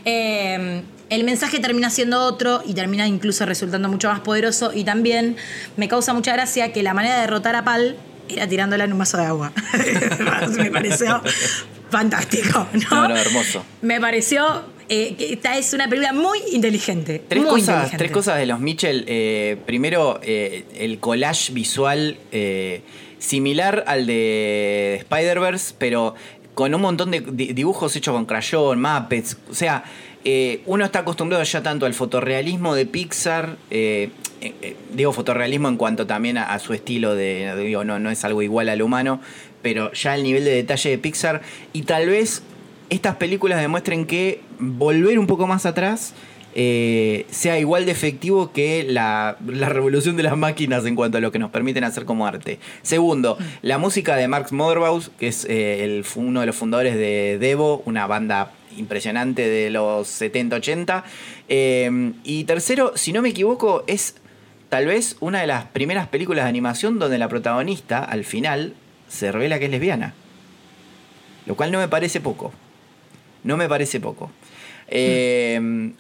[0.05, 5.35] eh, el mensaje termina siendo otro y termina incluso resultando mucho más poderoso y también
[5.75, 7.97] me causa mucha gracia que la manera de derrotar a Pal
[8.29, 9.51] era tirándola en un vaso de agua.
[10.57, 11.21] me pareció
[11.89, 13.09] fantástico, ¿no?
[13.09, 13.65] no, hermoso.
[13.81, 17.21] Me pareció eh, esta es una película muy inteligente.
[17.27, 17.97] Tres, muy cosas, inteligente.
[17.97, 19.03] tres cosas de los Mitchell.
[19.05, 22.17] Eh, primero, eh, el collage visual
[23.19, 26.15] similar al de Spider-Verse, pero
[26.53, 29.37] con un montón de dibujos hechos con crayón, Muppets.
[29.49, 29.83] O sea,
[30.65, 33.57] uno está acostumbrado ya tanto al fotorrealismo de Pixar.
[34.93, 37.53] digo fotorrealismo en cuanto también a, su estilo de.
[37.57, 39.21] Digo, no, no es algo igual al humano,
[39.61, 41.41] pero ya el nivel de detalle de Pixar.
[41.73, 42.43] Y tal vez
[42.89, 46.13] estas películas demuestren que volver un poco más atrás
[46.53, 51.21] eh, sea igual de efectivo que la, la, revolución de las máquinas en cuanto a
[51.21, 52.59] lo que nos permiten hacer como arte.
[52.81, 57.81] Segundo, la música de Marx Mothersbaugh, que es eh, uno de los fundadores de Devo,
[57.85, 61.03] una banda impresionante de los 70-80.
[61.49, 64.15] Eh, y tercero, si no me equivoco, es
[64.69, 68.73] tal vez una de las primeras películas de animación donde la protagonista, al final,
[69.07, 70.13] se revela que es lesbiana.
[71.45, 72.53] Lo cual no me parece poco.
[73.43, 74.31] No me parece poco.
[74.93, 75.93] Eh,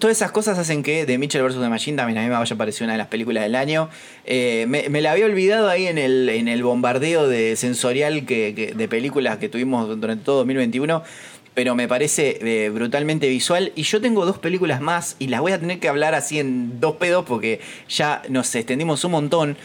[0.00, 1.60] todas esas cosas hacen que The Mitchell vs.
[1.60, 3.88] The Machine también a mí me vaya a parecer una de las películas del año.
[4.24, 8.88] Eh, me, la había olvidado ahí en el, en el bombardeo de sensorial que, de
[8.88, 11.04] películas que tuvimos durante todo 2021
[11.54, 13.72] pero me parece eh, brutalmente visual.
[13.76, 16.80] Y yo tengo dos películas más y las voy a tener que hablar así en
[16.80, 19.56] dos pedos porque ya nos extendimos un montón.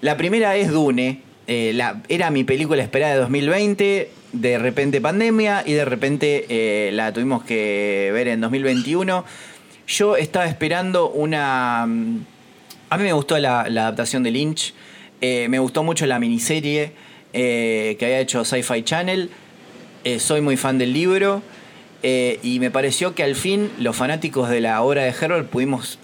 [0.00, 1.22] La primera es Dune.
[1.46, 7.12] la, era mi película esperada de 2020 de repente pandemia y de repente eh, la
[7.12, 9.24] tuvimos que ver en 2021.
[9.86, 11.86] Yo estaba esperando una...
[11.86, 12.24] Mm,
[12.90, 14.74] a mí me gustó la, adaptación de Lynch,
[15.20, 16.92] eh, me gustó mucho la miniserie
[17.32, 19.30] eh, que había hecho Sci-Fi Channel,
[20.18, 21.42] soy muy fan del libro
[22.02, 25.98] y me pareció que al fin los fanáticos de la obra de Herbert pudimos,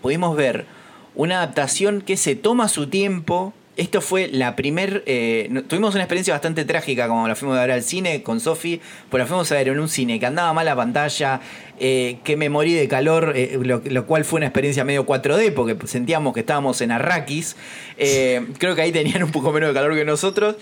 [0.00, 0.66] pudimos ver
[1.14, 5.02] una adaptación que se toma su tiempo, esto fue la primer.
[5.06, 8.80] Eh, tuvimos una experiencia bastante trágica como la fuimos a ver al cine con Sofi,
[9.08, 11.40] pues la fuimos a ver en un cine que andaba mal la pantalla,
[11.78, 15.76] eh, que me morí de calor, eh, lo, cual fue una experiencia medio 4D porque
[15.86, 17.56] sentíamos que estábamos en Arrakis.
[17.96, 20.56] creo que ahí tenían un poco menos de calor que nosotros.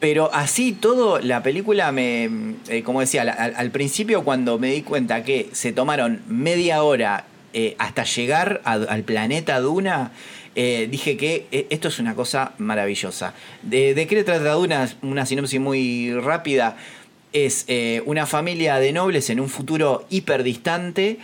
[0.00, 2.54] Pero así todo, la película me.
[2.84, 7.24] como decía, al, principio, cuando me di cuenta que se tomaron media hora
[7.78, 10.12] hasta llegar al planeta Duna.
[10.60, 13.32] Eh, dije que eh, esto es una cosa maravillosa.
[13.62, 16.76] ¿De, de qué trata una, una sinopsis muy rápida?
[17.32, 21.18] Es eh, una familia de nobles en un futuro hiperdistante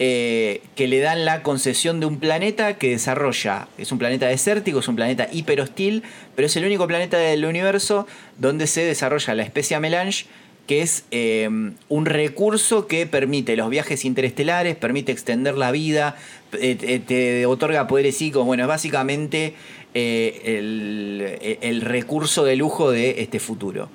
[0.00, 4.88] que le dan la concesión de un planeta que desarrolla, es un planeta desértico, es
[4.88, 6.04] un planeta hiper hostil,
[6.34, 8.06] pero es el único planeta del universo
[8.38, 10.24] donde se desarrolla la especie melange
[10.70, 16.14] que es em, un recurso que permite los viajes interestelares, permite extender la vida,
[16.52, 18.46] eh, te otorga poderes psíquicos.
[18.46, 19.54] Bueno, es básicamente
[19.94, 23.88] eh, el, recurso de lujo de este futuro.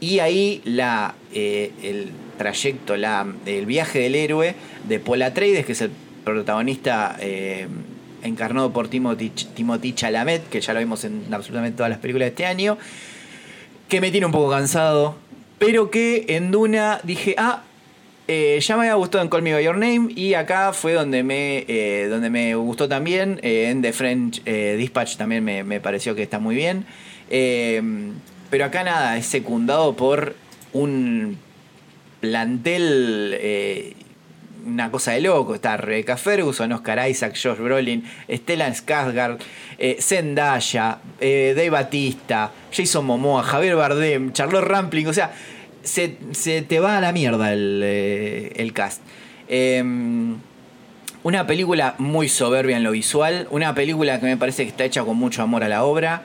[0.00, 4.54] Y ahí la, eh, el trayecto, la, el viaje del héroe
[4.88, 5.90] de Paul Atreides, que es el
[6.24, 7.16] protagonista
[8.22, 12.46] encarnado por Timothy, Chalamet, que ya lo vimos en absolutamente todas las películas de este
[12.46, 12.76] año,
[13.88, 15.16] que me tiene un poco cansado
[15.58, 17.62] pero que en Duna dije, ah,
[18.28, 21.22] eh, ya me había gustado en Call Me By Your Name y acá fue donde
[21.22, 23.40] me, eh, donde me gustó también.
[23.42, 26.86] Eh, en The French Dispatch también me, pareció que está muy bien.
[28.50, 30.34] Pero acá nada, es secundado por
[30.72, 31.38] un
[32.20, 33.94] plantel,
[34.66, 35.54] una cosa de loco.
[35.54, 39.38] Está Rebecca Ferguson, Oscar Isaac, Josh Brolin, Stellan Skarsgård,
[40.00, 45.32] Zendaya, Dave Batista, Jason Momoa, Javier Bardem, Charlotte Rampling, o sea,
[45.88, 49.02] se, te va a la mierda el, eh, cast.
[49.48, 50.36] Em,
[51.22, 55.04] una película muy soberbia en lo visual, una película que me parece que está hecha
[55.04, 56.22] con mucho amor a la obra.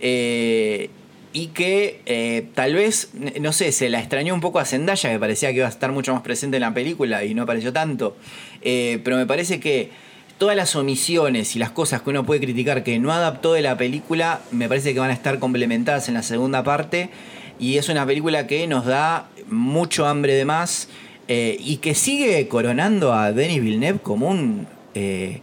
[0.00, 0.90] Eh,
[1.34, 5.18] y que eh, tal vez, no sé, se la extrañó un poco a Zendaya, que
[5.18, 8.16] parecía que iba a estar mucho más presente en la película y no apareció tanto.
[8.62, 9.90] pero me parece que
[10.38, 13.76] todas las omisiones y las cosas que uno puede criticar que no adaptó de la
[13.76, 17.10] película, me parece que van a estar complementadas en la segunda parte.
[17.58, 20.88] Y es una película que nos da mucho hambre de más
[21.28, 25.40] eh, y que sigue coronando a Denis Villeneuve como un eh,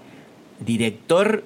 [0.60, 1.44] director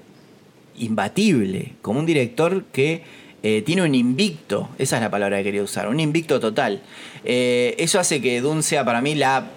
[0.77, 3.03] imbatible, como un director que
[3.45, 6.81] eh, tiene un invicto, esa es la palabra que quería usar, un invicto total.
[7.23, 9.47] eso hace que Dune sea para mí la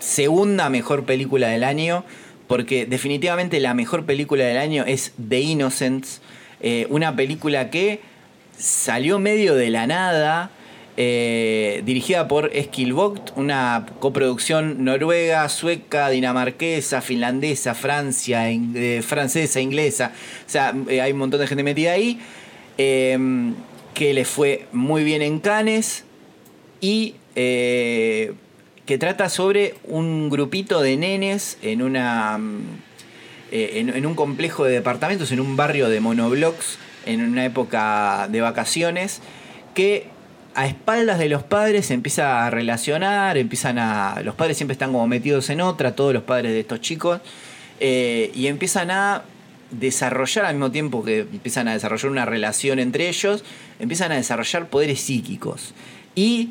[0.00, 2.04] segunda mejor película del año
[2.50, 6.20] porque definitivamente la mejor película del año es The Innocents,
[6.60, 8.00] eh, una película que
[8.58, 10.50] salió medio de la nada,
[10.96, 20.10] eh, dirigida por Eskil Vogt, una coproducción noruega, sueca, dinamarquesa, finlandesa, Francia, eh, francesa, inglesa,
[20.44, 22.18] o sea, hay un montón de gente metida ahí,
[23.94, 26.04] que le fue muy bien en Cannes
[26.80, 32.60] y que trata sobre un grupito de nenes en una mm,
[33.52, 38.40] eh, en, un complejo de departamentos, en un barrio de monoblocks, en una época de
[38.40, 39.22] vacaciones,
[39.74, 40.06] que
[40.54, 44.22] a espaldas de los padres se empieza a relacionar, empiezan a.
[44.22, 47.20] Los padres siempre están como metidos en otra, todos los padres de estos chicos,
[47.80, 49.22] eh, y empiezan a
[49.70, 53.44] desarrollar al mismo tiempo que empiezan a desarrollar una relación entre ellos,
[53.78, 55.74] empiezan a desarrollar poderes psíquicos.
[56.14, 56.50] Y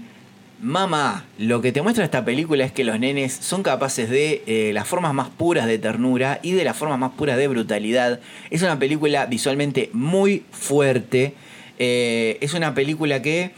[0.61, 4.71] Mamá, lo que te muestra esta película es que los nenes son capaces de eh,
[4.73, 8.19] las formas más puras de ternura y de las formas más puras de brutalidad.
[8.49, 11.33] Es una película visualmente muy fuerte.
[11.77, 13.51] Eh, es una película que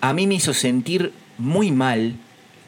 [0.00, 2.16] a mí me hizo sentir muy mal.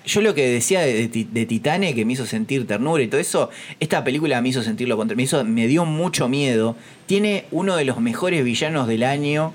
[0.07, 3.51] Yo lo que decía de, de, Titane, que me hizo sentir ternura y todo eso,
[3.81, 5.17] esta película me hizo sentir lo contrario.
[5.17, 6.77] Me, hizo, me dio mucho miedo.
[7.07, 9.55] Tiene uno de los mejores villanos del año.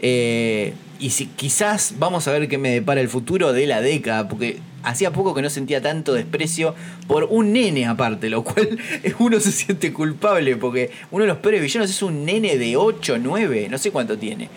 [0.00, 4.28] Eh, y si quizás vamos a ver qué me depara el futuro de la década,
[4.28, 6.74] porque hacía poco que no sentía tanto desprecio
[7.06, 8.78] por un nene aparte, lo cual
[9.18, 13.18] uno se siente culpable, porque uno de los peores villanos es un nene de 8,
[13.20, 14.48] 9, no sé cuánto tiene.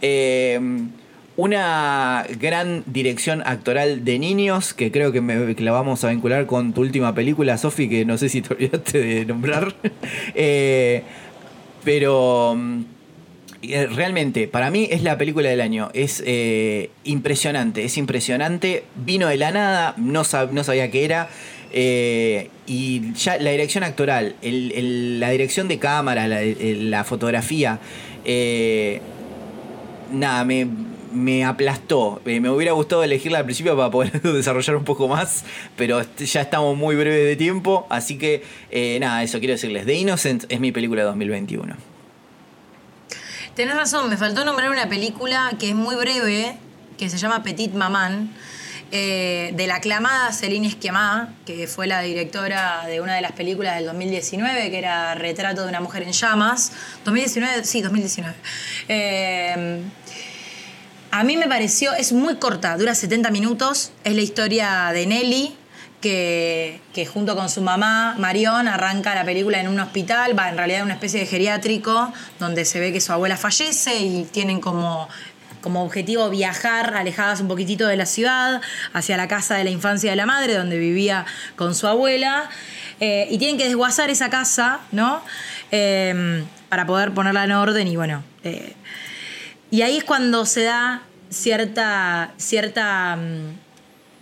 [0.00, 0.58] Eh,
[1.36, 5.20] una gran dirección actoral de niños, que creo que,
[5.58, 8.98] la vamos a vincular con tu última película, Sofi, que no sé si te olvidaste
[9.00, 9.74] de nombrar.
[10.34, 11.02] Eh,
[11.84, 12.82] pero mm,
[13.62, 15.90] eh, realmente, para mí es la película del año.
[15.94, 18.84] Es eh, impresionante, es impresionante.
[18.94, 21.28] Vino de la nada, no, sabía qué era.
[22.66, 27.78] Y ya la dirección actoral, la dirección de cámara, la, fotografía,
[30.12, 30.66] nada, me,
[31.16, 32.20] me aplastó.
[32.24, 35.44] me hubiera gustado elegirla al principio para poder desarrollar un poco más,
[35.76, 38.42] pero ya estamos muy breves de tiempo, así que
[39.00, 39.86] nada, eso quiero decirles.
[39.86, 41.96] The Innocent es mi película de 2021.
[43.56, 46.58] Tenés razón, me faltó nombrar una película que es muy breve,
[46.98, 48.30] que se llama Petit Maman,
[48.92, 53.76] eh, de la aclamada Celine Esquiamá, que fue la directora de una de las películas
[53.76, 56.70] del 2019, que era Retrato de una mujer en llamas.
[57.06, 58.36] 2019, sí, 2019.
[58.88, 59.80] Eh,
[61.18, 65.56] a mí me pareció, es muy corta, dura 70 minutos, es la historia de Nelly,
[66.02, 70.80] que, junto con su mamá, Marion, arranca la película en un hospital, va en realidad
[70.80, 75.08] en una especie de geriátrico, donde se ve que su abuela fallece y tienen como
[75.62, 78.60] como objetivo viajar alejadas un poquitito de la ciudad,
[78.92, 81.26] hacia la casa de la infancia de la madre, donde vivía
[81.56, 82.50] con su abuela,
[83.00, 85.22] eh, y tienen que desguazar esa casa, ¿no?
[85.72, 88.22] Em, para poder ponerla en orden y bueno.
[88.44, 88.74] Eh,
[89.70, 93.66] y ahí es cuando se da cierta, cierta mm,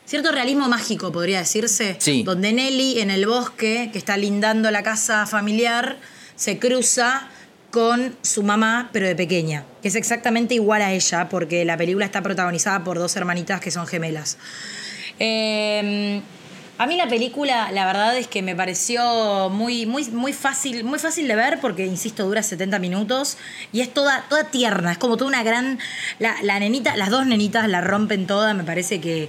[0.07, 1.99] cierto realismo mágico, podría decirse.
[2.25, 5.97] Donde Nelly, en el bosque, que está lindando la casa familiar,
[6.37, 7.29] se cruza
[7.71, 12.05] con su mamá, pero de pequeña, que es exactamente igual a ella, porque la película
[12.05, 14.39] está protagonizada por dos hermanitas que son gemelas.
[15.19, 16.21] Eh,
[16.77, 20.99] a mí la película, la verdad es que me pareció muy, muy, muy fácil, muy
[20.99, 23.37] fácil de ver porque, insisto, dura 70 minutos
[23.73, 25.79] y es toda, toda tierna, es como toda una gran.
[26.19, 29.29] La, nenita, las dos nenitas la rompen toda, me parece que,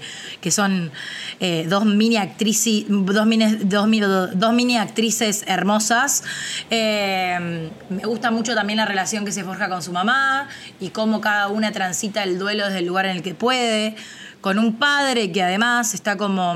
[0.49, 0.91] son
[1.39, 6.23] eh, dos mini actrices, dos mini, dos, mini actrices hermosas.
[6.71, 10.47] Eh, me gusta mucho también la relación que se forja con su mamá
[10.79, 13.95] y cómo cada una transita el duelo desde el lugar en el que puede,
[14.41, 16.55] con un padre que además está como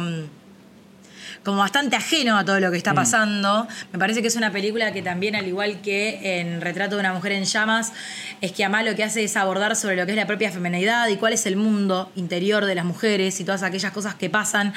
[1.43, 2.95] como bastante ajeno a todo lo que está mm.
[2.95, 3.67] pasando.
[3.91, 7.13] Me parece que es una película que también, al igual que en Retrato de una
[7.13, 7.93] mujer en llamas,
[8.41, 11.07] es que Amá lo que hace es abordar sobre lo que es la propia feminidad
[11.07, 14.73] y cuál es el mundo interior de las mujeres y todas aquellas cosas que pasan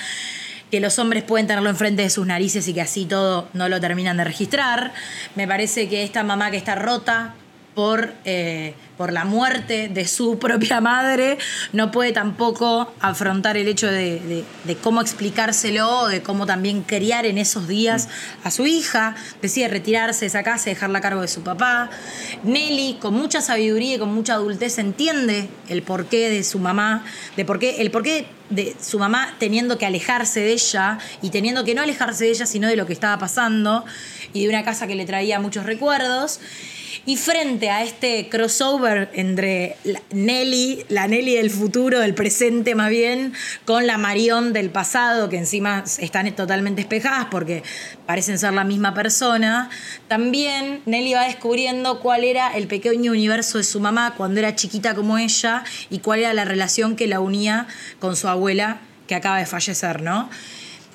[0.71, 3.79] que los hombres pueden tenerlo enfrente de sus narices y que así todo no lo
[3.79, 4.93] terminan de registrar.
[5.35, 7.35] Me parece que esta mamá que está rota,
[7.75, 11.39] por, eh, por la muerte de su propia madre,
[11.73, 14.45] no puede tampoco afrontar el hecho de,
[14.83, 18.09] cómo explicárselo, de cómo también criar en esos días
[18.45, 21.91] a su hija, decide retirarse de esa casa y dejarla a cargo de su papá.
[22.43, 27.05] Nelly, con mucha sabiduría y con mucha adultez, entiende el porqué de su mamá,
[27.37, 31.65] de por qué, el porqué de su mamá teniendo que alejarse de ella y teniendo
[31.65, 33.85] que no alejarse de ella, sino de lo que estaba pasando
[34.33, 36.41] y de una casa que le traía muchos recuerdos.
[37.07, 39.77] Y frente a este crossover entre
[40.11, 43.33] Nelly, la Nelly del futuro, del presente más bien,
[43.65, 47.63] con la Marion del pasado, que encima están totalmente espejadas porque
[48.07, 49.71] parecen ser la misma persona,
[50.09, 54.95] también Nelly va descubriendo cuál era el pequeño universo de su mamá cuando era chiquita
[54.95, 57.67] como ella y cuál era la relación que la unía
[58.01, 60.31] con su abuela que acaba de fallecer, ¿no?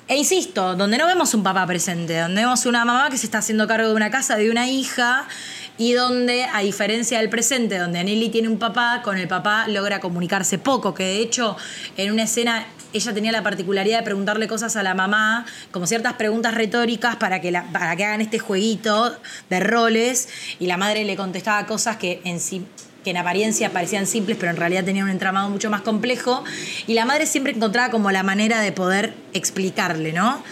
[0.08, 3.38] E insisto, donde no vemos un papá presente, donde vemos una mamá que se está
[3.38, 5.28] haciendo cargo de una casa, de una hija,
[5.78, 10.00] y donde, a diferencia del presente, donde Nelly tiene un papá, con el papá logra
[10.00, 11.56] comunicarse poco, que de hecho
[11.96, 16.14] en una escena ella tenía la particularidad de preguntarle cosas a la mamá, como ciertas
[16.14, 19.16] preguntas retóricas para que, para que hagan este jueguito
[19.50, 20.28] de roles,
[20.58, 22.66] y la madre le contestaba cosas que en sí
[23.04, 26.42] que en apariencia parecían simples, pero en realidad tenían un entramado mucho más complejo,
[26.88, 30.42] y la madre siempre encontraba como la manera de poder explicarle, ¿no?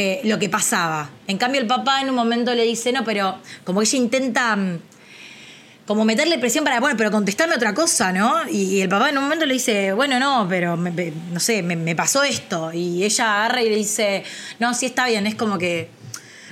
[0.00, 1.10] Eh, lo que pasaba.
[1.26, 4.78] En cambio, el papá en un momento le dice, no, pero como ella intenta mm,
[5.88, 8.48] como meterle presión para, bueno, pero contestarme otra cosa, ¿no?
[8.48, 12.22] Y, el papá en un momento le dice, bueno, no, pero no sé, me, pasó
[12.22, 12.72] esto.
[12.72, 14.22] Y ella agarra y le dice,
[14.60, 15.88] no, sí está bien, es como que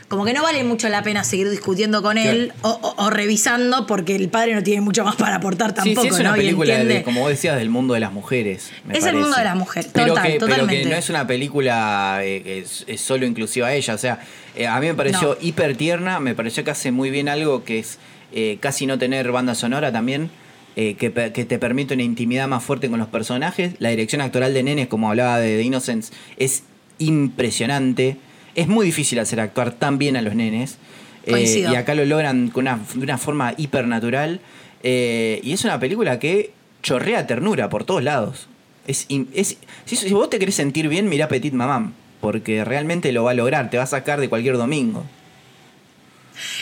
[0.09, 4.29] como que no vale mucho la pena seguir discutiendo con él o, revisando porque el
[4.29, 6.03] padre no tiene mucho más para aportar tampoco.
[6.03, 8.71] Sí, es una película, como vos decías, del mundo de las mujeres.
[8.93, 10.75] es el mundo de las mujeres, pero total, que, totalmente.
[10.75, 13.95] Pero que no es una película eh, es, solo inclusiva a ella.
[13.95, 14.21] O sea,
[14.55, 17.81] eh, a mí me pareció hiper tierna, me pareció que hace muy bien algo que
[17.81, 17.99] es
[18.33, 20.31] eh, casi no tener banda sonora también.
[20.77, 23.75] que, que, te permite una intimidad más fuerte con los personajes.
[23.79, 26.65] La dirección actoral de Nenes, como hablaba de The Innocence, es
[26.99, 28.19] impresionante
[28.57, 30.79] es muy difícil hacer actuar tan bien a los nenes.
[31.27, 34.41] Eh, y acá lo logran con una, de una forma hipernatural.
[34.83, 36.53] Eh, y es una película que
[36.83, 38.49] chorrea ternura por todos lados.
[38.87, 41.93] Es, es si, vos te querés sentir bien, mirá Petit Mamam.
[42.21, 45.05] Porque realmente lo va a lograr, te va a sacar de cualquier domingo.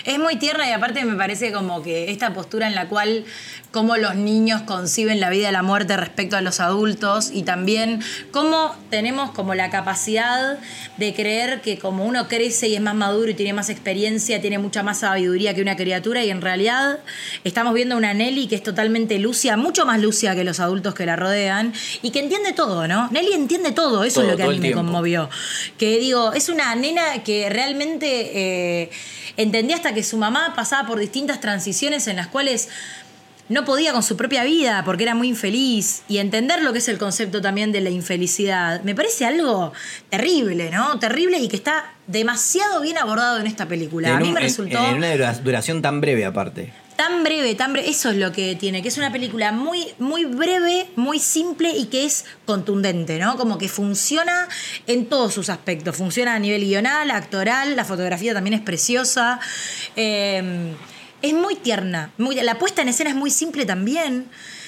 [0.04, 3.24] Es muy tierna y aparte me parece como que esta postura en la cual
[3.74, 8.00] cómo los niños conciben la vida y la muerte respecto a los adultos y también
[8.30, 10.60] cómo tenemos como la capacidad
[10.96, 14.58] de creer que como uno crece y es más maduro y tiene más experiencia, tiene
[14.58, 17.00] mucha más sabiduría que una criatura y en realidad
[17.42, 21.04] estamos viendo una Nelly que es totalmente lucia, mucho más lucia que los adultos que
[21.04, 23.08] la rodean y que entiende todo, ¿no?
[23.10, 25.28] Nelly entiende todo, eso es lo que a mí me conmovió.
[25.78, 28.90] Que digo, es una nena que realmente eh,
[29.36, 32.68] entendía hasta que su mamá pasaba por distintas transiciones en las cuales
[33.48, 36.88] no podía con su propia vida porque era muy infeliz y entender lo que es
[36.88, 39.72] el concepto también de la infelicidad me parece algo
[40.10, 40.98] terrible, ¿no?
[40.98, 44.16] Terrible y que está demasiado bien abordado en esta película.
[44.16, 44.78] a mí me resultó...
[44.78, 46.72] En, una duración tan breve aparte.
[46.96, 50.24] Tan breve, tan breve, eso es lo que tiene, que es una película muy, muy
[50.26, 53.36] breve, muy simple y que es contundente, ¿no?
[53.36, 54.48] Como que funciona
[54.86, 55.96] en todos sus aspectos.
[55.96, 59.40] Funciona a nivel guional, actoral, la fotografía también es preciosa.
[59.96, 60.72] Eh,
[61.28, 62.12] es muy tierna.
[62.18, 64.26] Muy, la puesta en escena es muy simple también.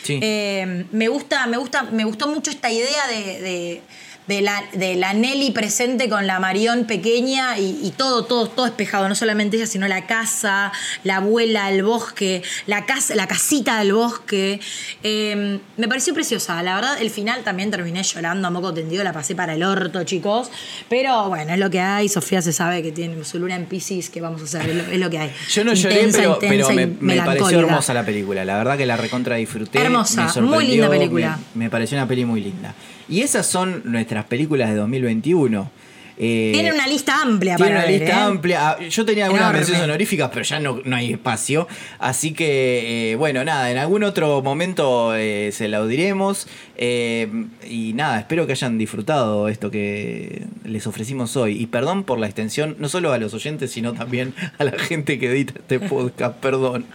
[0.09, 3.83] Eh, me gusta, me gusta, me gustó mucho esta idea de de
[4.29, 9.15] la, de la Nelly presente con la Marión pequeña y, todo, todo, todo espejado, no
[9.15, 10.73] solamente ella, sino la casa,
[11.05, 14.61] la abuela, el bosque, la, casa, la casita del bosque.
[15.03, 19.13] Em, me pareció preciosa, la verdad, el final también terminé llorando a moco tendido, la
[19.13, 20.51] pasé para el orto, chicos,
[20.89, 24.11] pero bueno, es lo que hay, Sofía se sabe que tiene su luna en Pisces,
[24.11, 25.33] que vamos a hacer, es lo, que hay.
[25.51, 29.81] Yo no lloré, pero, me, pareció hermosa la película, la verdad que la recontra disfruté.
[29.81, 31.39] Hermosa, muy linda película.
[31.55, 32.75] me pareció una peli muy linda.
[33.09, 35.71] Y esas son nuestras películas de 2021.
[36.19, 38.23] Eh, tiene una lista amplia tiene una lista ¿eh?
[38.23, 38.71] amplia.
[38.71, 41.69] Ah, yo tenía algunas menciones honoríficas, pero ya no, no hay espacio.
[41.99, 46.49] Así que, eh, bueno, nada, en algún otro momento se la diremos.
[46.79, 51.61] y nada, espero que hayan disfrutado esto que les ofrecimos hoy.
[51.61, 55.19] Y perdón por la extensión, no solo a los oyentes, sino también a la gente
[55.19, 56.37] que edita este podcast.
[56.41, 56.87] Perdón.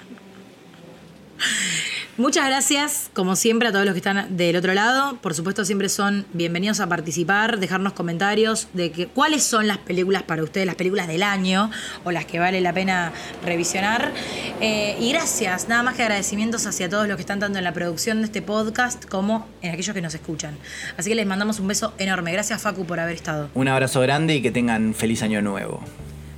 [2.17, 5.17] Muchas gracias, como siempre, a todos los que están del otro lado.
[5.21, 10.23] Por supuesto, siempre son bienvenidos a participar, dejarnos comentarios de que, cuáles son las películas
[10.23, 11.71] para ustedes, las películas del año
[12.03, 13.13] o las que vale la pena
[13.45, 14.11] revisionar.
[14.59, 17.73] Eh, y gracias, nada más que agradecimientos hacia todos los que están tanto en la
[17.73, 20.57] producción de este podcast como en aquellos que nos escuchan.
[20.97, 22.33] Así que les mandamos un beso enorme.
[22.33, 23.49] Gracias, Facu, por haber estado.
[23.53, 25.81] Un abrazo grande y que tengan feliz año nuevo.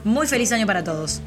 [0.04, 1.22] Muy feliz año para todos.